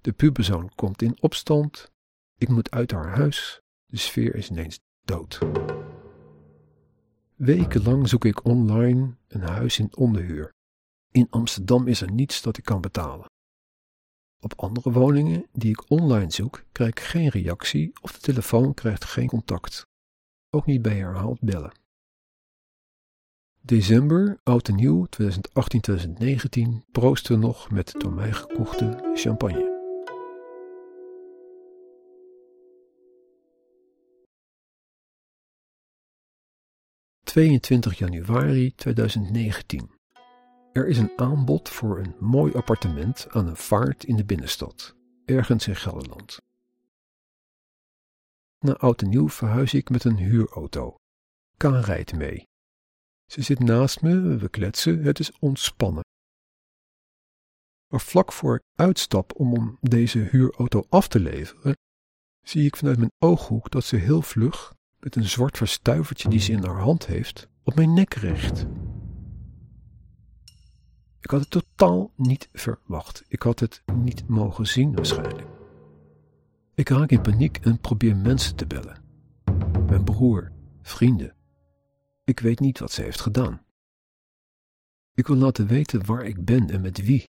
[0.00, 1.90] De puberzoon komt in opstand.
[2.36, 3.60] Ik moet uit haar huis.
[3.86, 5.38] De sfeer is ineens dood.
[7.34, 10.52] Wekenlang zoek ik online een huis in onderhuur.
[11.10, 13.26] In Amsterdam is er niets dat ik kan betalen.
[14.40, 19.04] Op andere woningen die ik online zoek, krijg ik geen reactie of de telefoon krijgt
[19.04, 19.86] geen contact.
[20.50, 21.72] Ook niet bij herhaald bellen.
[23.60, 29.73] December, oud en nieuw, 2018-2019, proosten nog met door mij gekochte champagne.
[37.38, 39.90] ...22 januari 2019.
[40.72, 45.66] Er is een aanbod voor een mooi appartement aan een vaart in de binnenstad, ergens
[45.66, 46.38] in Gelderland.
[48.58, 50.96] Na oud en nieuw verhuis ik met een huurauto.
[51.56, 52.46] Kaan rijdt mee.
[53.26, 56.04] Ze zit naast me, we kletsen, het is ontspannen.
[57.88, 61.76] Maar vlak voor ik uitstap om deze huurauto af te leveren,
[62.42, 64.74] zie ik vanuit mijn ooghoek dat ze heel vlug,
[65.04, 68.66] met een zwart verstuivertje die ze in haar hand heeft, op mijn nek richt.
[71.20, 73.24] Ik had het totaal niet verwacht.
[73.28, 75.48] Ik had het niet mogen zien waarschijnlijk.
[76.74, 79.02] Ik raak in paniek en probeer mensen te bellen.
[79.86, 80.52] Mijn broer,
[80.82, 81.36] vrienden.
[82.24, 83.64] Ik weet niet wat ze heeft gedaan.
[85.14, 87.28] Ik wil laten weten waar ik ben en met wie.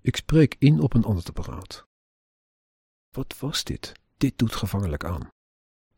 [0.00, 1.86] Ik spreek in op een ander apparaat.
[3.10, 3.92] Wat was dit?
[4.16, 5.36] Dit doet gevaarlijk aan.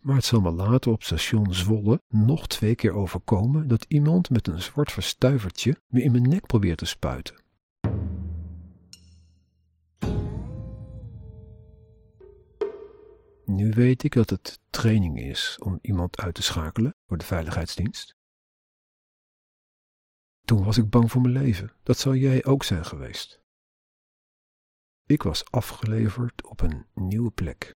[0.00, 4.46] Maar het zal me later op station Zwolle nog twee keer overkomen dat iemand met
[4.46, 7.38] een zwart verstuivertje me in mijn nek probeert te spuiten.
[13.44, 18.14] Nu weet ik dat het training is om iemand uit te schakelen voor de veiligheidsdienst.
[20.40, 21.72] Toen was ik bang voor mijn leven.
[21.82, 23.40] Dat zou jij ook zijn geweest.
[25.06, 27.74] Ik was afgeleverd op een nieuwe plek.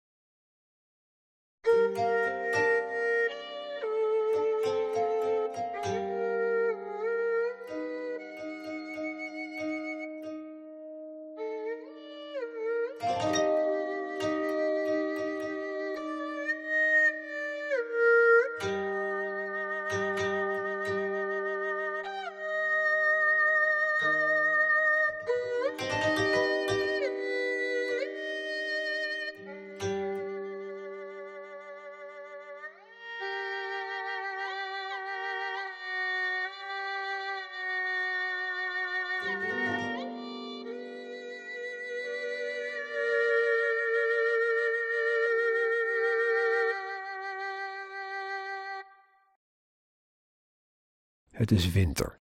[51.42, 52.22] Het is winter.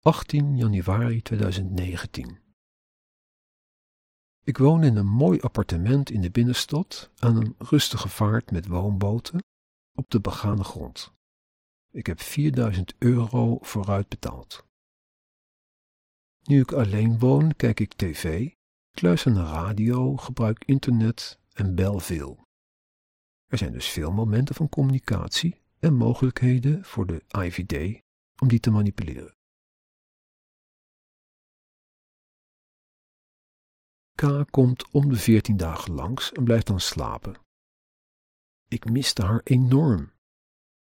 [0.00, 2.38] 18 januari 2019.
[4.44, 9.44] Ik woon in een mooi appartement in de binnenstad aan een rustige vaart met woonboten
[9.92, 11.12] op de begane grond.
[11.90, 14.66] Ik heb 4000 euro vooruit betaald.
[16.42, 18.52] Nu ik alleen woon, kijk ik tv,
[18.92, 22.46] luister naar radio, gebruik internet en bel veel.
[23.46, 28.02] Er zijn dus veel momenten van communicatie en mogelijkheden voor de IVD
[28.42, 29.34] om die te manipuleren.
[34.14, 37.36] K komt om de veertien dagen langs en blijft dan slapen.
[38.68, 40.12] Ik miste haar enorm.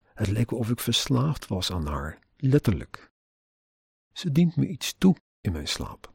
[0.02, 3.12] Het leek of ik verslaafd was aan haar, letterlijk.
[4.12, 6.14] Ze dient me iets toe in mijn slaap.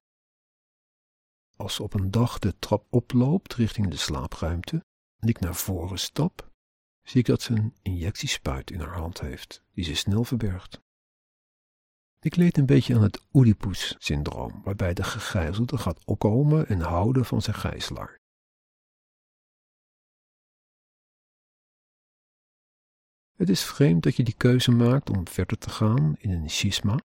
[1.56, 4.84] Als op een dag de trap oploopt richting de slaapruimte
[5.16, 6.54] en ik naar voren stap,
[7.08, 10.80] zie ik dat ze een injectiespuit in haar hand heeft, die ze snel verbergt.
[12.20, 17.42] Ik leed een beetje aan het Oedipus-syndroom, waarbij de gegijzelde gaat opkomen en houden van
[17.42, 18.20] zijn gijzelaar.
[23.36, 27.00] Het is vreemd dat je die keuze maakt om verder te gaan in een schisma,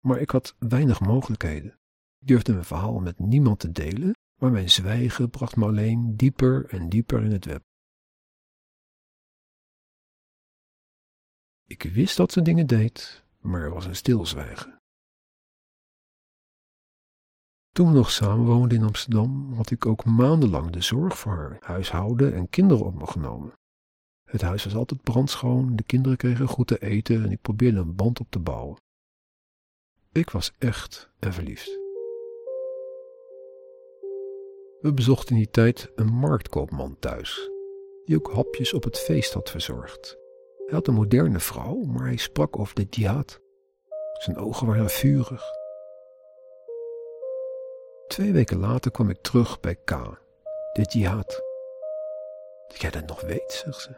[0.00, 1.78] maar ik had weinig mogelijkheden.
[2.18, 6.66] Ik durfde mijn verhaal met niemand te delen, maar mijn zwijgen bracht me alleen dieper
[6.68, 7.68] en dieper in het web.
[11.70, 14.78] Ik wist dat ze dingen deed, maar er was een stilzwijgen.
[17.72, 22.34] Toen we nog samenwoonden in Amsterdam, had ik ook maandenlang de zorg voor haar huishouden
[22.34, 23.52] en kinderen op me genomen.
[24.24, 27.94] Het huis was altijd brandschoon, de kinderen kregen goed te eten en ik probeerde een
[27.94, 28.80] band op te bouwen.
[30.12, 31.78] Ik was echt en verliefd.
[34.80, 37.50] We bezochten in die tijd een marktkoopman thuis,
[38.04, 40.18] die ook hapjes op het feest had verzorgd.
[40.70, 43.40] Hij had een moderne vrouw, maar hij sprak over de jihad.
[44.12, 45.42] Zijn ogen waren vurig.
[48.06, 49.90] Twee weken later kwam ik terug bij K,
[50.72, 51.42] de jihad.
[52.68, 53.90] Dat jij dat nog weet, zegt ze.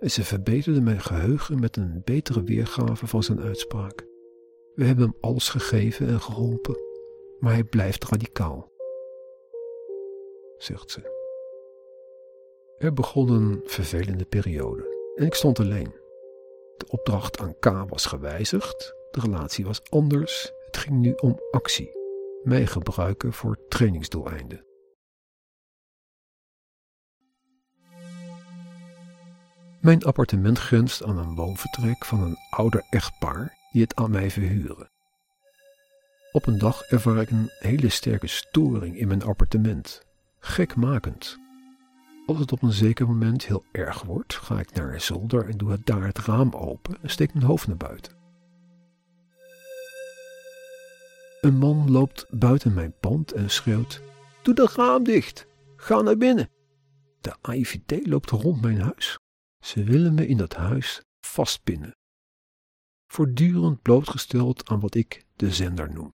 [0.00, 4.06] En ze verbeterde mijn geheugen met een betere weergave van zijn uitspraak.
[4.74, 6.76] We hebben hem alles gegeven en geholpen,
[7.40, 8.72] maar hij blijft radicaal,
[10.56, 11.20] zegt ze.
[12.78, 15.01] Er begon een vervelende periode.
[15.14, 15.94] En ik stond alleen.
[16.76, 21.90] De opdracht aan K was gewijzigd, de relatie was anders, het ging nu om actie,
[22.42, 24.64] mij gebruiken voor trainingsdoeleinden.
[29.80, 34.90] Mijn appartement grenst aan een woonvertrek van een ouder echtpaar die het aan mij verhuren.
[36.32, 40.02] Op een dag ervaar ik een hele sterke storing in mijn appartement,
[40.38, 41.41] gekmakend.
[42.32, 45.56] Als het op een zeker moment heel erg wordt, ga ik naar een zolder en
[45.56, 48.12] doe het daar het raam open en steek mijn hoofd naar buiten.
[51.40, 54.02] Een man loopt buiten mijn pand en schreeuwt:
[54.42, 55.46] Doe dat raam dicht!
[55.76, 56.50] Ga naar binnen!
[57.20, 59.18] De AIVD loopt rond mijn huis.
[59.64, 61.96] Ze willen me in dat huis vastpinnen.
[63.06, 66.12] Voortdurend blootgesteld aan wat ik de zender noem.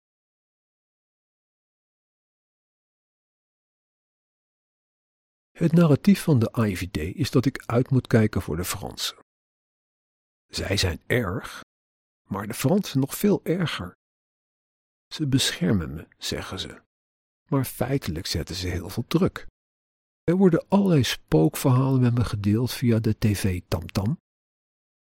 [5.57, 9.17] Het narratief van de IVD is dat ik uit moet kijken voor de Fransen.
[10.47, 11.61] Zij zijn erg,
[12.29, 13.93] maar de Fransen nog veel erger.
[15.07, 16.81] Ze beschermen me, zeggen ze,
[17.49, 19.45] maar feitelijk zetten ze heel veel druk.
[20.23, 24.17] Er worden allerlei spookverhalen met me gedeeld via de tv Tamtam,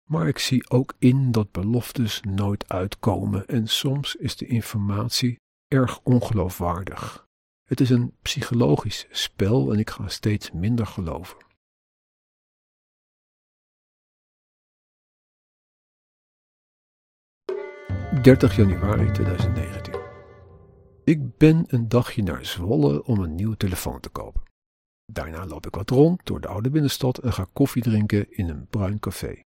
[0.09, 5.37] maar ik zie ook in dat beloftes nooit uitkomen en soms is de informatie
[5.69, 7.29] erg ongeloofwaardig.
[7.71, 11.37] Het is een psychologisch spel en ik ga steeds minder geloven.
[18.15, 20.01] ...30 januari 2019.
[21.05, 24.43] Ik ben een dagje naar Zwolle om een nieuwe telefoon te kopen.
[25.13, 28.67] Daarna loop ik wat rond door de oude binnenstad en ga koffie drinken in een
[28.67, 29.41] bruin café.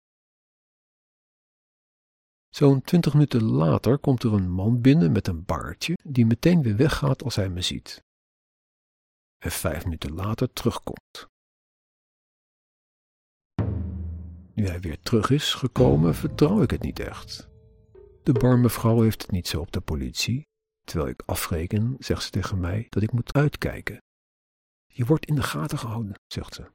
[2.48, 6.76] Zo'n twintig minuten later komt er een man binnen met een baardje die meteen weer
[6.76, 8.09] weggaat als hij me ziet
[9.40, 11.28] en vijf minuten later terugkomt.
[14.54, 17.48] Nu hij weer terug is gekomen, vertrouw ik het niet echt.
[18.22, 20.48] De barmevrouw heeft het niet zo op de politie.
[20.84, 23.98] Terwijl ik afreken, zegt ze tegen mij dat ik moet uitkijken.
[24.86, 26.70] Je wordt in de gaten gehouden, zegt ze.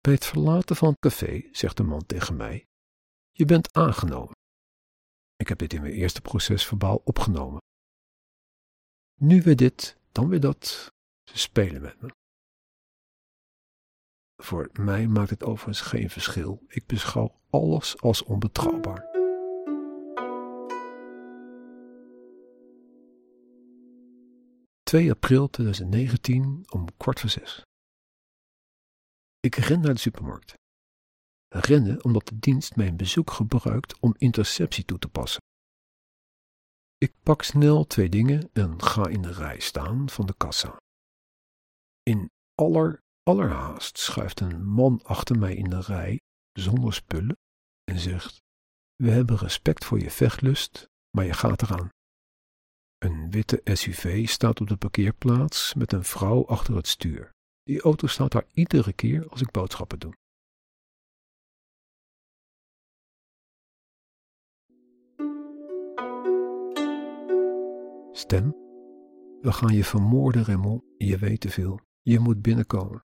[0.00, 2.64] Bij het verlaten van het café zegt de man tegen mij:
[3.30, 4.34] Je bent aangenomen.
[5.36, 7.60] Ik heb dit in mijn eerste proces verbaal opgenomen.
[9.22, 10.92] Nu weer dit, dan weer dat.
[11.24, 12.10] Ze spelen met me.
[14.42, 16.62] Voor mij maakt het overigens geen verschil.
[16.68, 19.10] Ik beschouw alles als onbetrouwbaar.
[24.96, 27.62] ...2 april 2019 om kwart voor zes.
[29.40, 30.54] Ik ren naar de supermarkt.
[31.48, 35.40] Rennen omdat de dienst mijn bezoek gebruikt om interceptie toe te passen.
[37.02, 40.76] Ik pak snel twee dingen en ga in de rij staan van de kassa.
[42.02, 46.20] In aller, allerhaast schuift een man achter mij in de rij
[46.52, 47.36] zonder spullen
[47.84, 48.42] en zegt:
[48.96, 51.88] We hebben respect voor je vechtlust, maar je gaat eraan.
[52.98, 57.30] Een witte SUV staat op de parkeerplaats met een vrouw achter het stuur.
[57.62, 60.14] Die auto staat daar iedere keer als ik boodschappen doe.
[68.22, 68.50] Stem,
[69.40, 70.82] we gaan je vermoorden, Raymond.
[70.96, 71.80] Je weet te veel.
[72.02, 73.04] Je moet binnenkomen.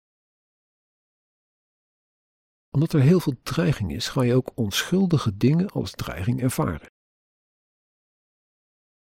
[2.71, 6.91] Omdat er heel veel dreiging is, ga je ook onschuldige dingen als dreiging ervaren.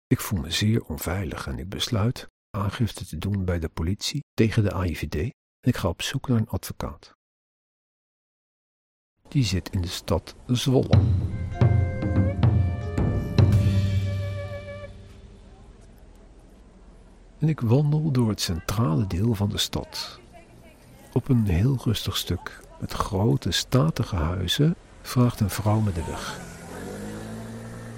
[0.06, 4.62] Ik voel me zeer onveilig en ik besluit aangifte te doen bij de politie tegen
[4.62, 7.14] de AIVD en ik ga op zoek naar een advocaat.
[9.28, 11.45] Die zit in de stad Zwolle.
[17.46, 20.20] En ik wandel door het centrale deel van de stad.
[21.12, 26.40] Op een heel rustig stuk met grote statige huizen vraagt een vrouw me de weg.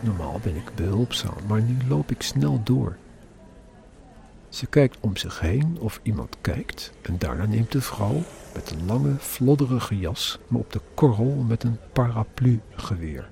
[0.01, 2.97] Normaal ben ik behulpzaam, maar nu loop ik snel door.
[4.49, 8.23] Ze kijkt om zich heen of iemand kijkt en daarna neemt de vrouw
[8.55, 13.31] met een lange, flodderige jas me op de korrel met een paraplu-geweer.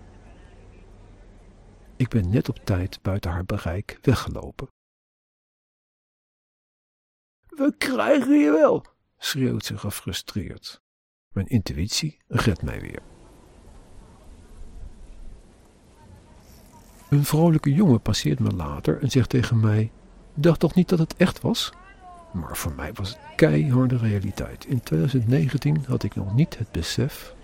[1.97, 4.75] Ik ben net op tijd buiten haar bereik weggelopen.
[7.57, 8.85] We krijgen je wel,
[9.19, 10.81] schreeuwt ze gefrustreerd.
[11.33, 13.03] Mijn intuïtie redt mij weer.
[17.09, 19.91] Een vrolijke jongen passeert me later en zegt tegen mij:
[20.35, 21.73] Dacht toch niet dat het echt was?
[22.33, 24.65] Maar voor mij was het keiharde realiteit.
[24.65, 27.35] In 2019 had ik nog niet het besef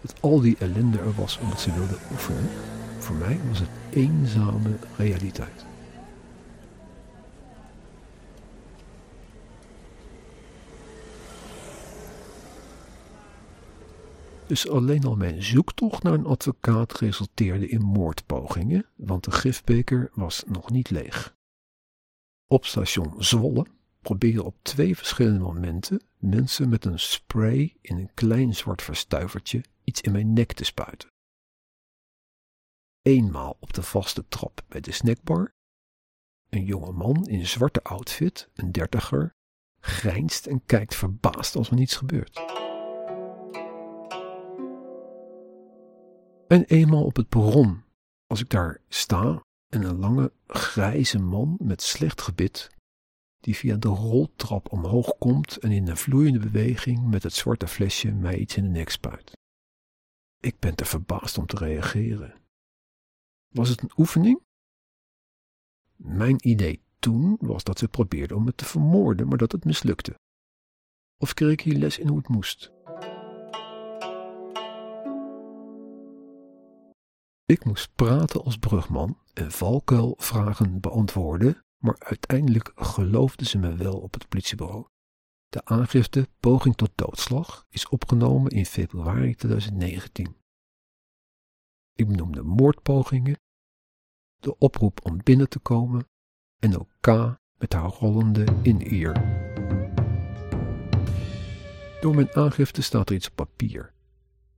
[0.00, 2.48] dat al die ellende er was omdat ze wilden oefenen.
[2.98, 5.68] Voor mij was het eenzame realiteit.
[14.50, 20.42] Dus alleen al mijn zoektocht naar een advocaat resulteerde in moordpogingen, want de gifbeker was
[20.46, 21.36] nog niet leeg.
[22.46, 23.66] Op station Zwolle
[24.00, 30.00] probeerde op twee verschillende momenten mensen met een spray in een klein zwart verstuivertje iets
[30.00, 31.08] in mijn nek te spuiten.
[33.02, 35.50] Eenmaal op de vaste trap bij de snackbar.
[36.48, 39.34] Een jonge man in zwarte outfit, een dertiger,
[39.80, 42.60] grijnst en kijkt verbaasd als er niets gebeurt.
[46.50, 47.82] En eenmaal op het perron,
[48.26, 52.76] als ik daar sta en een lange grijze man met slecht gebit,
[53.40, 58.12] die via de roltrap omhoog komt en in een vloeiende beweging met het zwarte flesje
[58.12, 59.32] mij iets in de nek spuit.
[60.40, 62.40] Ik ben te verbaasd om te reageren.
[63.48, 64.42] Was het een oefening?
[65.96, 70.14] Mijn idee toen was dat ze probeerden om me te vermoorden, maar dat het mislukte.
[71.18, 72.72] Of kreeg ik hier les in hoe het moest?
[77.50, 84.14] Ik moest praten als brugman en valkuilvragen beantwoorden, maar uiteindelijk geloofden ze me wel op
[84.14, 84.86] het politiebureau.
[85.48, 90.36] De aangifte poging tot doodslag is opgenomen in februari 2019.
[91.94, 93.40] Ik benoemde moordpogingen,
[94.36, 96.08] de oproep om binnen te komen
[96.58, 97.06] en ook K
[97.58, 99.14] met haar rollende in-ear.
[102.00, 103.94] Door mijn aangifte staat er iets op papier.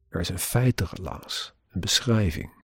[0.09, 2.61] Er is een feitenrelaas, een beschrijving.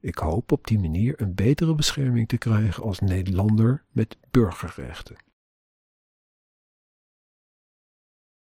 [0.00, 5.16] Ik hoop op die manier een betere bescherming te krijgen als Nederlander met burgerrechten.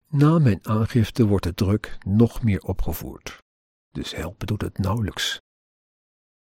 [0.08, 3.44] Na mijn aangifte wordt de druk nog meer opgevoerd,
[3.92, 5.42] dus helpen doet het nauwelijks.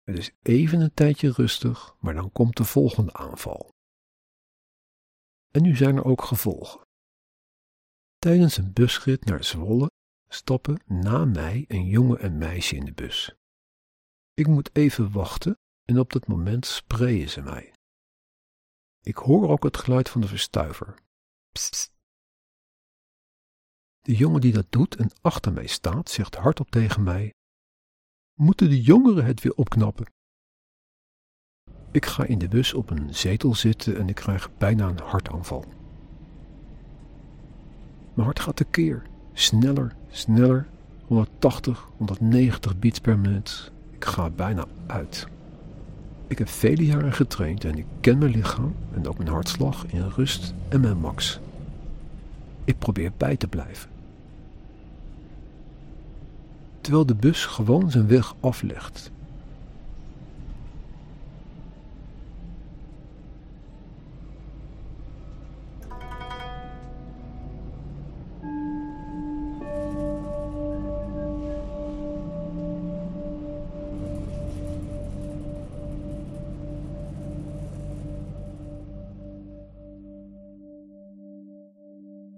[0.03, 3.69] Het is even een tijdje rustig, maar dan komt de volgende aanval.
[5.51, 6.87] En nu zijn er ook gevolgen.
[8.17, 9.91] Tijdens een busrit naar Zwolle
[10.27, 13.35] stappen na mij een jongen en meisje in de bus.
[14.33, 17.73] Ik moet even wachten en op dat moment sprayen ze mij.
[19.01, 20.95] Ik hoor ook het geluid van de verstuiver.
[23.99, 27.33] De jongen die dat doet en achter mij staat, zegt hardop tegen mij:
[28.33, 30.05] Moeten de jongeren het weer opknappen?
[31.91, 35.65] Ik ga in de bus op een zetel zitten en ik krijg bijna een hartaanval.
[38.13, 39.03] Mijn hart gaat tekeer.
[39.33, 40.69] Sneller, sneller.
[41.05, 43.71] 180, 190 beats per minuut.
[44.01, 45.27] Ik ga bijna uit.
[46.27, 50.07] Ik heb vele jaren getraind en ik ken mijn lichaam en ook mijn hartslag in
[50.15, 51.39] rust en mijn max.
[52.63, 53.89] Ik probeer bij te blijven.
[56.81, 59.11] Terwijl de bus gewoon zijn weg aflegt.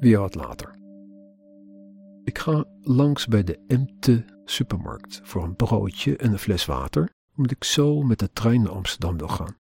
[0.04, 0.76] Weer wat later.
[2.24, 7.52] Ik ga langs bij de Emte supermarkt voor een broodje en een fles water, omdat
[7.52, 9.58] ik zo met de trein naar Amsterdam wil gaan.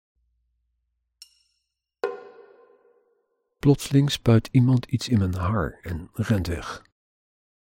[3.60, 6.82] Plotseling spuit iemand iets in mijn haar en rent weg.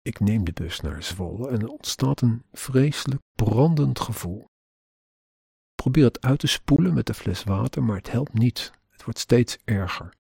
[0.02, 4.46] Ik neem de bus naar Zwolle en er ontstaat een vreselijk brandend gevoel.
[5.76, 8.72] probeer het uit te spoelen met de fles water, maar het helpt niet.
[8.90, 10.14] Het wordt steeds erger.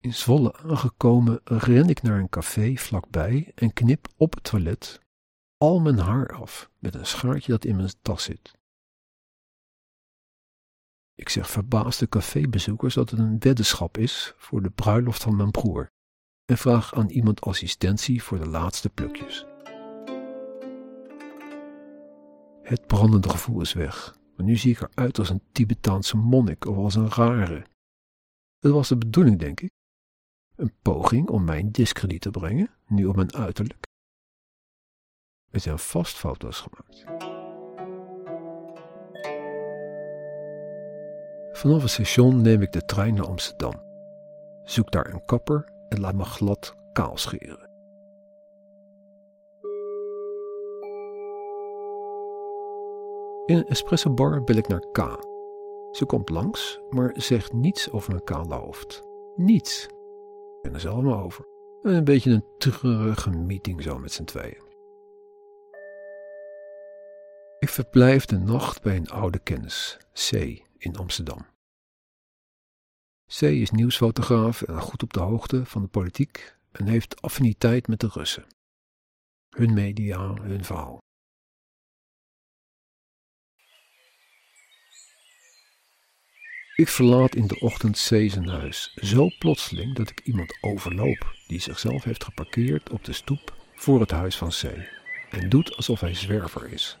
[0.00, 5.00] In Zwolle aangekomen ren ik naar een café vlakbij en knip op het toilet
[5.56, 8.56] al mijn haar af met een schaartje dat in mijn tas zit.
[11.14, 15.90] Ik zeg verbaasde cafébezoekers dat het een weddenschap is voor de bruiloft van mijn broer
[16.44, 19.46] en vraag aan iemand assistentie voor de laatste plukjes.
[22.62, 26.76] Het brandende gevoel is weg, maar nu zie ik eruit als een Tibetaanse monnik of
[26.76, 27.66] als een rare.
[28.58, 29.70] Het was de bedoeling, denk ik,
[30.58, 33.86] een poging om mij in discrediet te brengen, nu op mijn uiterlijk.
[35.50, 37.04] Er zijn vast foto's gemaakt.
[41.52, 43.82] Vanaf het station neem ik de trein naar Amsterdam.
[44.64, 47.66] Zoek daar een kapper en laat me glad kaal scheren.
[53.46, 54.98] In een espresso bar bel ik naar K.
[55.90, 59.02] Ze komt langs, maar zegt niets over mijn kale hoofd.
[59.36, 59.88] Niets
[60.62, 61.44] en er zelf maar over.
[61.82, 64.66] Een beetje een treurige meeting zo met z'n tweeën.
[67.58, 70.32] Ik verblijf de nacht bij een oude kennis, C,
[70.78, 71.46] in Amsterdam.
[73.26, 78.00] C is nieuwsfotograaf en goed op de hoogte van de politiek en heeft affiniteit met
[78.00, 78.46] de Russen.
[79.56, 80.98] Hun media, hun verhaal.
[86.78, 91.60] Ik verlaat in de ochtend C zijn huis, zo plotseling dat ik iemand overloop die
[91.60, 94.62] zichzelf heeft geparkeerd op de stoep voor het huis van C
[95.30, 96.98] en doet alsof hij zwerver is.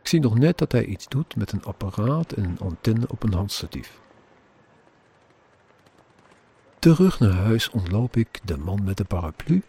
[0.00, 3.22] Ik zie nog net dat hij iets doet met een apparaat en een antenne op
[3.22, 4.00] een handstatief.
[6.78, 9.62] Terug naar huis ontloop ik de man met de paraplu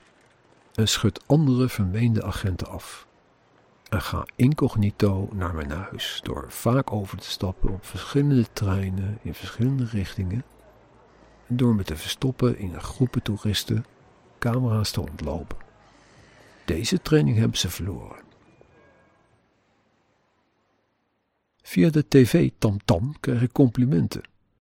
[0.74, 3.08] en schud andere vermeende agenten af
[3.90, 9.34] en ga incognito naar mijn huis door vaak over te stappen op verschillende treinen in
[9.34, 10.44] verschillende richtingen
[11.48, 13.86] en door me te verstoppen in groepen toeristen
[14.40, 15.58] camera's te ontlopen.
[16.66, 18.24] Deze training hebben ze verloren.
[21.62, 24.22] Via de tv Tamtam krijg ik complimenten.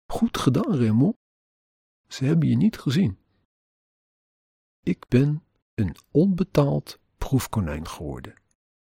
[0.07, 1.17] Goed gedaan, Raymond.
[2.09, 3.19] Ze hebben je niet gezien.
[4.83, 5.43] Ik ben
[5.75, 8.35] een onbetaald proefkonijn geworden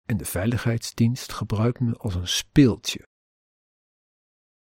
[0.08, 3.08] en de veiligheidsdienst gebruikt me als een speeltje.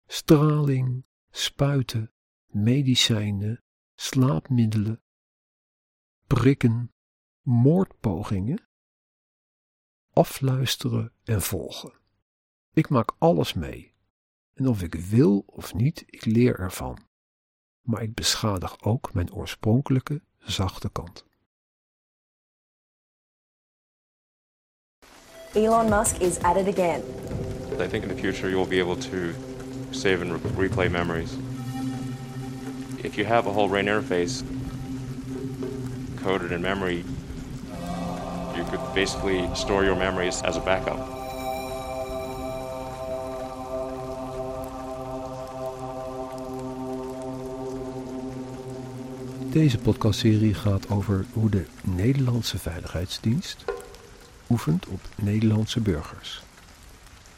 [0.07, 2.13] Straling, spuiten,
[2.47, 3.65] medicijnen,
[3.95, 5.03] slaapmiddelen,
[6.27, 6.93] prikken,
[7.43, 8.69] moordpogingen,
[10.13, 11.93] afluisteren en volgen.
[12.73, 13.95] Ik maak alles mee.
[14.53, 17.09] En of ik wil of niet, ik leer ervan.
[17.83, 21.27] Maar ik beschadig ook mijn oorspronkelijke zachte kant.
[25.55, 27.03] Elon Musk is at it again.
[27.79, 29.35] I think in the future you'll be able to
[29.93, 31.37] save and re- replay memories.
[33.05, 34.43] If you have a whole brain interface
[36.23, 37.05] coded in memory,
[38.57, 41.17] you could basically store your memories as a backup.
[49.51, 53.65] Deze podcastserie gaat over hoe de Nederlandse Veiligheidsdienst
[54.51, 56.43] oefent op Nederlandse burgers.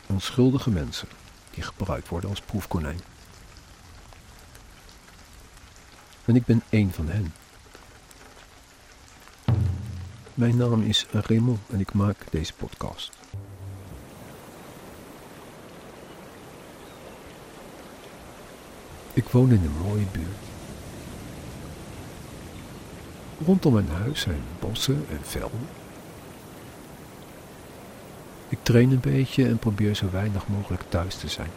[0.07, 1.09] Onschuldige mensen
[1.51, 3.01] die gebruikt worden als proefkonijn.
[6.25, 7.33] En ik ben één van hen.
[10.35, 13.13] Mijn naam is Raymond en ik maak deze podcast.
[19.13, 20.27] Ik woon in een mooie buurt.
[23.45, 25.78] Rondom mijn huis zijn bossen en velden.
[28.49, 31.51] Ik train een beetje en probeer zo weinig mogelijk thuis te zijn.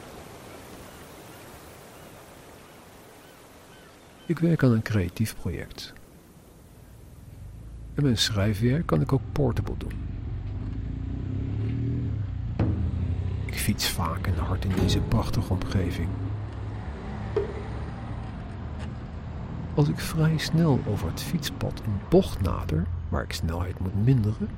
[4.25, 5.93] Ik werk aan een creatief project.
[7.93, 9.93] En mijn schrijfwerk kan ik ook portable doen.
[13.45, 16.07] Ik fiets vaak en hard in deze prachtige omgeving.
[19.73, 24.49] Als ik vrij snel over het fietspad een bocht nader, waar ik snelheid moet minderen,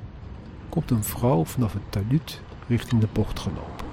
[0.74, 3.86] komt een vrouw vanaf het talud richting de bocht gelopen.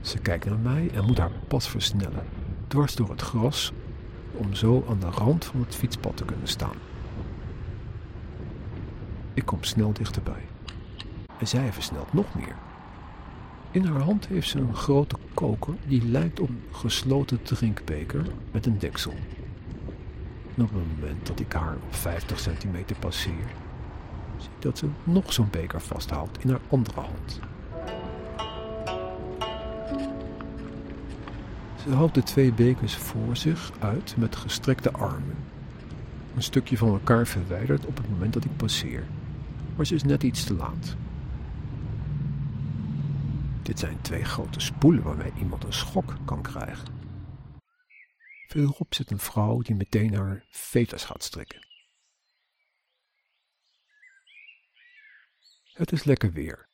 [0.00, 2.26] Ze kijkt naar mij en moet haar pas versnellen,
[2.66, 3.72] dwars door het gras,
[4.32, 6.76] om zo aan de rand van het fietspad te kunnen staan.
[9.34, 10.46] Ik kom snel dichterbij.
[11.38, 12.56] En zij versnelt nog meer.
[13.70, 18.66] In haar hand heeft ze een grote koker die lijkt op een gesloten drinkbeker met
[18.66, 19.14] een deksel.
[20.56, 23.46] En op het moment dat ik haar op 50 centimeter passeer,
[24.38, 27.40] zie ik dat ze nog zo'n beker vasthoudt in haar andere hand.
[31.82, 35.36] Ze houdt de twee bekers voor zich uit met gestrekte armen.
[36.34, 39.04] Een stukje van elkaar verwijderd op het moment dat ik passeer.
[39.76, 40.96] Maar ze is net iets te laat.
[43.62, 47.03] Dit zijn twee grote spoelen waarmee iemand een schok kan krijgen.
[48.46, 51.66] Verderop zit een vrouw die meteen haar veters gaat strikken.
[55.72, 56.68] Het is lekker weer.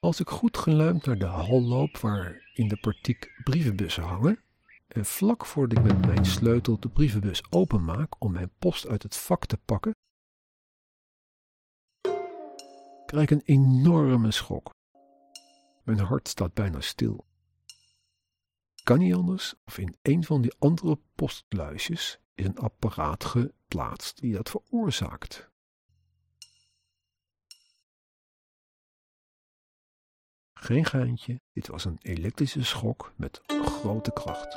[0.00, 4.42] Als ik goed geluimd naar de hal loop waar in de partiek brievenbussen hangen,
[4.88, 9.16] en vlak voordat ik met mijn sleutel de brievenbus openmaak om mijn post uit het
[9.16, 9.92] vak te pakken,
[13.06, 14.70] krijg ik een enorme schok.
[15.84, 17.27] Mijn hart staat bijna stil.
[18.88, 24.32] Kan niet anders of in een van die andere postluisjes is een apparaat geplaatst die
[24.32, 25.50] dat veroorzaakt.
[30.54, 34.56] Geen geintje, dit was een elektrische schok met grote kracht.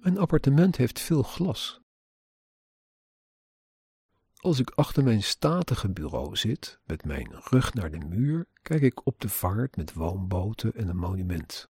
[0.00, 1.85] Mijn appartement heeft veel glas.
[4.46, 9.06] Als ik achter mijn statige bureau zit, met mijn rug naar de muur, kijk ik
[9.06, 11.68] op de vaart met woonboten en een monument.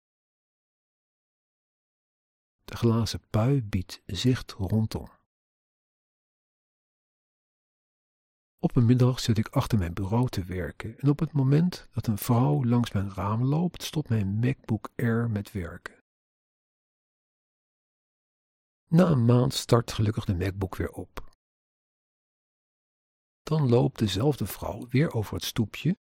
[2.65, 5.09] De glazen pui biedt zicht rondom.
[8.59, 12.07] Op een middag zit ik achter mijn bureau te werken en op het moment dat
[12.07, 16.05] een vrouw langs mijn raam loopt, stopt mijn MacBook Air met werken.
[18.87, 21.30] Na een maand start gelukkig de MacBook weer op.
[23.51, 25.99] Dan loopt dezelfde vrouw weer over het stoepje,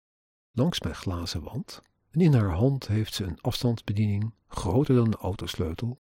[0.51, 5.17] langs mijn glazen wand, en in haar hand heeft ze een afstandsbediening groter dan de
[5.17, 6.01] autosleutel.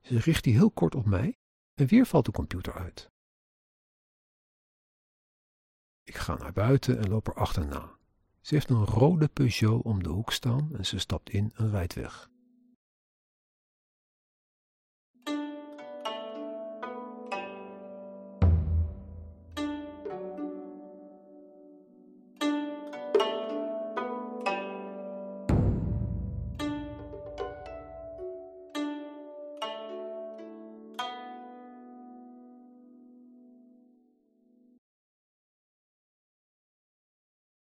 [0.00, 1.38] Ze richt die heel kort op mij
[1.74, 3.10] en weer valt de computer uit.
[6.02, 7.98] Ik ga naar buiten en loop er achterna.
[8.40, 11.94] Ze heeft een rode Peugeot om de hoek staan en ze stapt in en rijdt
[11.94, 12.30] weg.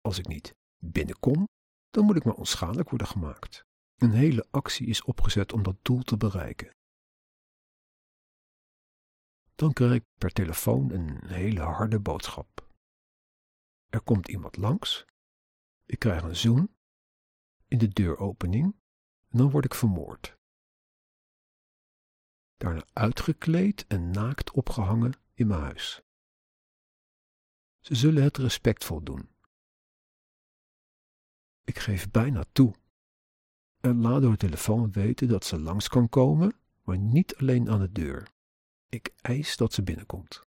[0.07, 1.47] Als ik niet binnenkom,
[1.89, 3.65] dan moet ik maar onschadelijk worden gemaakt.
[3.95, 6.75] Een hele actie is opgezet om dat doel te bereiken.
[9.55, 12.69] Dan krijg ik per telefoon een hele harde boodschap.
[13.89, 15.05] Er komt iemand langs,
[15.85, 16.75] ik krijg een zoen
[17.67, 18.75] in de deuropening
[19.27, 20.37] en dan word ik vermoord.
[22.57, 26.01] Daarna uitgekleed en naakt opgehangen in mijn huis.
[27.79, 29.35] Ze zullen het respectvol doen.
[31.67, 32.75] Ik geef bijna toe.
[33.79, 37.91] En laat door telefoon weten dat ze langs kan komen, maar niet alleen aan de
[37.91, 38.31] deur.
[38.89, 40.41] Ik eis dat ze binnenkomt.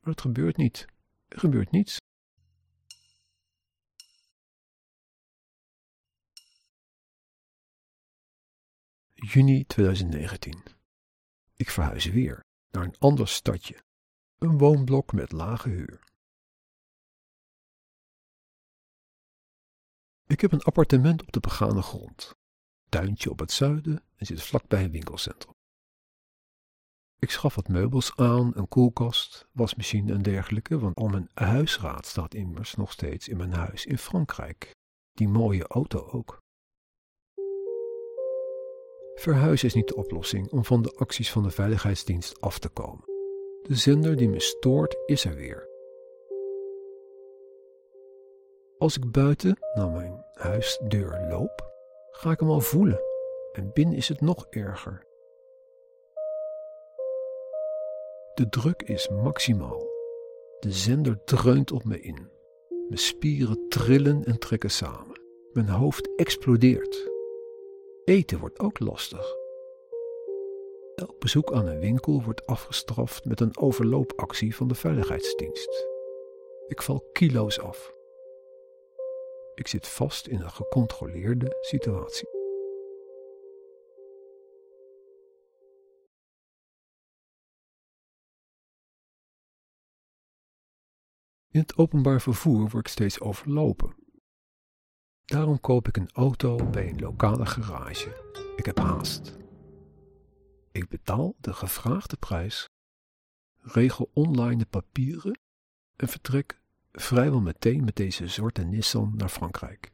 [0.00, 0.86] Maar het gebeurt niet.
[1.28, 1.96] Er gebeurt niets.
[9.14, 10.62] Juni 2019.
[11.56, 13.82] Ik verhuis weer naar een ander stadje.
[14.38, 16.00] Een woonblok met lage huur.
[20.26, 22.34] Ik heb een appartement op de begane grond,
[22.88, 25.52] tuintje op het zuiden en zit vlakbij een winkelcentrum.
[27.18, 32.34] Ik schaf wat meubels aan, een koelkast, wasmachine en dergelijke, want al mijn huisraad staat
[32.34, 34.70] immers nog steeds in mijn huis in Frankrijk.
[35.12, 36.42] Die mooie auto ook.
[39.14, 43.04] Verhuizen is niet de oplossing om van de acties van de veiligheidsdienst af te komen.
[43.62, 45.73] De zender die me stoort is er weer.
[48.84, 51.72] Als ik buiten naar mijn huisdeur loop,
[52.10, 53.00] ga ik hem al voelen
[53.52, 55.06] en binnen is het nog erger.
[58.34, 59.86] De druk is maximaal.
[60.60, 62.30] De zender dreunt op me in.
[62.68, 65.20] Mijn spieren trillen en trekken samen.
[65.52, 67.10] Mijn hoofd explodeert.
[68.04, 69.36] Eten wordt ook lastig.
[70.94, 75.86] Elk bezoek aan een winkel wordt afgestraft met een overloopactie van de veiligheidsdienst.
[76.66, 77.93] Ik val kilo's af.
[79.54, 82.28] Ik zit vast in een gecontroleerde situatie.
[91.48, 93.96] In het openbaar vervoer word ik steeds overlopen.
[95.24, 98.32] Daarom koop ik een auto bij een lokale garage.
[98.56, 99.36] Ik heb haast.
[100.72, 102.68] Ik betaal de gevraagde prijs,
[103.56, 105.40] regel online de papieren
[105.96, 106.62] en vertrek
[106.94, 109.92] vrijwel meteen met deze zwarte Nissan naar Frankrijk.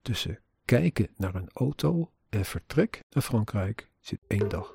[0.00, 4.74] Tussen kijken naar een auto en vertrek naar Frankrijk zit één dag.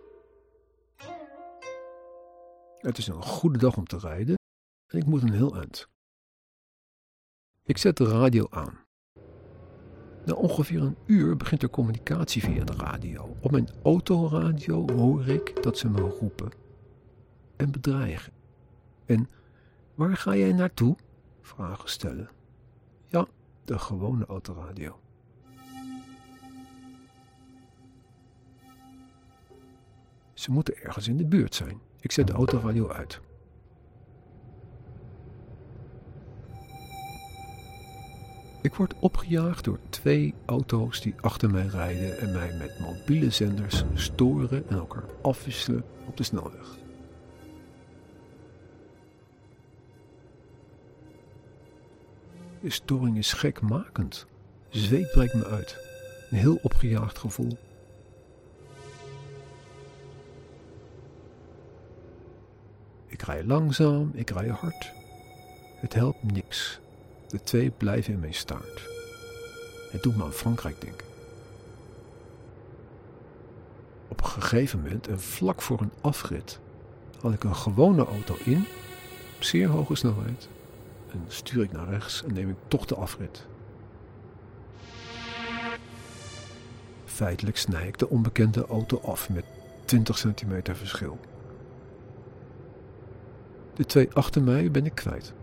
[2.78, 4.36] Het is een goede dag om te rijden
[4.88, 5.90] en ik moet een heel eind.
[7.64, 8.86] Ik zet de radio aan.
[10.26, 13.38] Na ongeveer een uur begint er communicatie via de radio.
[13.42, 16.63] Op mijn autoradio hoor ik dat ze me roepen
[17.64, 18.34] en bedreigen.
[19.06, 19.30] En
[19.96, 20.96] waar ga jij naartoe?
[21.42, 22.30] Vragen stellen.
[23.08, 23.28] Ja,
[23.66, 25.00] de gewone autoradio.
[30.34, 31.80] Ze moeten ergens in de buurt zijn.
[32.00, 33.22] Ik zet de autoradio uit.
[38.62, 43.84] Ik word opgejaagd door twee auto's die achter mij rijden en mij met mobiele zenders
[43.94, 46.83] storen en elkaar afwisselen op de snelweg.
[52.64, 54.26] De storing is gekmakend.
[54.70, 55.78] Zweet breekt me uit.
[56.30, 57.58] Een heel opgejaagd gevoel.
[63.08, 64.92] Ik rij langzaam, ik rij hard.
[65.76, 66.80] Het helpt niks.
[67.28, 68.88] De twee blijven in mijn staart.
[69.92, 71.08] Het doet me aan Frankrijk denken.
[74.08, 76.60] Op een gegeven moment, en vlak voor een afrit,
[77.22, 78.66] had ik een gewone auto in,
[79.36, 80.48] op zeer hoge snelheid.
[81.14, 83.48] En stuur ik naar rechts en neem ik toch de afrit.
[87.06, 89.46] Feitelijk snij ik de onbekende auto af met
[89.86, 91.20] 20 centimeter verschil.
[93.74, 95.34] De twee achter mij ben ik kwijt.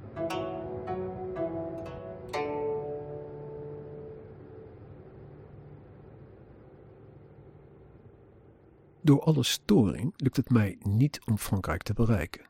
[9.03, 12.50] Door alle storing lukt het mij niet om Frankrijk te bereiken.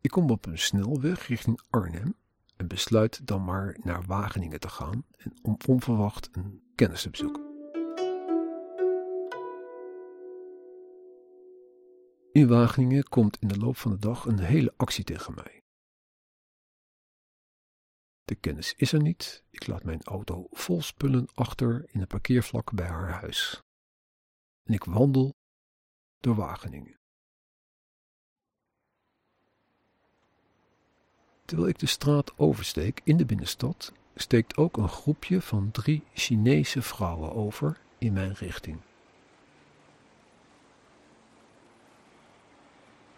[0.00, 2.16] Ik kom op een snelweg richting Arnhem
[2.56, 7.46] en besluit dan maar naar Wageningen te gaan en om onverwacht een kennis te bezoeken.
[12.32, 15.62] In Wageningen komt in de loop van de dag een hele actie tegen mij.
[18.24, 19.44] De kennis is er niet.
[19.50, 23.62] Ik laat mijn auto vol spullen achter in een parkeervlak bij haar huis.
[24.62, 25.36] En ik wandel
[26.18, 26.97] door Wageningen.
[31.48, 36.82] Terwijl ik de straat oversteek in de binnenstad, steekt ook een groepje van drie Chinese
[36.82, 38.78] vrouwen over in mijn richting.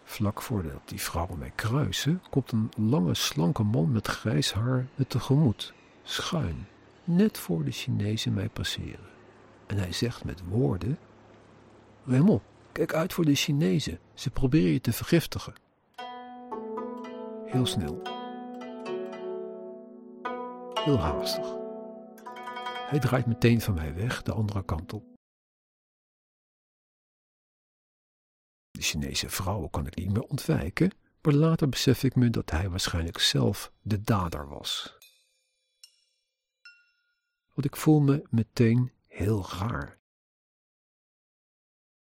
[0.03, 5.07] Vlak voordat die vrouwen mij kruisen, komt een lange, slanke man met grijs haar me
[5.07, 6.67] tegemoet, schuin,
[7.03, 9.09] net voor de Chinezen mij passeren.
[9.67, 10.97] En hij zegt met woorden:
[12.05, 12.41] Raymond,
[12.71, 15.53] kijk uit voor de Chinezen, ze proberen je te vergiftigen.
[17.45, 18.20] Heel snel.
[20.83, 21.45] Heel haastig.
[22.89, 25.03] Hij draait meteen van mij weg, de andere kant op.
[28.71, 30.91] De Chinese vrouwen kan ik niet meer ontwijken,
[31.21, 34.97] maar later besef ik me dat hij waarschijnlijk zelf de dader was.
[37.53, 39.99] Want ik voel me meteen heel raar.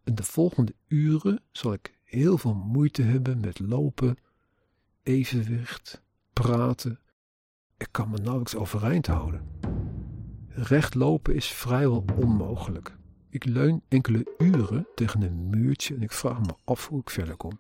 [0.03, 4.17] En de volgende uren zal ik heel veel moeite hebben met lopen,
[5.03, 6.01] evenwicht,
[6.33, 6.99] praten.
[7.77, 9.41] Ik kan me nauwelijks overeind houden.
[10.47, 12.97] Recht lopen is vrijwel onmogelijk.
[13.29, 17.35] Ik leun enkele uren tegen een muurtje en ik vraag me af hoe ik verder
[17.35, 17.59] kom.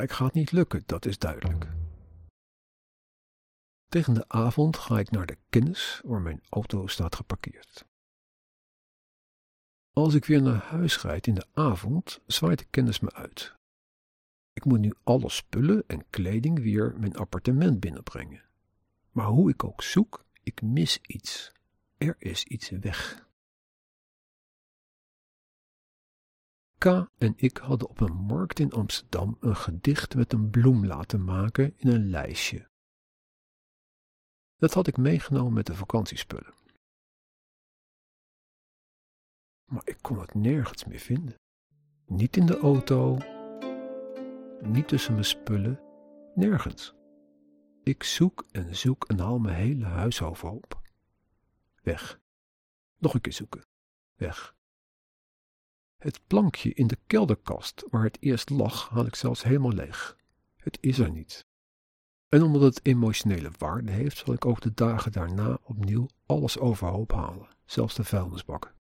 [0.00, 1.66] Frankrijk gaat niet lukken, dat is duidelijk.
[3.88, 7.84] Tegen de avond ga ik naar de kennis waar mijn auto staat geparkeerd.
[9.92, 13.54] Als ik weer naar huis rijd in de avond, zwaait de kennis me uit.
[14.52, 18.42] Ik moet nu alle spullen en kleding weer mijn appartement binnenbrengen.
[19.10, 21.52] Maar hoe ik ook zoek, ik mis iets.
[21.98, 23.28] Er is iets weg.
[26.80, 31.24] K en ik hadden op een markt in Amsterdam een gedicht met een bloem laten
[31.24, 32.68] maken in een lijstje.
[34.56, 36.54] Dat had ik meegenomen met de vakantiespullen.
[39.64, 41.34] Maar ik kon het nergens meer vinden.
[42.06, 43.18] Niet in de auto,
[44.60, 45.80] niet tussen mijn spullen,
[46.34, 46.94] nergens.
[47.82, 50.82] Ik zoek en zoek en haal mijn hele huis op.
[51.82, 52.20] Weg.
[52.98, 53.64] Nog een keer zoeken.
[54.14, 54.58] Weg.
[56.00, 60.16] Het plankje in de kelderkast waar het eerst lag, haal ik zelfs helemaal leeg.
[60.56, 61.46] Het is er niet.
[62.28, 67.12] En omdat het emotionele waarde heeft, zal ik ook de dagen daarna opnieuw alles overhoop
[67.12, 68.74] halen, zelfs de vuilnisbak.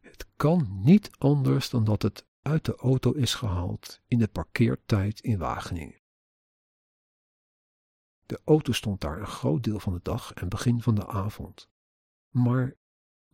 [0.00, 5.20] Het kan niet anders dan dat het uit de auto is gehaald in de parkeertijd
[5.20, 6.00] in Wageningen.
[8.26, 11.70] De auto stond daar een groot deel van de dag en begin van de avond.
[12.30, 12.80] Maar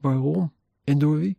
[0.01, 0.55] waarom
[0.85, 1.39] en door wie?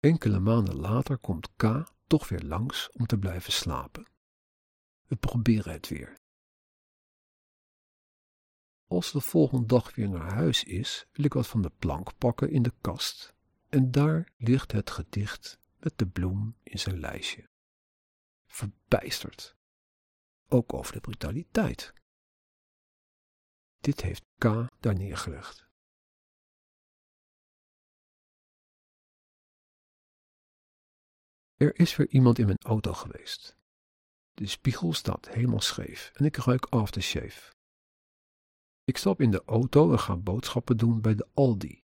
[0.00, 4.06] Enkele maanden later komt K toch weer langs om te blijven slapen.
[5.06, 6.18] We proberen het weer.
[8.86, 12.50] Als de volgende dag weer naar huis is, wil ik wat van de plank pakken
[12.50, 13.34] in de kast
[13.68, 17.48] en daar ligt het gedicht met de bloem in zijn lijstje.
[18.46, 19.56] Verbijsterd.
[20.48, 21.92] Ook over de brutaliteit.
[23.78, 24.44] Dit heeft K
[24.80, 25.65] daar neergelegd.
[31.56, 33.56] Er is weer iemand in mijn auto geweest.
[34.34, 37.54] De spiegel staat helemaal scheef en ik ruik aftershave.
[38.84, 41.80] Ik stap in de auto en ga boodschappen doen bij de Aldi.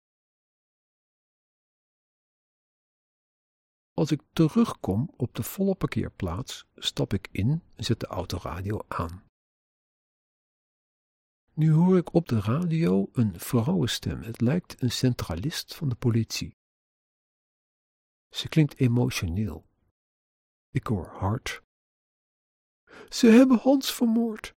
[3.92, 9.24] Als ik terugkom op de volle parkeerplaats, stap ik in en zet de autoradio aan.
[11.52, 14.22] Nu hoor ik op de radio een vrouwenstem.
[14.22, 16.57] Het lijkt een centralist van de politie.
[18.28, 19.66] Ze klinkt emotioneel.
[20.70, 21.62] Ik hoor hard.
[23.08, 24.56] Ze hebben Hans vermoord.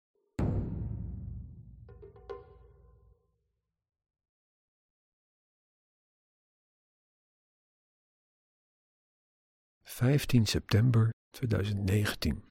[9.82, 12.44] Vijftien september 2019.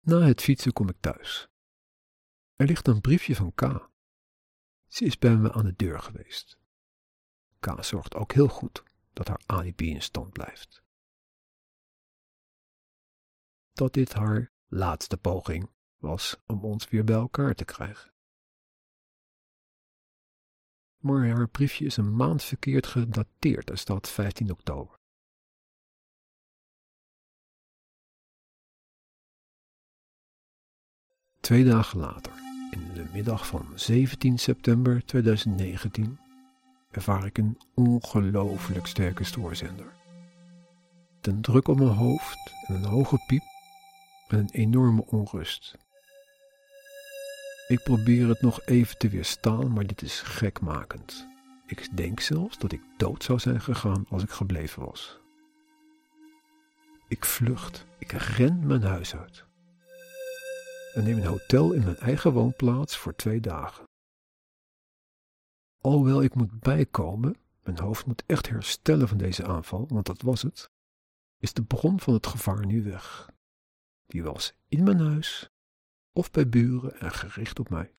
[0.00, 1.48] Na het fietsen kom ik thuis.
[2.56, 3.90] Er ligt een briefje van K.
[4.86, 6.58] Ze is bij me aan de deur geweest.
[7.58, 8.89] K zorgt ook heel goed
[9.20, 10.82] dat haar alibi in stand blijft.
[13.72, 18.12] Dat dit haar laatste poging was om ons weer bij elkaar te krijgen.
[20.98, 23.70] Maar haar briefje is een maand verkeerd gedateerd.
[23.70, 24.98] Er staat 15 oktober.
[31.40, 32.32] Twee dagen later,
[32.70, 36.29] in de middag van 17 september 2019,
[36.90, 39.92] ervaar ik een ongelooflijk sterke stoorzender.
[41.20, 43.42] Een druk op mijn hoofd en een hoge piep
[44.28, 45.78] en een enorme onrust.
[47.68, 51.28] Ik probeer het nog even te weerstaan, maar dit is gekmakend.
[51.66, 55.20] Ik denk zelfs dat ik dood zou zijn gegaan als ik gebleven was.
[57.08, 59.44] Ik vlucht, ik ren mijn huis uit.
[60.94, 63.89] En neem een hotel in mijn eigen woonplaats voor twee dagen.
[65.80, 70.42] Alhoewel ik moet bijkomen, mijn hoofd moet echt herstellen van deze aanval, want dat was
[70.42, 70.70] het,
[71.38, 73.30] is de bron van het gevaar nu weg.
[74.06, 75.50] Die was in mijn huis
[76.12, 77.92] of bij buren en gericht op mij.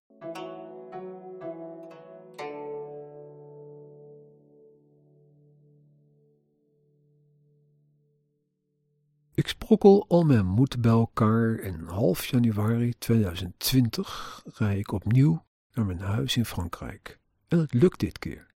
[9.72, 16.00] sprokkel al mijn moed bij elkaar en half januari 2020 rij ik opnieuw naar mijn
[16.00, 17.20] huis in Frankrijk.
[17.52, 18.46] En het lukt dit keer.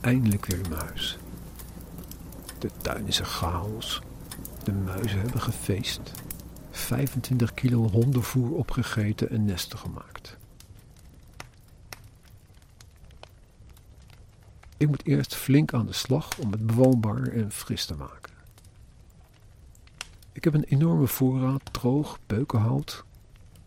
[0.00, 1.18] Eindelijk weer huis.
[2.58, 4.02] De tuin is een chaos.
[4.64, 6.00] De muizen hebben gefeest.
[6.70, 10.36] 25 kilo hondenvoer opgegeten en nesten gemaakt.
[14.76, 18.32] Ik moet eerst flink aan de slag om het bewoonbaar en fris te maken.
[20.32, 23.04] Ik heb een enorme voorraad droog beukenhout.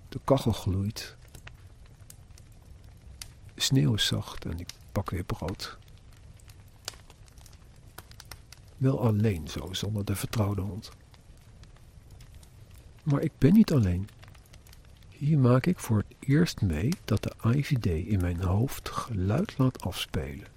[0.09, 1.15] De kachel gloeit.
[3.63, 5.77] Sneeuw is zacht en ik bak weer brood.
[8.77, 10.91] Wel alleen zo, zonder de vertrouwde hond.
[13.03, 14.09] Maar ik ben niet alleen.
[15.09, 19.81] Hier maak ik voor het eerst mee dat de IVD in mijn hoofd geluid laat
[19.81, 20.47] afspelen.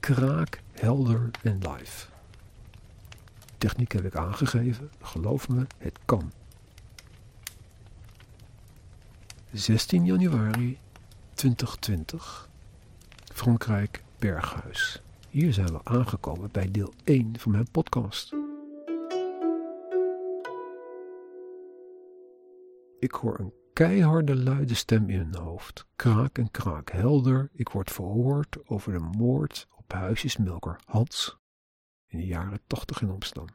[0.00, 2.06] Kraak, helder en live.
[3.58, 6.32] Techniek heb ik aangegeven, geloof me, het kan.
[9.54, 10.78] 16 januari
[11.34, 12.48] 2020,
[13.32, 15.02] Frankrijk, Berghuis.
[15.28, 18.32] Hier zijn we aangekomen bij deel 1 van mijn podcast.
[22.98, 25.86] Ik hoor een keiharde luide stem in mijn hoofd.
[25.96, 27.50] Kraak en kraak helder.
[27.52, 31.38] Ik word verhoord over de moord op huisjesmelker Hans
[32.06, 33.46] in de jaren 80 in Amsterdam.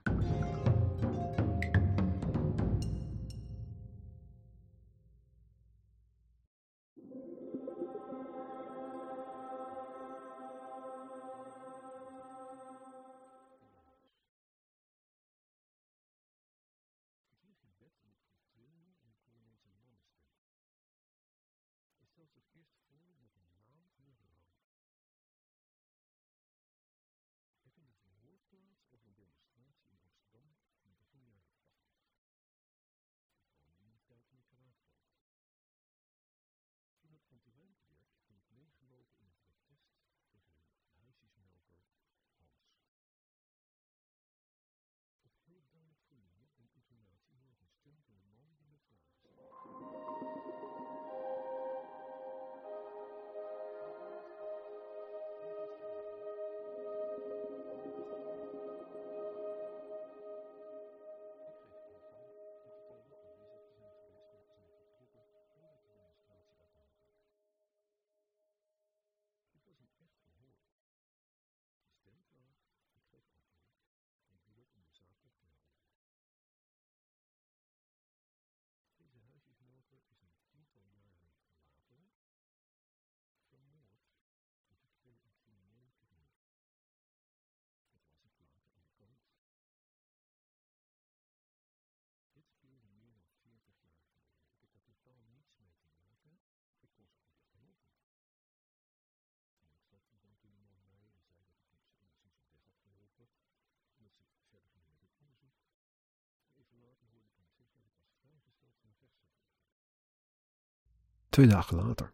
[111.39, 112.13] Twee dagen later.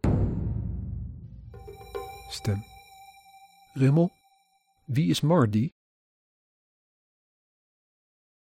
[2.29, 2.63] Stem.
[3.73, 4.11] Rimmel,
[4.85, 5.73] wie is Mardi?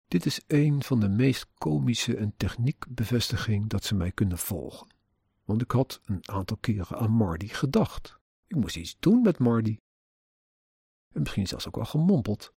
[0.08, 4.88] Dit is een van de meest komische en techniekbevestiging dat ze mij kunnen volgen.
[5.44, 8.20] Want ik had een aantal keren aan Mardi gedacht.
[8.48, 9.80] Ik moest iets doen met Mardi.
[11.12, 12.54] En misschien zelfs ook wel gemompeld.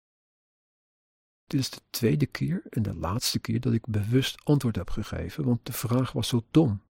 [1.46, 5.44] Dit is de tweede keer en de laatste keer dat ik bewust antwoord heb gegeven,
[5.44, 6.84] want de vraag was zo dom.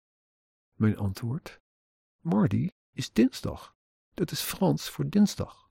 [0.82, 1.60] Mijn antwoord:
[2.20, 3.74] Mardi is dinsdag.
[4.14, 5.70] Dat is Frans voor dinsdag.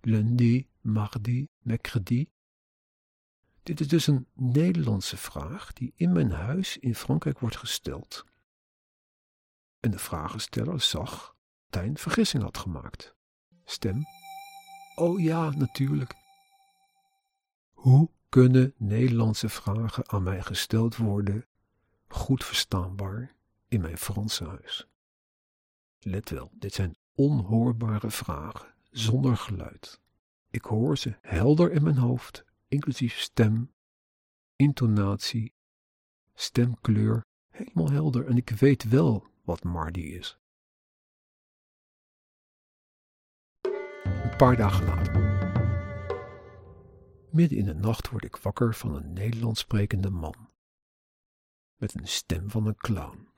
[0.00, 2.30] Lundi, mardi, mercredi.
[3.62, 8.24] Dit is dus een Nederlandse vraag die in mijn huis in Frankrijk wordt gesteld.
[9.80, 11.36] En de vragensteller zag
[11.68, 13.14] dat hij een vergissing had gemaakt.
[13.64, 14.04] Stem.
[14.94, 16.14] Oh ja, natuurlijk.
[17.72, 21.46] Hoe kunnen Nederlandse vragen aan mij gesteld worden,
[22.08, 23.38] goed verstaanbaar,
[23.70, 24.88] in mijn Franse huis?
[25.98, 30.00] Let wel, dit zijn onhoorbare vragen, zonder geluid.
[30.50, 33.72] Ik hoor ze helder in mijn hoofd, inclusief stem,
[34.56, 35.54] intonatie,
[36.34, 40.38] stemkleur, helemaal helder en ik weet wel wat Mardi is.
[44.02, 45.28] Een paar dagen later.
[47.30, 50.48] Midden in de nacht word ik wakker van een Nederlands sprekende man.
[51.76, 53.29] Met een stem van een clown.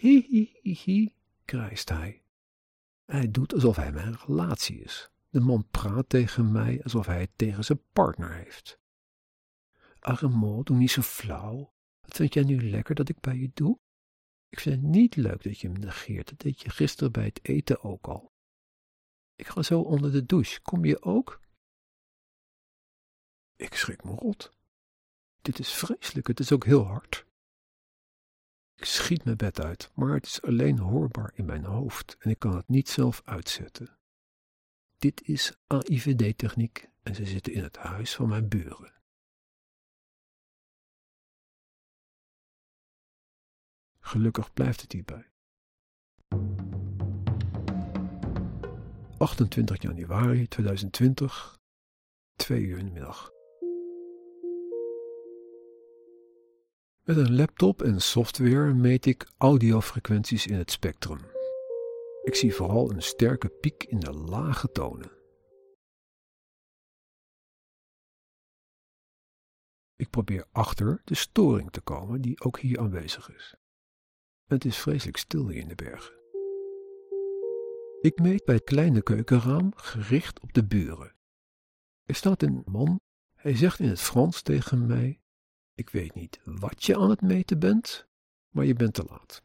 [0.00, 1.08] Hi hi hi hi,
[1.44, 2.22] krijst hij.
[3.04, 5.10] Hij doet alsof hij mijn relatie is.
[5.28, 8.78] De man praat tegen mij alsof hij het tegen zijn partner heeft.
[10.00, 11.72] Armand, doe niet zo flauw.
[12.00, 13.78] Wat vind jij nu lekker dat ik bij je doe?
[14.48, 16.28] Ik vind het niet leuk dat je me negeert.
[16.28, 18.32] Dat deed je gisteren bij het eten ook al.
[19.34, 20.60] Ik ga zo onder de douche.
[20.60, 21.40] Kom je ook?
[23.56, 24.52] Ik schrik me rot.
[25.42, 26.26] Dit is vreselijk.
[26.26, 27.26] Het is ook heel hard.
[28.78, 32.38] Ik schiet mijn bed uit, maar het is alleen hoorbaar in mijn hoofd en ik
[32.38, 33.98] kan het niet zelf uitzetten.
[34.96, 38.92] Dit is AIVD-techniek en ze zitten in het huis van mijn buren.
[44.00, 45.30] Gelukkig blijft het hierbij.
[49.18, 51.58] 28 januari 2020,
[52.36, 53.37] 2 uur in de middag.
[57.08, 61.18] Met een laptop en software meet ik audiofrequenties in het spectrum.
[62.22, 65.10] Ik zie vooral een sterke piek in de lage tonen.
[69.96, 73.54] Ik probeer achter de storing te komen die ook hier aanwezig is.
[74.46, 76.14] Het is vreselijk stil hier in de bergen.
[78.00, 81.14] Ik meet bij het kleine keukenraam gericht op de buren.
[82.04, 83.00] Er staat een man,
[83.34, 85.20] hij zegt in het Frans tegen mij
[85.78, 88.06] ik weet niet wat je aan het meten bent,
[88.50, 89.42] maar je bent te laat.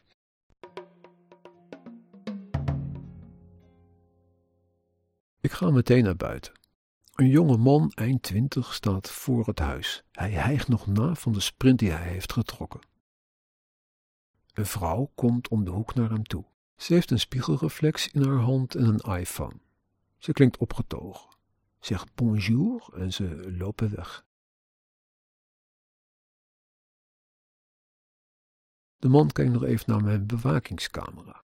[5.40, 6.54] Ik ga meteen naar buiten.
[7.16, 10.04] Een jonge man, eind twintig, staat voor het huis.
[10.12, 12.82] Hij hijgt nog na van de sprint die hij heeft getrokken.
[14.54, 16.46] Een vrouw komt om de hoek naar hem toe.
[16.76, 19.60] Ze heeft een spiegelreflex in haar hand en een iPhone.
[20.18, 21.36] Ze klinkt opgetogen,
[21.80, 24.26] zegt bonjour en ze lopen weg.
[29.04, 31.44] De man kijkt nog even naar mijn bewakingscamera.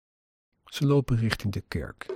[0.64, 2.06] Ze lopen richting de kerk.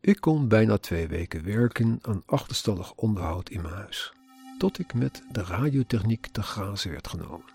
[0.00, 4.12] Ik kon bijna twee weken werken aan achterstallig onderhoud in mijn huis,
[4.58, 7.52] tot ik met de radiotechniek te grazen werd genomen.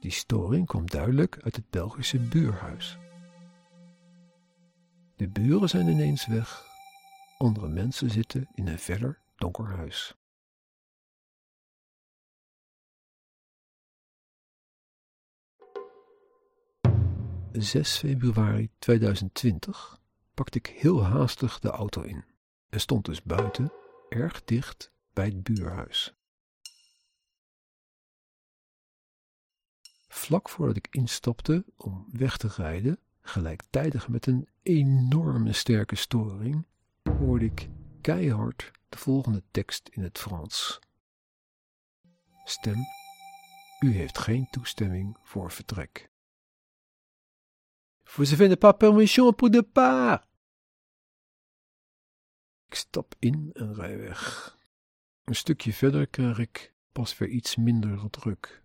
[0.00, 2.98] Die storing kwam duidelijk uit het Belgische buurhuis.
[5.16, 6.66] De buren zijn ineens weg,
[7.38, 10.16] andere mensen zitten in een verder donker huis.
[17.52, 20.00] 6 februari 2020
[20.34, 22.24] pakte ik heel haastig de auto in
[22.68, 23.72] en stond dus buiten,
[24.08, 26.14] erg dicht bij het buurhuis.
[30.08, 36.66] Vlak voordat ik instapte om weg te rijden, gelijktijdig met een enorme sterke storing,
[37.02, 37.68] hoorde ik
[38.00, 40.78] keihard de volgende tekst in het Frans.
[42.44, 42.78] Stem,
[43.80, 46.11] u heeft geen toestemming voor vertrek.
[48.14, 50.28] Vous avez pas permission pour départ.
[52.68, 54.56] Ik stap in en rij weg.
[55.24, 58.64] Een stukje verder krijg ik pas weer iets minder druk.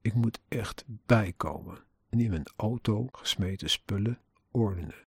[0.00, 4.20] Ik moet echt bijkomen en in mijn auto gesmeten spullen
[4.50, 5.07] ordenen.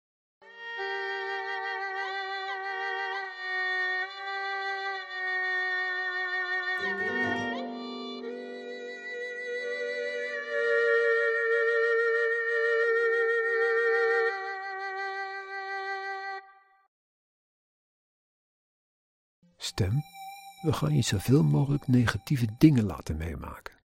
[19.80, 23.80] We gaan je zoveel mogelijk negatieve dingen laten meemaken.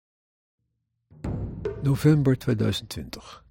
[1.82, 3.46] November 2020.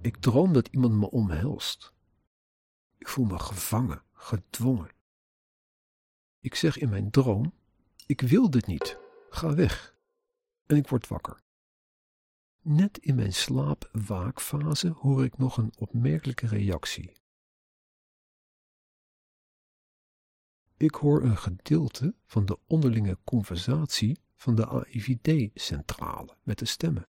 [0.00, 1.92] Ik droom dat iemand me omhelst.
[2.98, 4.90] Ik voel me gevangen, gedwongen.
[6.40, 7.52] Ik zeg in mijn droom:
[8.06, 8.98] Ik wil dit niet,
[9.30, 9.96] ga weg.
[10.66, 11.40] En ik word wakker.
[12.60, 17.24] Net in mijn slaap-waakfase hoor ik nog een opmerkelijke reactie.
[20.78, 27.08] Ik hoor een gedeelte van de onderlinge conversatie van de AIVD-centrale met de stemmen.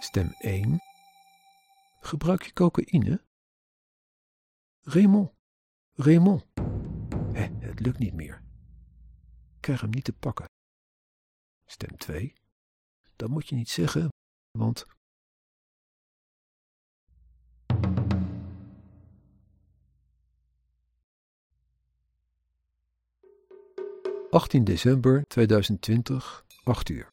[0.00, 0.80] Stem 1.
[2.00, 3.24] Gebruik je cocaïne?
[4.80, 5.30] Raymond,
[5.92, 6.46] Raymond.
[7.32, 8.42] Hé, het lukt niet meer.
[9.54, 10.46] Ik krijg hem niet te pakken.
[11.64, 12.34] Stem 2.
[13.16, 14.08] Dat moet je niet zeggen,
[14.58, 14.86] want
[24.38, 27.12] 18 december 2020, 8 uur.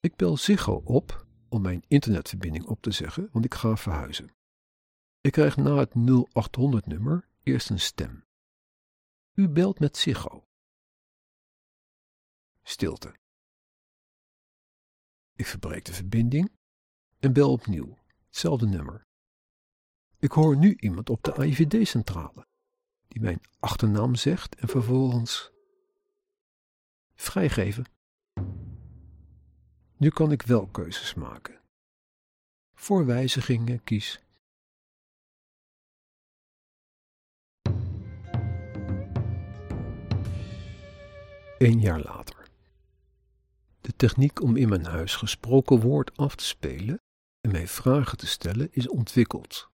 [0.00, 4.30] Ik bel Ziggo op om mijn internetverbinding op te zeggen, want ik ga verhuizen.
[5.20, 8.24] Ik krijg na het 0800-nummer eerst een stem.
[9.32, 10.44] U belt met Ziggo.
[12.62, 13.14] Stilte.
[15.34, 16.52] Ik verbreek de verbinding
[17.18, 17.98] en bel opnieuw.
[18.26, 19.06] Hetzelfde nummer.
[20.18, 22.47] Ik hoor nu iemand op de AIVD-centrale
[23.08, 25.52] die mijn achternaam zegt en vervolgens
[27.14, 27.84] vrijgeven.
[29.96, 31.60] Nu kan ik wel keuzes maken.
[32.74, 34.20] Voor wijzigingen kies
[41.58, 42.46] Een jaar later.
[43.80, 47.00] De techniek om in mijn huis gesproken woord af te spelen
[47.40, 49.70] en mij vragen te stellen is ontwikkeld.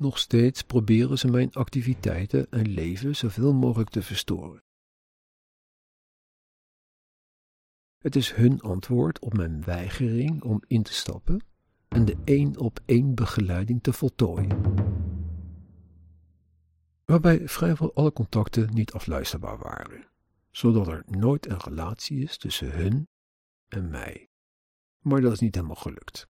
[0.00, 4.62] Nog steeds proberen ze mijn activiteiten en leven zoveel mogelijk te verstoren.
[7.98, 11.44] Het is hun antwoord op mijn weigering om in te stappen
[11.88, 14.74] en de één op één begeleiding te voltooien.
[17.04, 20.08] Waarbij vrijwel alle contacten niet afluisterbaar waren,
[20.50, 23.08] zodat er nooit een relatie is tussen hun
[23.68, 24.30] en mij.
[24.98, 26.29] Maar dat is niet helemaal gelukt.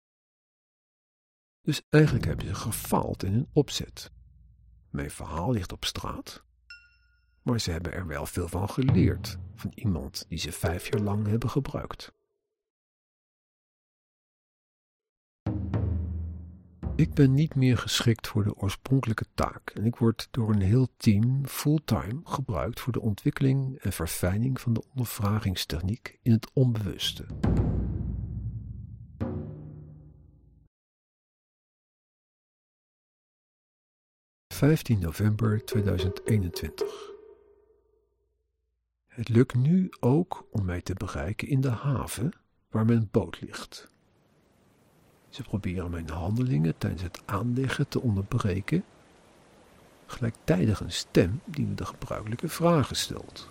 [1.63, 4.11] Dus eigenlijk hebben ze gefaald in hun opzet.
[4.91, 6.45] Mijn verhaal ligt op straat,
[7.43, 11.27] maar ze hebben er wel veel van geleerd van iemand die ze vijf jaar lang
[11.27, 12.13] hebben gebruikt.
[16.97, 20.89] Ik ben niet meer geschikt voor de oorspronkelijke taak en ik word door een heel
[20.97, 27.27] team fulltime gebruikt voor de ontwikkeling en verfijning van de ondervragingstechniek in het onbewuste.
[34.63, 37.11] 15 november 2021.
[39.09, 42.33] Het lukt nu ook om mij te bereiken in de haven
[42.71, 43.89] waar mijn boot ligt.
[45.29, 48.85] Ze proberen mijn handelingen tijdens het aanleggen te onderbreken,
[50.07, 53.49] gelijktijdig een stem die me de gebruikelijke vragen stelt.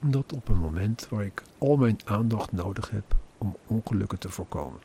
[0.00, 4.80] Dat op een moment waar ik al mijn aandacht nodig heb om ongelukken te voorkomen.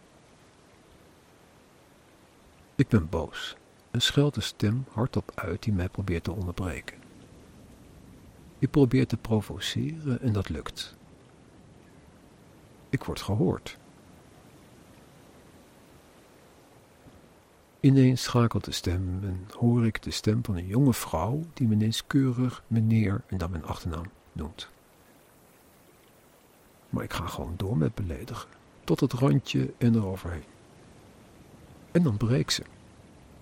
[2.81, 3.55] Ik ben boos
[3.91, 6.97] en scheld de stem hardop uit die mij probeert te onderbreken.
[8.59, 10.95] Ik probeer te provoceren en dat lukt.
[12.89, 13.77] Ik word gehoord.
[17.79, 21.73] Ineens schakelt de stem en hoor ik de stem van een jonge vrouw die me
[21.73, 24.69] ineens keurig meneer en dan mijn achternaam noemt.
[26.89, 28.49] Maar ik ga gewoon door met beledigen,
[28.83, 30.43] tot het randje en eroverheen.
[31.91, 32.63] En dan breekt ze.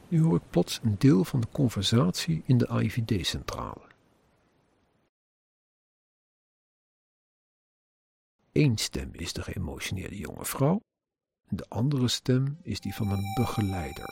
[0.08, 3.88] Nu hoor ik plots een deel van de conversatie in de AIVD-centrale.
[8.52, 10.82] Eén stem is de geëmotioneerde jonge vrouw,
[11.48, 14.10] de andere stem is die van een begeleider,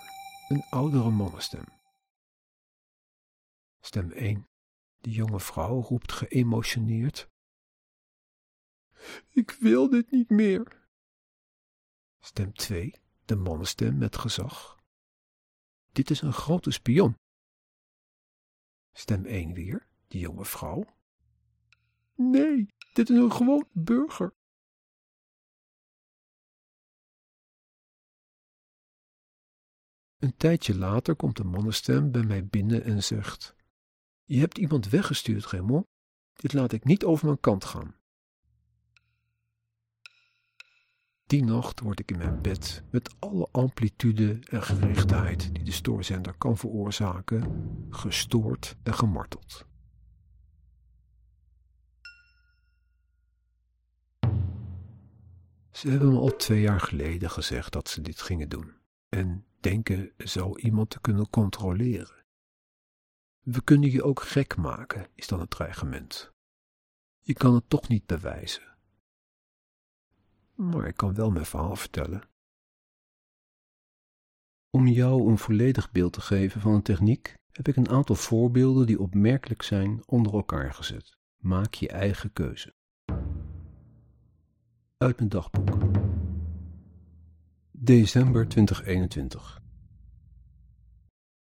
[0.47, 1.65] een oudere mannenstem.
[3.79, 4.47] Stem 1.
[4.97, 7.29] De jonge vrouw roept geëmotioneerd:
[9.29, 10.87] Ik wil dit niet meer.
[12.19, 12.93] Stem 2
[13.27, 14.79] de mannenstem met gezag.
[15.91, 17.17] Dit is een grote spion.
[18.91, 20.85] Stem 1 weer, die jonge vrouw.
[22.15, 24.35] Nee, dit is een gewoon burger.
[30.17, 33.55] Een tijdje later komt de mannenstem bij mij binnen en zegt:
[34.23, 35.85] Je hebt iemand weggestuurd, Raymond.
[36.33, 37.96] Dit laat ik niet over mijn kant gaan.
[41.27, 46.33] Die nacht word ik in mijn bed met alle amplitude en gerichtheid die de stoorzender
[46.37, 47.43] kan veroorzaken,
[47.89, 49.65] gestoord en gemarteld.
[55.71, 58.73] Ze hebben me al twee jaar geleden gezegd dat ze dit gingen doen
[59.09, 62.25] en denken zo iemand te kunnen controleren.
[63.39, 66.33] We kunnen je ook gek maken, is dan het dreigement.
[67.19, 68.76] Je kan het toch niet bewijzen
[70.57, 72.21] maar ik kan wel mijn verhaal vertellen.
[74.69, 78.85] Om jou een volledig beeld te geven van een techniek, heb ik een aantal voorbeelden
[78.85, 81.17] die opmerkelijk zijn onder elkaar gezet.
[81.37, 82.73] Maak je eigen keuze.
[84.97, 85.77] Uit mijn dagboek.
[87.71, 89.61] December 2021.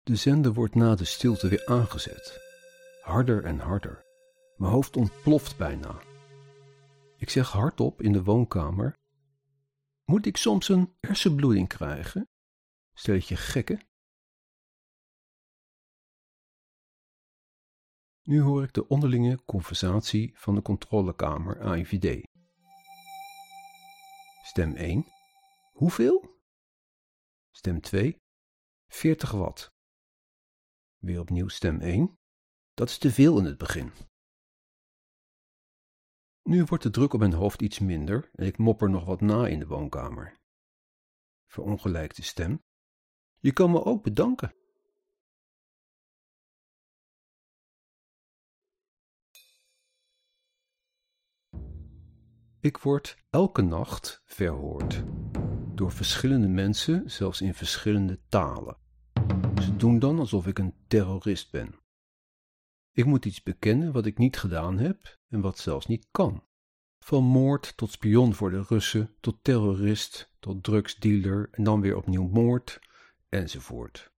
[0.04, 2.40] De zender wordt na de stilte weer aangezet.
[3.02, 4.06] Harder en harder.
[4.56, 6.07] Mijn hoofd ontploft bijna.
[7.18, 8.98] Ik zeg hardop in de woonkamer:
[10.06, 12.30] Moet ik soms een hersenbloeding krijgen?
[12.94, 13.86] Stel je gekke.
[18.22, 22.28] Nu hoor ik de onderlinge conversatie van de controlekamer AIVD.
[24.44, 25.06] Stem 1.
[25.72, 26.42] Hoeveel?
[27.52, 28.18] Stem 2.
[28.88, 29.72] 40 watt.
[30.98, 32.18] Weer opnieuw stem 1.
[32.74, 33.92] Dat is te veel in het begin.
[36.48, 39.48] Nu wordt de druk op mijn hoofd iets minder en ik mopper nog wat na
[39.48, 40.40] in de woonkamer.
[41.48, 42.64] Verongelijkte stem.
[43.40, 44.56] Je kan me ook bedanken.
[52.60, 55.04] Ik word elke nacht verhoord.
[55.76, 58.78] Door verschillende mensen, zelfs in verschillende talen.
[59.62, 61.87] Ze doen dan alsof ik een terrorist ben.
[62.98, 66.48] Ik moet iets bekennen wat ik niet gedaan heb en wat zelfs niet kan.
[67.00, 72.28] Van moord tot spion voor de Russen, tot terrorist, tot drugsdealer en dan weer opnieuw
[72.28, 72.80] moord,
[73.30, 74.14] enzovoort.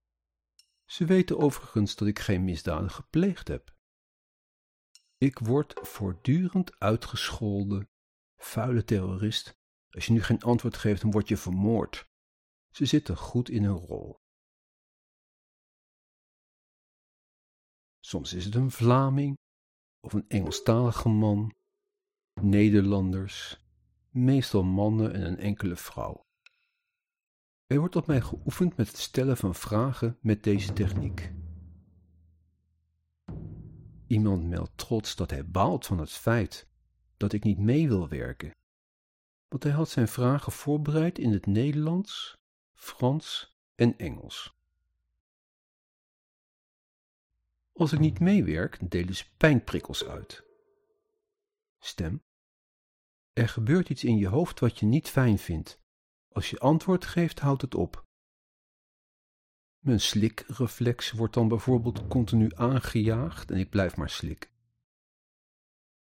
[0.86, 3.78] Ze weten overigens dat ik geen misdaden gepleegd heb.
[5.18, 7.90] Ik word voortdurend uitgescholden.
[8.38, 12.10] Vuile terrorist, als je nu geen antwoord geeft, dan word je vermoord.
[12.70, 14.19] Ze zitten goed in hun rol.
[18.10, 19.38] Soms is het een Vlaming
[20.00, 21.54] of een Engelstalige man,
[22.42, 23.66] Nederlanders,
[24.10, 26.26] meestal mannen en een enkele vrouw.
[27.68, 31.34] Er wordt op mij geoefend met het stellen van vragen met deze techniek.
[34.08, 36.68] Iemand meldt trots dat hij baalt van het feit
[37.18, 38.56] dat ik niet mee wil werken,
[39.48, 42.38] want hij had zijn vragen voorbereid in het Nederlands,
[42.74, 44.59] Frans en Engels.
[47.80, 50.44] Als ik niet meewerk, delen ze pijnprikkels uit.
[51.78, 52.24] Stem.
[53.34, 55.80] Er gebeurt iets in je hoofd wat je niet fijn vindt.
[56.30, 58.06] Als je antwoord geeft, houdt het op.
[59.78, 64.52] Mijn slikreflex wordt dan bijvoorbeeld continu aangejaagd en ik blijf maar slikken.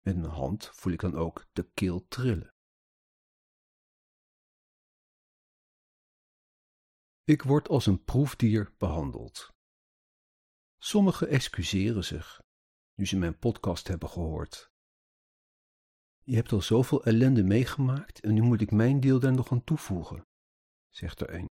[0.02, 2.54] Met mijn hand voel ik dan ook de keel trillen.
[7.24, 9.56] Ik word als een proefdier behandeld.
[10.78, 12.42] Sommigen excuseren zich,
[12.94, 14.72] nu ze mijn podcast hebben gehoord.
[16.24, 19.64] Je hebt al zoveel ellende meegemaakt en nu moet ik mijn deel daar nog aan
[19.64, 20.22] toevoegen,
[20.90, 21.50] zegt er een.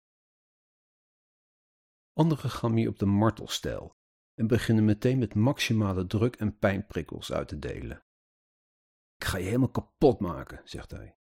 [2.12, 3.90] Anderen gaan meer op de martelstijl
[4.34, 8.02] en beginnen meteen met maximale druk en pijnprikkels uit te delen.
[9.16, 11.17] Ik ga je helemaal kapot maken, zegt hij.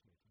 [0.00, 0.29] Verder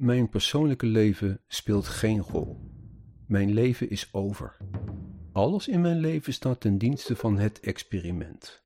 [0.00, 2.70] Mijn persoonlijke leven speelt geen rol.
[3.26, 4.56] Mijn leven is over.
[5.32, 8.64] Alles in mijn leven staat ten dienste van het experiment.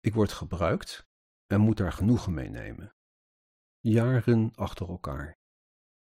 [0.00, 1.08] Ik word gebruikt
[1.46, 2.94] en moet daar genoegen mee nemen.
[3.80, 5.38] Jaren achter elkaar.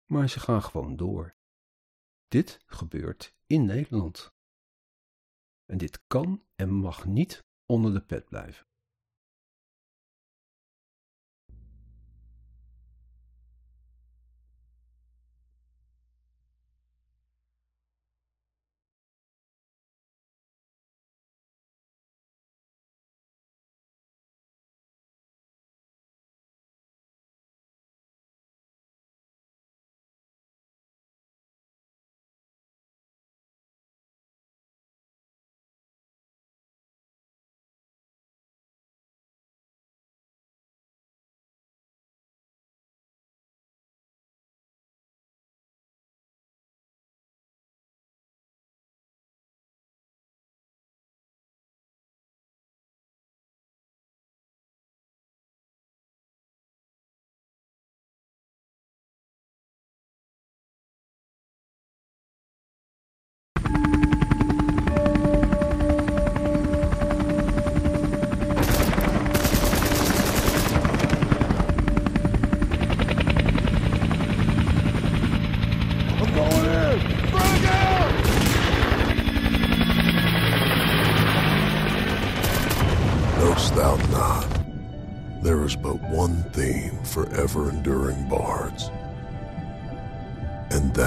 [0.05, 1.35] Maar ze gaan gewoon door.
[2.27, 4.33] Dit gebeurt in Nederland.
[5.65, 8.67] En dit kan en mag niet onder de pet blijven.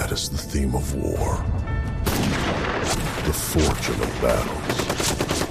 [0.07, 1.45] That is the theme of war.
[3.25, 5.47] The fortune of battles,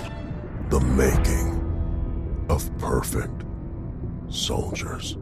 [0.69, 1.59] the making
[2.49, 3.43] of perfect
[4.27, 5.17] soldiers.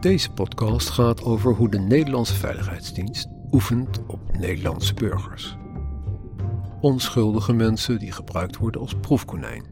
[0.00, 5.56] Deze podcast gaat over hoe de Nederlandse Veiligheidsdienst oefent op Nederlandse burgers.
[6.80, 9.64] Onschuldige mensen die gebruikt worden als proefkonijn.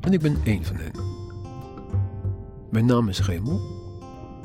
[0.00, 0.92] En ik ben één van hen.
[2.70, 3.60] Mijn naam is Remel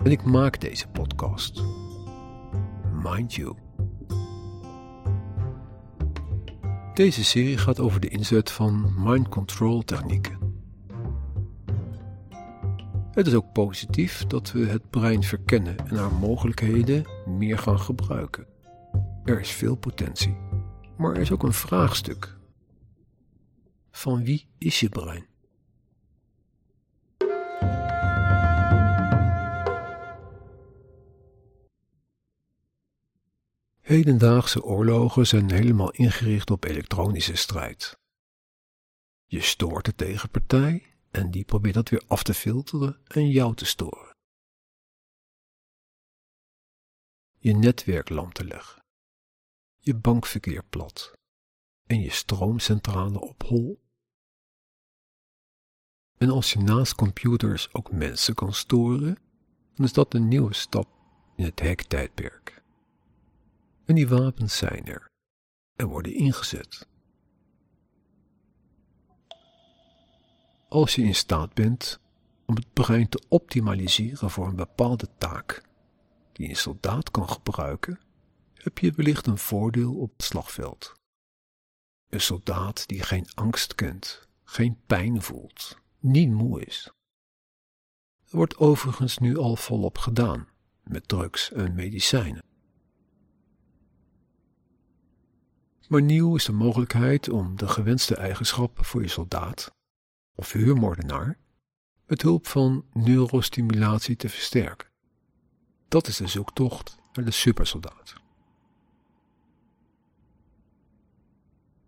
[0.04, 1.64] en ik maak deze podcast.
[3.04, 3.56] Mind you.
[6.94, 10.45] Deze serie gaat over de inzet van mind control technieken.
[13.16, 18.48] Het is ook positief dat we het brein verkennen en haar mogelijkheden meer gaan gebruiken.
[19.24, 20.38] Er is veel potentie,
[20.98, 22.38] maar er is ook een vraagstuk.
[23.92, 25.26] Van wie is je brein?
[33.82, 38.00] Hedendaagse oorlogen zijn helemaal ingericht op elektronische strijd.
[39.26, 43.66] Je stoort de tegenpartij en die probeert dat weer af te filteren en jou te
[43.66, 44.16] storen.
[47.38, 48.84] Je netwerk lam te leggen,
[49.78, 51.14] je bankverkeer plat
[51.86, 53.84] en je stroomcentrale op hol.
[56.18, 59.18] En als je naast computers ook mensen kan storen,
[59.74, 60.88] dan is dat een nieuwe stap
[61.36, 62.64] in het hacktijdperk.
[63.86, 65.08] En die wapens zijn er
[65.76, 66.88] en worden ingezet.
[70.76, 72.00] Als je in staat bent
[72.46, 75.64] om het brein te optimaliseren voor een bepaalde taak
[76.32, 78.00] die een soldaat kan gebruiken,
[78.54, 80.94] heb je wellicht een voordeel op het slagveld.
[82.10, 86.92] Een soldaat die geen angst kent, geen pijn voelt, niet moe is.
[88.26, 90.48] Er wordt overigens nu al volop gedaan
[90.84, 92.44] met drugs en medicijnen.
[95.88, 99.75] Maar nieuw is de mogelijkheid om de gewenste eigenschappen voor je soldaat
[100.36, 101.38] of huurmoordenaar
[102.06, 104.90] met hulp van neurostimulatie te versterken.
[105.88, 108.14] Dat is de zoektocht naar de supersoldaat.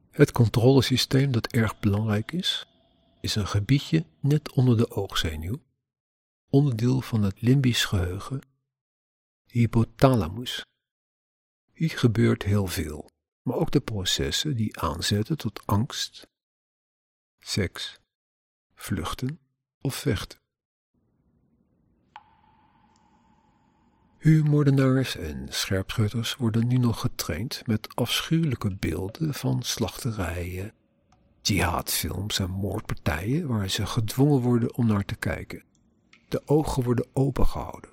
[0.09, 2.67] Het controlesysteem dat erg belangrijk is,
[3.21, 5.63] is een gebiedje net onder de oogzenuw,
[6.49, 8.41] onderdeel van het limbisch geheugen,
[9.45, 10.65] hypothalamus.
[11.73, 13.09] Hier gebeurt heel veel,
[13.41, 16.27] maar ook de processen die aanzetten tot angst,
[17.39, 17.99] seks,
[18.77, 19.39] vluchten
[19.81, 20.39] of vechten.
[24.17, 30.73] Huurmoordenaars en scherpschutters worden nu nog getraind met afschuwelijke beelden van slachterijen,
[31.41, 35.63] jihadfilms en moordpartijen waar ze gedwongen worden om naar te kijken.
[36.27, 37.89] De ogen worden opengehouden.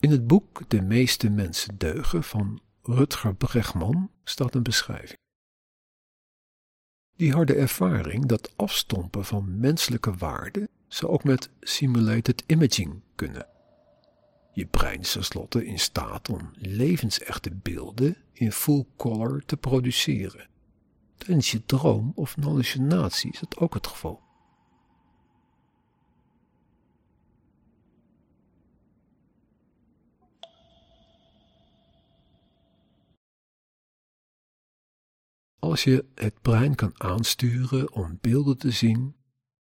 [0.00, 5.21] In het boek De meeste mensen deugen van Rutger Bregman staat een beschrijving.
[7.22, 13.46] Die harde ervaring dat afstompen van menselijke waarden zou ook met simulated imaging kunnen.
[14.52, 20.48] Je brein is tenslotte in staat om levensechte beelden in full color te produceren.
[21.16, 24.20] Tijdens je droom of hallucinatie is dat ook het geval.
[35.72, 39.16] Als je het brein kan aansturen om beelden te zien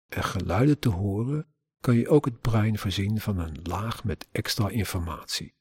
[0.07, 1.47] en geluiden te horen,
[1.79, 5.53] kan je ook het brein voorzien van een laag met extra informatie.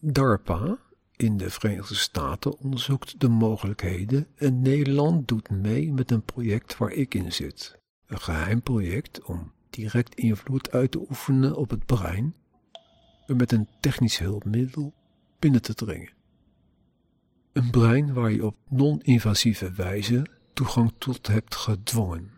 [0.00, 0.78] DARPA
[1.16, 6.92] in de Verenigde Staten onderzoekt de mogelijkheden en Nederland doet mee met een project waar
[6.92, 7.78] ik in zit.
[8.06, 12.34] Een geheim project om direct invloed uit te oefenen op het brein
[13.26, 14.94] en met een technisch hulpmiddel
[15.38, 16.16] binnen te dringen.
[17.58, 22.30] Een brein waar je op non-invasieve wijze toegang tot hebt gedwongen.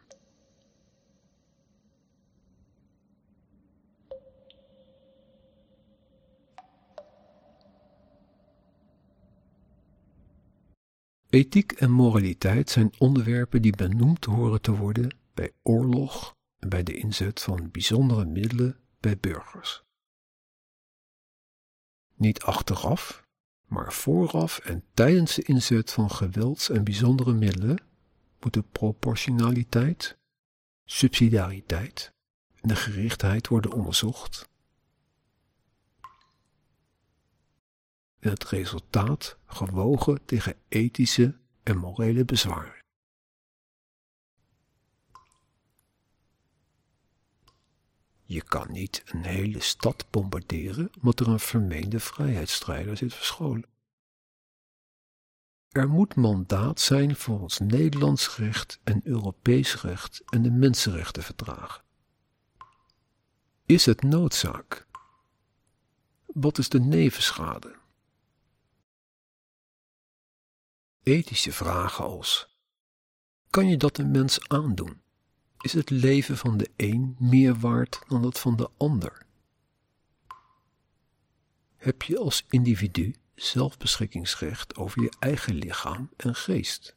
[11.29, 16.97] Ethiek en moraliteit zijn onderwerpen die benoemd horen te worden bij oorlog en bij de
[16.97, 19.83] inzet van bijzondere middelen bij burgers.
[22.15, 23.20] Niet achteraf,
[23.71, 27.83] maar vooraf en tijdens de inzet van gewelds- en bijzondere middelen
[28.41, 30.19] moeten proportionaliteit,
[30.85, 32.13] subsidiariteit
[32.61, 34.49] en de gerichtheid worden onderzocht.
[38.19, 42.80] En het resultaat gewogen tegen ethische en morele bezwaren.
[48.31, 53.69] Je kan niet een hele stad bombarderen omdat er een vermeende vrijheidsstrijder zit verscholen.
[55.69, 61.85] Er moet mandaat zijn voor ons Nederlands recht en Europees recht en de mensenrechtenverdragen.
[63.67, 64.87] Is het noodzaak?
[66.27, 67.77] Wat is de nevenschade?
[71.03, 72.59] Ethische vragen als:
[73.49, 75.03] kan je dat een mens aandoen?
[75.63, 79.27] Is het leven van de een meer waard dan dat van de ander?
[81.77, 86.97] Heb je als individu zelfbeschikkingsrecht over je eigen lichaam en geest?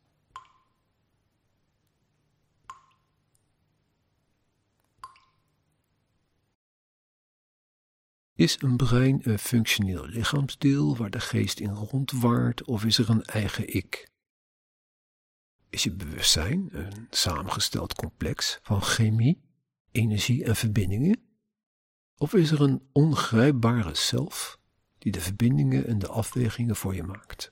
[8.35, 13.23] Is een brein een functioneel lichaamsdeel waar de geest in rondwaart of is er een
[13.23, 14.12] eigen ik?
[15.73, 19.41] Is je bewustzijn een samengesteld complex van chemie,
[19.91, 21.21] energie en verbindingen?
[22.17, 24.59] Of is er een ongrijpbare zelf
[24.97, 27.51] die de verbindingen en de afwegingen voor je maakt?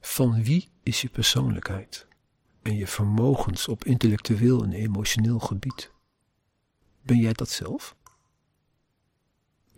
[0.00, 2.06] Van wie is je persoonlijkheid
[2.62, 5.92] en je vermogens op intellectueel en emotioneel gebied?
[7.02, 7.96] Ben jij dat zelf?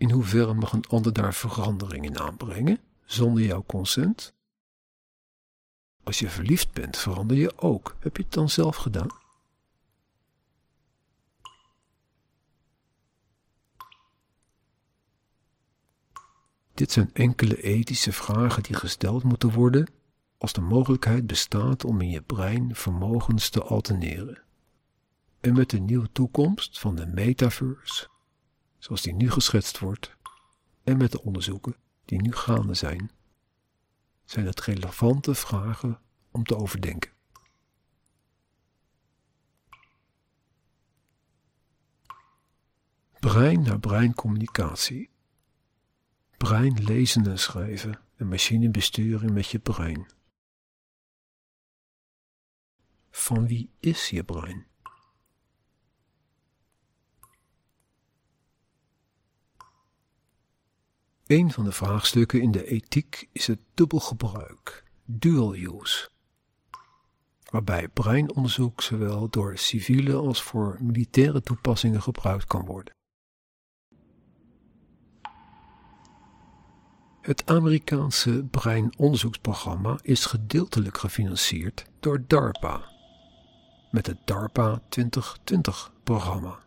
[0.01, 4.33] In hoeverre mag een ander daar verandering in aanbrengen zonder jouw consent?
[6.03, 7.95] Als je verliefd bent, verander je ook.
[7.99, 9.07] Heb je het dan zelf gedaan?
[16.73, 19.87] Dit zijn enkele ethische vragen die gesteld moeten worden
[20.37, 24.43] als de mogelijkheid bestaat om in je brein vermogens te alterneren.
[25.39, 28.10] En met de nieuwe toekomst van de metaverse
[28.81, 30.17] zoals die nu geschetst wordt,
[30.83, 33.11] en met de onderzoeken die nu gaande zijn,
[34.23, 36.01] zijn het relevante vragen
[36.31, 37.11] om te overdenken.
[43.19, 45.09] Brein naar brein communicatie.
[46.37, 50.11] Brein lezen en schrijven en machinebesturing met je brein.
[53.09, 54.70] Van wie is je brein?
[61.31, 66.09] Een van de vraagstukken in de ethiek is het dubbelgebruik, dual use,
[67.49, 72.93] waarbij breinonderzoek zowel door civiele als voor militaire toepassingen gebruikt kan worden.
[77.21, 82.91] Het Amerikaanse breinonderzoeksprogramma is gedeeltelijk gefinancierd door DARPA,
[83.91, 86.59] met het DARPA 2020-programma.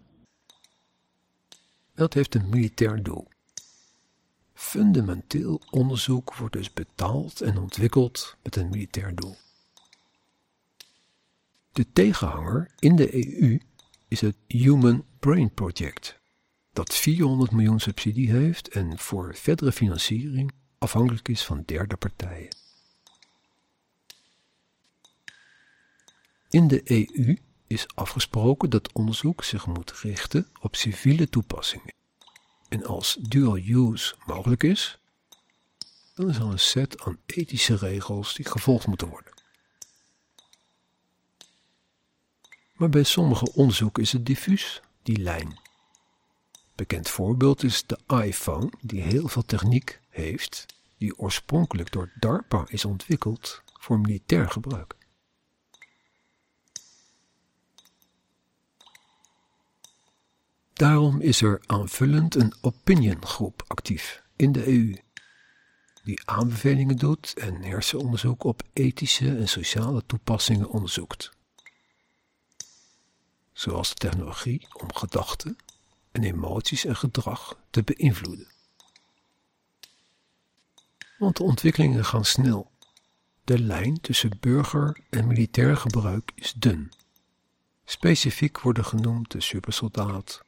[1.95, 3.33] Dat heeft een militair doel.
[4.55, 9.37] Fundamenteel onderzoek wordt dus betaald en ontwikkeld met een militair doel.
[11.73, 13.61] De tegenhanger in de EU
[14.09, 16.19] is het Human Brain Project,
[16.73, 22.57] dat 400 miljoen subsidie heeft en voor verdere financiering afhankelijk is van derde partijen.
[26.49, 31.95] In de EU is afgesproken dat onderzoek zich moet richten op civiele toepassingen
[32.75, 34.99] en als dual use mogelijk is,
[36.15, 39.33] dan is er een set aan ethische regels die gevolgd moeten worden.
[42.73, 45.59] Maar bij sommige onderzoeken is het diffuus, die lijn.
[46.75, 50.67] Bekend voorbeeld is de iPhone, die heel veel techniek heeft,
[50.99, 54.97] die oorspronkelijk door DARPA is ontwikkeld voor militair gebruik.
[60.75, 64.97] Daarom is er aanvullend een opiniongroep actief in de EU,
[66.05, 71.31] die aanbevelingen doet en hersenonderzoek op ethische en sociale toepassingen onderzoekt.
[73.53, 75.57] Zoals de technologie om gedachten
[76.13, 78.49] en emoties en gedrag te beïnvloeden.
[81.19, 82.71] Want de ontwikkelingen gaan snel.
[83.45, 86.93] De lijn tussen burger en militair gebruik is dun.
[87.85, 90.45] Specifiek worden genoemd de supersoldaat,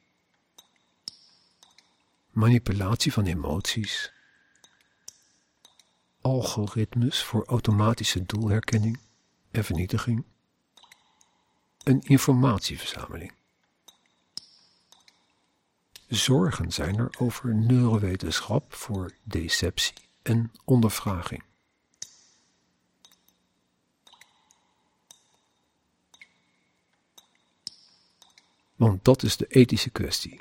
[2.37, 4.11] manipulatie van emoties,
[6.21, 8.99] algoritmes voor automatische doelherkenning
[9.51, 10.25] en vernietiging,
[11.83, 13.33] een informatieverzameling.
[16.07, 21.43] Zorgen zijn er over neurowetenschap voor deceptie en ondervraging.
[28.75, 30.39] Want dat is de ethische kwestie.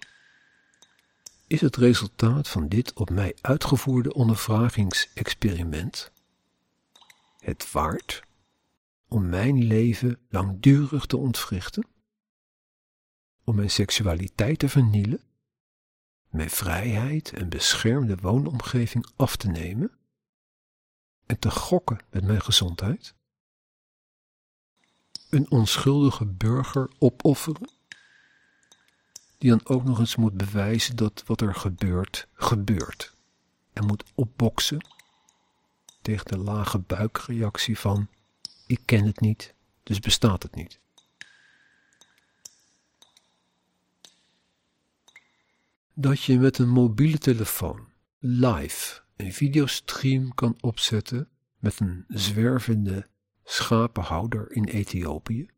[1.48, 6.12] Is het resultaat van dit op mij uitgevoerde ondervragingsexperiment
[7.38, 8.22] het waard
[9.08, 11.86] om mijn leven langdurig te ontwrichten?
[13.44, 15.22] Om mijn seksualiteit te vernielen?
[16.28, 19.90] Mijn vrijheid en beschermde woonomgeving af te nemen?
[21.26, 23.14] En te gokken met mijn gezondheid?
[25.30, 27.75] Een onschuldige burger opofferen?
[29.38, 33.14] Die dan ook nog eens moet bewijzen dat wat er gebeurt, gebeurt.
[33.72, 34.86] En moet opboksen
[36.02, 38.08] tegen de lage buikreactie van
[38.66, 40.80] ik ken het niet, dus bestaat het niet.
[45.94, 53.06] Dat je met een mobiele telefoon live een videostream kan opzetten met een zwervende
[53.44, 55.48] schapenhouder in Ethiopië.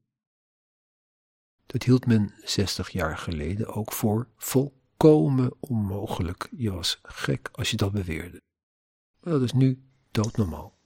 [1.69, 6.49] Dat hield men 60 jaar geleden ook voor volkomen onmogelijk.
[6.57, 8.43] Je was gek als je dat beweerde.
[9.21, 10.77] Maar dat is nu doodnormaal.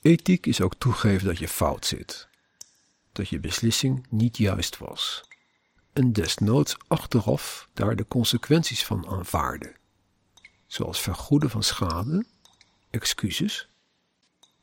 [0.00, 2.28] Ethiek is ook toegeven dat je fout zit,
[3.12, 5.24] dat je beslissing niet juist was,
[5.92, 9.76] en desnoods achteraf daar de consequenties van aanvaarden,
[10.66, 12.24] zoals vergoeden van schade,
[12.90, 13.69] excuses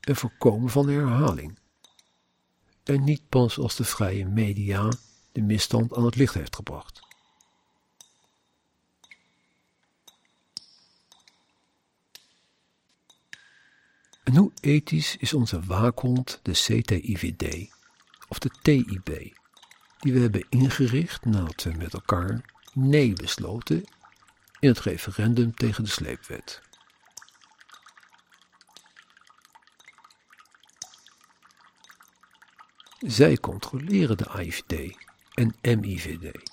[0.10, 1.60] en voorkomen van herhaling.
[2.84, 4.92] En niet pas als de vrije media
[5.32, 7.06] de misstand aan het licht heeft gebracht.
[14.24, 17.74] En hoe ethisch is onze waakhond de CTIVD
[18.28, 19.36] of de TIB,
[20.00, 22.42] die we hebben ingericht nadat we met elkaar
[22.74, 23.84] nee besloten
[24.60, 26.67] in het referendum tegen de sleepwet?
[33.00, 34.98] Zij controleren de AIVD
[35.34, 36.52] en MIVD.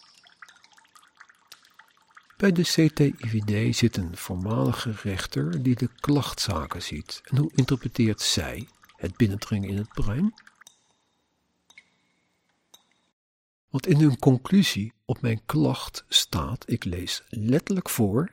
[2.37, 7.21] Bij de CTIVD zit een voormalige rechter die de klachtzaken ziet.
[7.25, 10.35] En hoe interpreteert zij het binnendringen in het brein?
[13.71, 18.33] Want in hun conclusie op mijn klacht staat, ik lees letterlijk voor,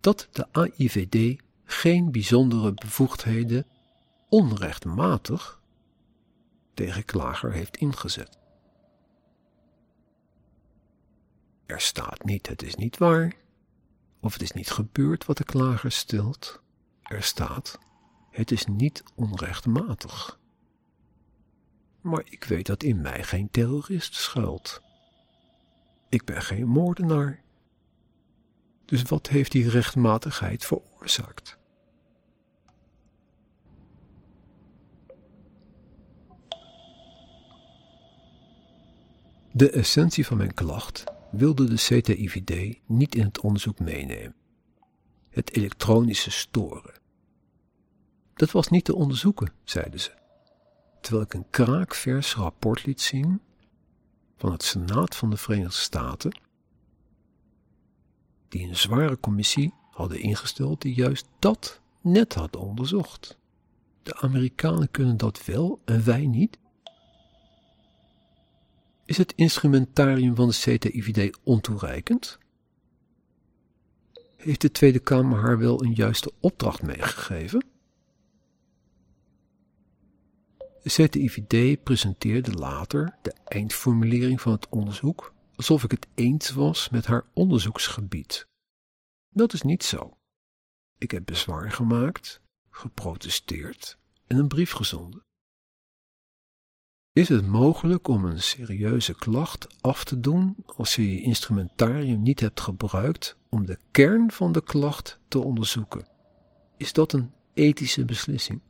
[0.00, 3.66] dat de AIVD geen bijzondere bevoegdheden
[4.28, 5.60] onrechtmatig
[6.76, 8.38] tegen klager heeft ingezet.
[11.66, 13.34] Er staat niet, het is niet waar,
[14.20, 16.60] of het is niet gebeurd wat de klager stelt.
[17.02, 17.78] Er staat,
[18.30, 20.38] het is niet onrechtmatig.
[22.00, 24.82] Maar ik weet dat in mij geen terrorist schuilt.
[26.08, 27.42] Ik ben geen moordenaar.
[28.84, 31.55] Dus wat heeft die rechtmatigheid veroorzaakt?
[39.56, 44.34] De essentie van mijn klacht wilde de CTIVD niet in het onderzoek meenemen.
[45.30, 46.94] Het elektronische storen.
[48.34, 50.10] Dat was niet te onderzoeken, zeiden ze,
[51.00, 53.40] terwijl ik een kraakvers rapport liet zien
[54.36, 56.40] van het Senaat van de Verenigde Staten,
[58.48, 63.38] die een zware commissie hadden ingesteld die juist dat net had onderzocht.
[64.02, 66.58] De Amerikanen kunnen dat wel en wij niet.
[69.06, 72.38] Is het instrumentarium van de CTIVD ontoereikend?
[74.36, 77.66] Heeft de Tweede Kamer haar wel een juiste opdracht meegegeven?
[80.58, 87.06] De CTIVD presenteerde later de eindformulering van het onderzoek alsof ik het eens was met
[87.06, 88.46] haar onderzoeksgebied.
[89.28, 90.16] Dat is niet zo.
[90.98, 95.25] Ik heb bezwaar gemaakt, geprotesteerd en een brief gezonden.
[97.16, 102.40] Is het mogelijk om een serieuze klacht af te doen als je je instrumentarium niet
[102.40, 106.06] hebt gebruikt om de kern van de klacht te onderzoeken?
[106.76, 108.60] Is dat een ethische beslissing?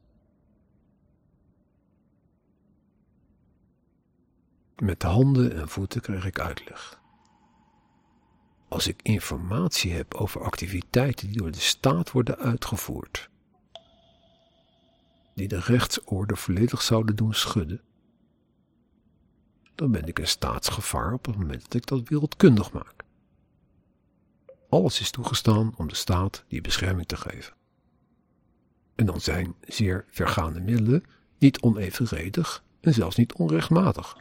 [4.76, 7.00] Met handen en voeten kreeg ik uitleg.
[8.68, 13.30] Als ik informatie heb over activiteiten die door de staat worden uitgevoerd,
[15.34, 17.80] die de rechtsorde volledig zouden doen schudden,
[19.76, 23.04] dan ben ik een staatsgevaar op het moment dat ik dat wereldkundig maak.
[24.68, 27.54] Alles is toegestaan om de staat die bescherming te geven.
[28.94, 31.04] En dan zijn zeer vergaande middelen
[31.38, 34.16] niet onevenredig en zelfs niet onrechtmatig.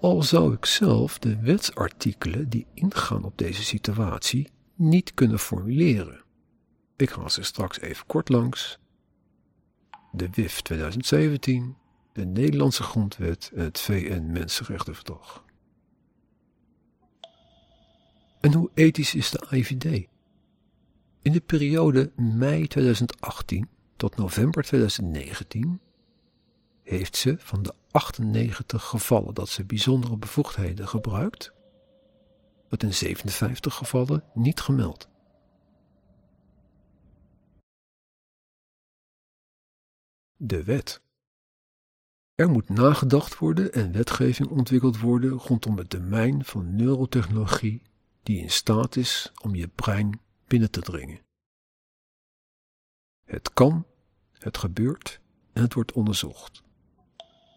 [0.00, 6.22] Al zou ik zelf de wetsartikelen die ingaan op deze situatie niet kunnen formuleren.
[6.96, 8.78] Ik ga ze straks even kort langs.
[10.16, 11.76] De WIF 2017,
[12.12, 15.44] de Nederlandse Grondwet en het VN Mensenrechtenverdrag.
[18.40, 20.08] En hoe ethisch is de IVD?
[21.22, 25.80] In de periode mei 2018 tot november 2019
[26.82, 31.52] heeft ze van de 98 gevallen dat ze bijzondere bevoegdheden gebruikt,
[32.68, 35.08] het in 57 gevallen niet gemeld.
[40.46, 41.02] De wet.
[42.34, 47.82] Er moet nagedacht worden en wetgeving ontwikkeld worden rondom het domein van neurotechnologie
[48.22, 51.20] die in staat is om je brein binnen te dringen.
[53.24, 53.86] Het kan,
[54.32, 55.20] het gebeurt
[55.52, 56.62] en het wordt onderzocht.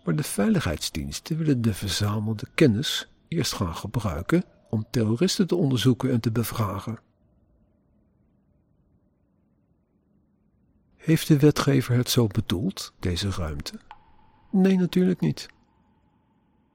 [0.04, 6.20] Maar de veiligheidsdiensten willen de verzamelde kennis eerst gaan gebruiken om terroristen te onderzoeken en
[6.20, 7.00] te bevragen.
[11.08, 13.80] Heeft de wetgever het zo bedoeld, deze ruimte?
[14.52, 15.48] Nee, natuurlijk niet.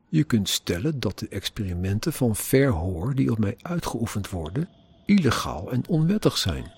[0.08, 4.68] Je kunt stellen dat de experimenten van verhoor die op mij uitgeoefend worden,
[5.06, 6.72] illegaal en onwettig zijn.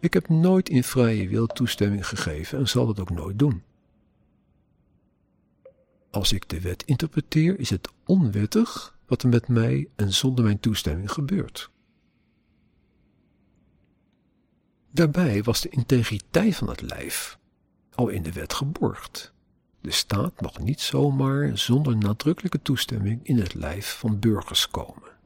[0.00, 3.62] Ik heb nooit in vrije wil toestemming gegeven en zal dat ook nooit doen.
[6.10, 10.60] Als ik de wet interpreteer, is het onwettig wat er met mij en zonder mijn
[10.60, 11.70] toestemming gebeurt.
[14.90, 17.38] Daarbij was de integriteit van het lijf
[17.94, 19.32] al in de wet geborgd.
[19.80, 25.16] De staat mag niet zomaar zonder nadrukkelijke toestemming in het lijf van burgers komen.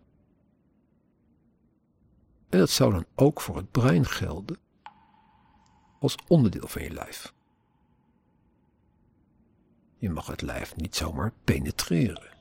[2.48, 4.58] En dat zou dan ook voor het brein gelden
[5.98, 7.34] als onderdeel van je lijf.
[9.96, 12.36] Je mag het lijf niet zomaar penetreren,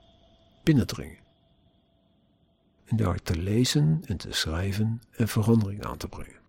[0.63, 1.19] binnendringen.
[2.85, 6.40] En daar te lezen en te schrijven en verandering aan te brengen.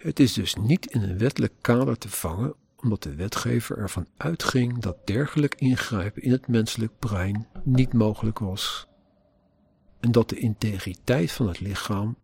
[0.00, 4.78] Het is dus niet in een wettelijk kader te vangen omdat de wetgever ervan uitging
[4.78, 8.88] dat dergelijk ingrijpen in het menselijk brein niet mogelijk was
[10.00, 12.18] en dat de integriteit van het lichaam,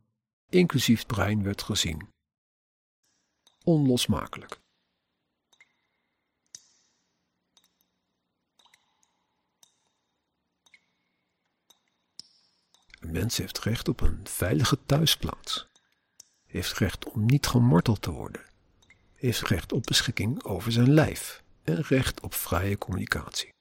[0.48, 2.08] inclusief het brein, werd gezien.
[3.64, 4.60] Onlosmakelijk.
[13.00, 15.68] Een mens heeft recht op een veilige thuisplaats,
[16.56, 18.44] heeft recht om niet gemarteld te worden,
[19.14, 23.54] heeft recht op beschikking over zijn lijf en recht op vrije communicatie.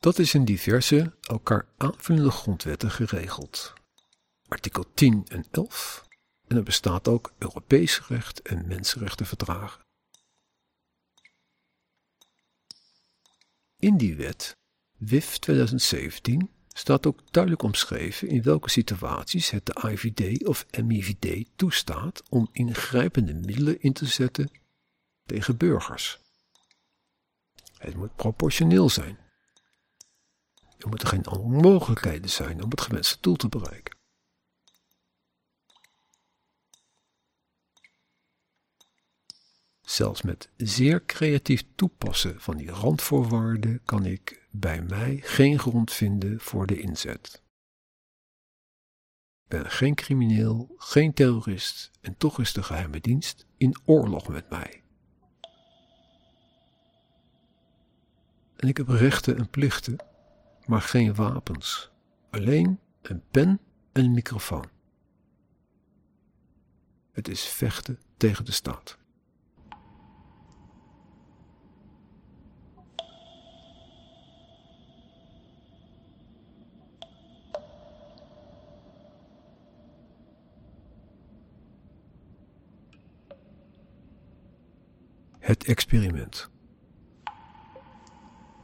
[0.00, 3.72] Dat is in diverse, elkaar aanvullende grondwetten geregeld.
[4.48, 6.06] Artikel 10 en 11
[6.46, 9.80] en er bestaat ook Europees recht en mensenrechtenverdragen.
[13.76, 14.56] In die wet,
[14.98, 22.22] WIF 2017, staat ook duidelijk omschreven in welke situaties het de IVD of MIVD toestaat
[22.28, 24.50] om ingrijpende middelen in te zetten
[25.26, 26.18] tegen burgers.
[27.78, 29.18] Het moet proportioneel zijn.
[30.78, 33.97] Er moeten geen andere mogelijkheden zijn om het gewenste doel te bereiken.
[39.88, 46.40] Zelfs met zeer creatief toepassen van die randvoorwaarden kan ik bij mij geen grond vinden
[46.40, 47.42] voor de inzet.
[49.44, 54.50] Ik ben geen crimineel, geen terrorist en toch is de geheime dienst in oorlog met
[54.50, 54.82] mij.
[58.56, 59.96] En ik heb rechten en plichten,
[60.66, 61.90] maar geen wapens.
[62.30, 63.60] Alleen een pen
[63.92, 64.68] en een microfoon.
[67.12, 68.97] Het is vechten tegen de staat.
[85.48, 86.50] Het experiment.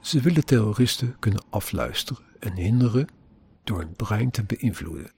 [0.01, 3.09] Ze willen terroristen kunnen afluisteren en hinderen
[3.63, 5.13] door hun brein te beïnvloeden.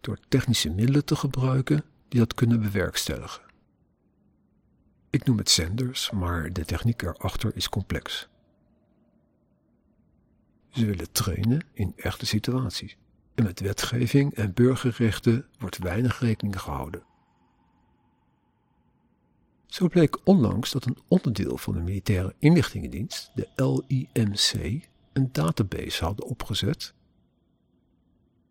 [0.00, 3.42] Door technische middelen te gebruiken die dat kunnen bewerkstelligen.
[5.10, 8.28] Ik noem het zenders, maar de techniek erachter is complex.
[10.68, 12.96] Ze willen trainen in echte situaties.
[13.34, 17.06] En met wetgeving en burgerrechten wordt weinig rekening gehouden.
[19.68, 24.82] Zo bleek onlangs dat een onderdeel van de militaire inlichtingendienst, de LIMC,
[25.12, 26.94] een database hadden opgezet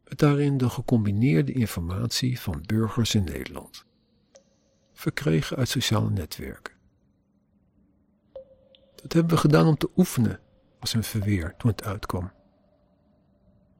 [0.03, 3.85] met daarin de gecombineerde informatie van burgers in Nederland,
[4.93, 6.73] verkregen uit sociale netwerken.
[8.95, 10.39] Dat hebben we gedaan om te oefenen,
[10.79, 12.31] was een verweer toen het uitkwam.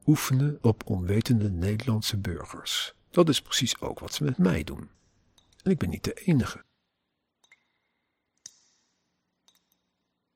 [0.05, 2.95] oefenen op onwetende Nederlandse burgers.
[3.09, 4.89] Dat is precies ook wat ze met mij doen.
[5.63, 6.65] En ik ben niet de enige.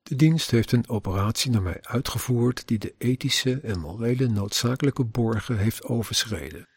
[0.03, 5.57] De dienst heeft een operatie naar mij uitgevoerd die de ethische en morele noodzakelijke borgen
[5.57, 6.67] heeft overschreden.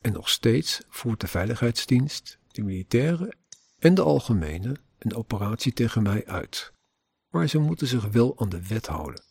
[0.00, 3.34] En nog steeds voert de veiligheidsdienst, de militaire
[3.78, 6.72] en de algemene een operatie tegen mij uit.
[7.28, 9.22] Maar ze moeten zich wel aan de wet houden.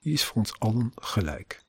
[0.00, 1.62] Die is voor ons allen gelijk.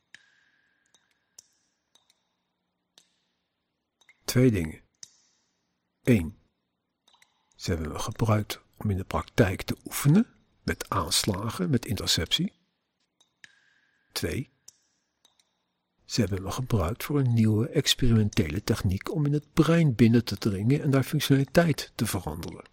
[4.25, 4.81] Twee dingen.
[6.03, 6.37] 1.
[7.55, 10.27] Ze hebben me gebruikt om in de praktijk te oefenen
[10.63, 12.53] met aanslagen, met interceptie.
[14.11, 14.53] 2.
[16.05, 20.37] Ze hebben me gebruikt voor een nieuwe experimentele techniek om in het brein binnen te
[20.37, 22.69] dringen en daar functionaliteit te veranderen.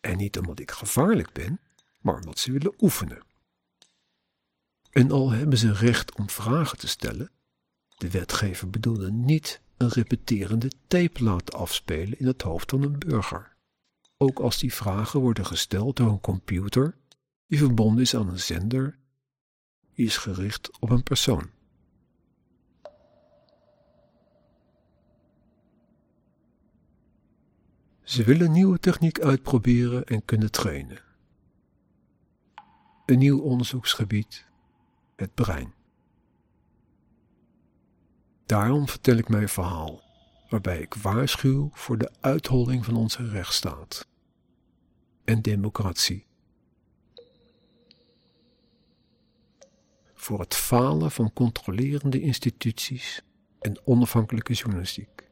[0.00, 1.60] En niet omdat ik gevaarlijk ben,
[2.00, 3.22] maar omdat ze willen oefenen.
[4.90, 7.30] En al hebben ze recht om vragen te stellen,
[7.96, 13.56] de wetgever bedoelde niet een repeterende tape laten afspelen in het hoofd van een burger.
[14.16, 16.96] Ook als die vragen worden gesteld door een computer
[17.46, 18.98] die verbonden is aan een zender,
[19.94, 21.50] die is gericht op een persoon.
[28.02, 31.02] Ze willen nieuwe techniek uitproberen en kunnen trainen.
[33.06, 34.46] Een nieuw onderzoeksgebied,
[35.16, 35.79] het brein.
[38.50, 40.02] Daarom vertel ik mijn verhaal,
[40.48, 44.08] waarbij ik waarschuw voor de uitholling van onze rechtsstaat
[45.24, 46.26] en democratie.
[50.14, 53.22] Voor het falen van controlerende instituties
[53.60, 55.28] en onafhankelijke journalistiek.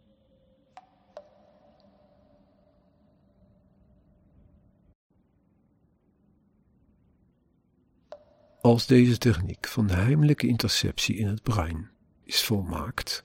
[8.60, 11.96] Als deze techniek van heimelijke interceptie in het brein
[12.28, 13.24] is volmaakt,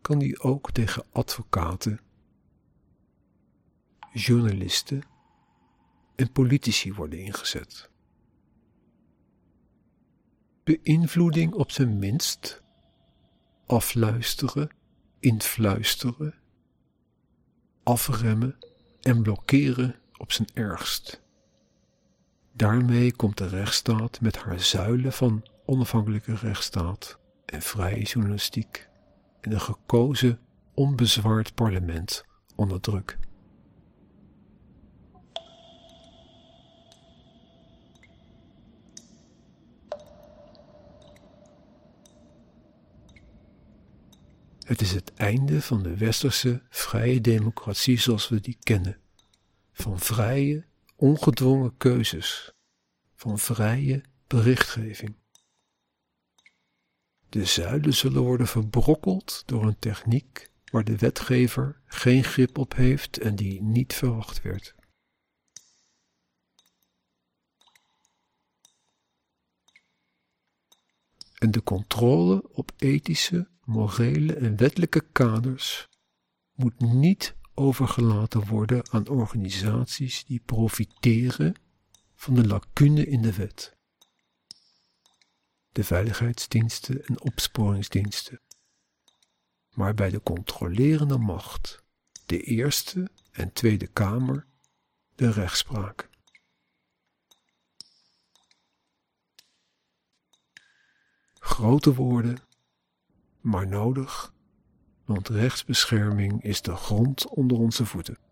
[0.00, 2.00] kan die ook tegen advocaten,
[4.12, 5.02] journalisten
[6.14, 7.90] en politici worden ingezet.
[10.64, 12.62] Beïnvloeding op zijn minst,
[13.66, 14.70] afluisteren,
[15.18, 16.34] influisteren,
[17.82, 18.58] afremmen
[19.00, 21.22] en blokkeren op zijn ergst.
[22.52, 28.88] Daarmee komt de rechtsstaat met haar zuilen van onafhankelijke rechtsstaat en vrije journalistiek
[29.40, 30.38] en een gekozen,
[30.74, 33.18] onbezwaard parlement onder druk.
[44.66, 48.98] Het is het einde van de westerse vrije democratie zoals we die kennen.
[49.72, 50.64] Van vrije,
[50.96, 52.54] ongedwongen keuzes.
[53.14, 55.16] Van vrije berichtgeving.
[57.36, 63.18] De zuilen zullen worden verbrokkeld door een techniek waar de wetgever geen grip op heeft
[63.18, 64.74] en die niet verwacht werd.
[71.38, 75.88] En de controle op ethische, morele en wettelijke kaders
[76.52, 81.54] moet niet overgelaten worden aan organisaties die profiteren
[82.14, 83.75] van de lacune in de wet
[85.76, 88.40] de veiligheidsdiensten en opsporingsdiensten,
[89.70, 91.82] maar bij de controlerende macht,
[92.26, 94.46] de Eerste en Tweede Kamer,
[95.14, 96.08] de rechtspraak.
[101.38, 102.38] Grote woorden,
[103.40, 104.34] maar nodig,
[105.04, 108.25] want rechtsbescherming is de grond onder onze voeten.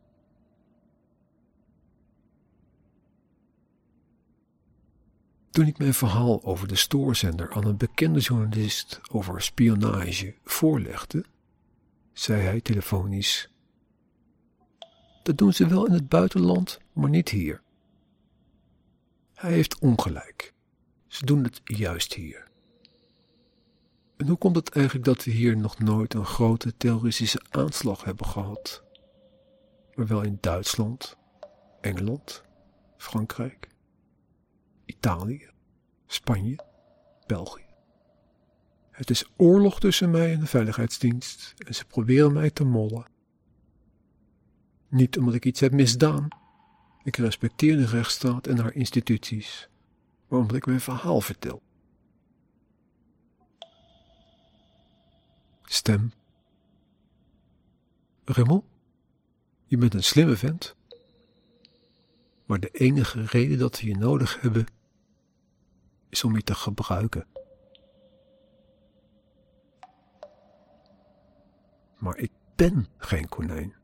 [5.54, 11.24] Toen ik mijn verhaal over de stoorzender aan een bekende journalist over spionage voorlegde,
[12.12, 13.48] zei hij telefonisch:
[15.22, 17.62] Dat doen ze wel in het buitenland, maar niet hier.
[19.34, 20.54] Hij heeft ongelijk.
[21.06, 22.48] Ze doen het juist hier.
[24.16, 28.26] En hoe komt het eigenlijk dat we hier nog nooit een grote terroristische aanslag hebben
[28.26, 28.82] gehad?
[29.94, 31.16] Maar wel in Duitsland,
[31.80, 32.42] Engeland,
[32.96, 33.72] Frankrijk,
[34.84, 35.50] Italië,
[36.06, 36.58] Spanje,
[37.26, 37.66] België.
[38.90, 43.06] Het is oorlog tussen mij en de veiligheidsdienst en ze proberen mij te mollen.
[44.88, 46.28] Niet omdat ik iets heb misdaan.
[47.02, 49.68] Ik respecteer de rechtsstaat en haar instituties,
[50.28, 51.62] maar omdat ik mijn verhaal vertel.
[55.62, 56.12] Stem.
[58.24, 58.64] Raymond,
[59.66, 60.76] je bent een slimme vent.
[62.46, 64.66] Maar de enige reden dat we je nodig hebben,
[66.08, 67.26] is om je te gebruiken.
[71.98, 73.74] Maar ik ben geen konijn.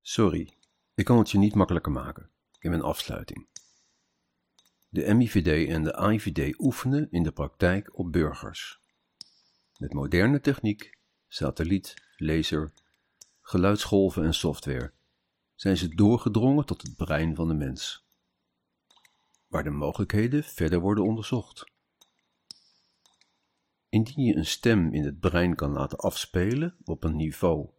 [0.00, 0.56] Sorry,
[0.94, 3.48] ik kan het je niet makkelijker maken in mijn afsluiting.
[4.88, 8.80] De MIVD en de AIVD oefenen in de praktijk op burgers.
[9.78, 12.72] Met moderne techniek, satelliet, laser,
[13.46, 14.92] geluidsgolven en software
[15.54, 18.06] zijn ze doorgedrongen tot het brein van de mens,
[19.46, 21.72] waar de mogelijkheden verder worden onderzocht.
[23.88, 27.70] Indien je een stem in het brein kan laten afspelen op een niveau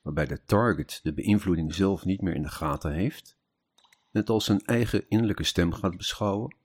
[0.00, 3.38] waarbij de target de beïnvloeding zelf niet meer in de gaten heeft,
[4.10, 6.56] net als zijn eigen innerlijke stem gaat beschouwen,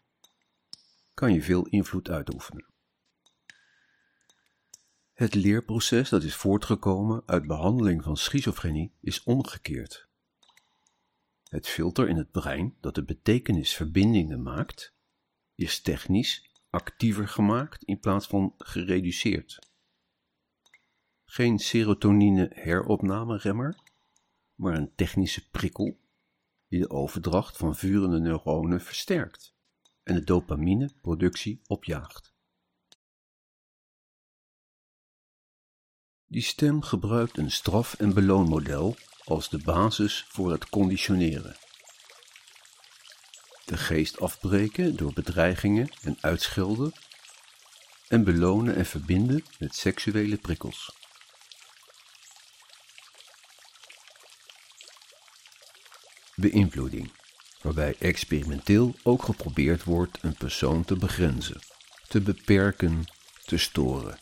[1.13, 2.65] kan je veel invloed uitoefenen.
[5.17, 10.07] Het leerproces dat is voortgekomen uit behandeling van schizofrenie is omgekeerd.
[11.43, 14.93] Het filter in het brein dat de betekenisverbindingen maakt,
[15.55, 19.59] is technisch actiever gemaakt in plaats van gereduceerd.
[21.25, 23.77] Geen serotonine heropnameremmer,
[24.55, 25.99] maar een technische prikkel
[26.67, 29.53] die de overdracht van vurende neuronen versterkt
[30.03, 32.26] en de dopamineproductie opjaagt.
[36.29, 41.57] Die stem gebruikt een straf- en beloonmodel als de basis voor het conditioneren.
[43.65, 46.93] De geest afbreken door bedreigingen en uitschelden
[48.07, 50.91] en belonen en verbinden met seksuele prikkels.
[56.35, 57.11] Beïnvloeding,
[57.61, 61.61] waarbij experimenteel ook geprobeerd wordt een persoon te begrenzen,
[62.07, 63.05] te beperken,
[63.45, 64.19] te storen.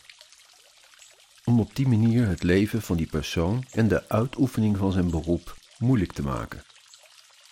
[1.48, 5.56] Om op die manier het leven van die persoon en de uitoefening van zijn beroep
[5.78, 6.64] moeilijk te maken.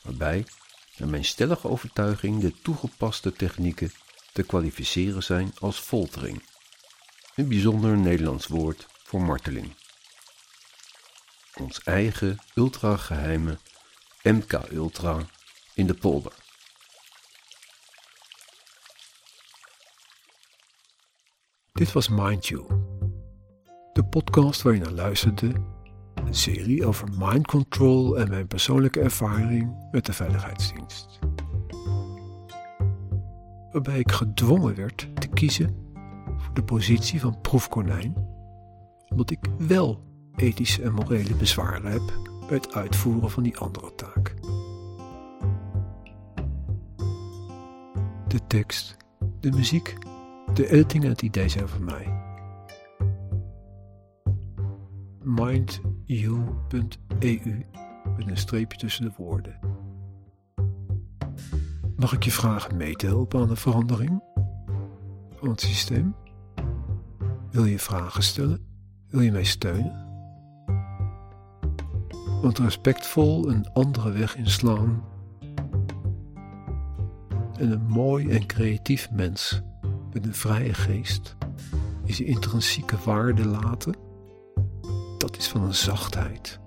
[0.03, 0.47] Waarbij,
[0.97, 3.93] naar mijn stellige overtuiging, de toegepaste technieken
[4.33, 6.43] te kwalificeren zijn als foltering.
[7.35, 9.75] Een bijzonder Nederlands woord voor marteling.
[11.55, 13.59] Ons eigen ultrageheime
[14.23, 15.27] MK Ultra
[15.75, 16.33] in de polder.
[21.73, 22.67] Dit was Mind You,
[23.95, 25.53] de podcast waar je naar luisterde,
[26.15, 31.19] een serie over mind control en mijn persoonlijke ervaring met de veiligheidsdienst.
[33.73, 35.77] Waarbij ik gedwongen werd te kiezen
[36.37, 38.15] voor de positie van proefkonijn,
[39.09, 40.05] omdat ik wel
[40.37, 44.35] ethische en morele bezwaren heb bij het uitvoeren van die andere taak.
[48.29, 48.97] De tekst,
[49.41, 49.97] de muziek,
[50.55, 52.24] de editing en het idee zijn van mij.
[55.25, 56.47] mindyou.eu
[58.17, 59.59] met een streepje tussen de woorden.
[61.97, 64.23] Mag ik je vragen mee te helpen aan de verandering
[65.37, 66.15] van het systeem?
[67.51, 68.67] Wil je vragen stellen?
[69.09, 70.03] Wil je mij steunen?
[72.43, 75.05] Want respectvol een andere weg inslaan
[77.59, 79.63] en een mooi en creatief mens
[80.13, 81.37] met een vrije geest
[82.05, 83.95] is je intrinsieke waarde laten,
[85.27, 86.59] dat is van een zachtheid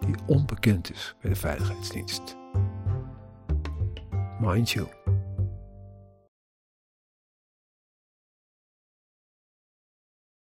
[0.00, 2.36] die onbekend is bij de veiligheidsdienst.
[4.40, 4.99] Mind you.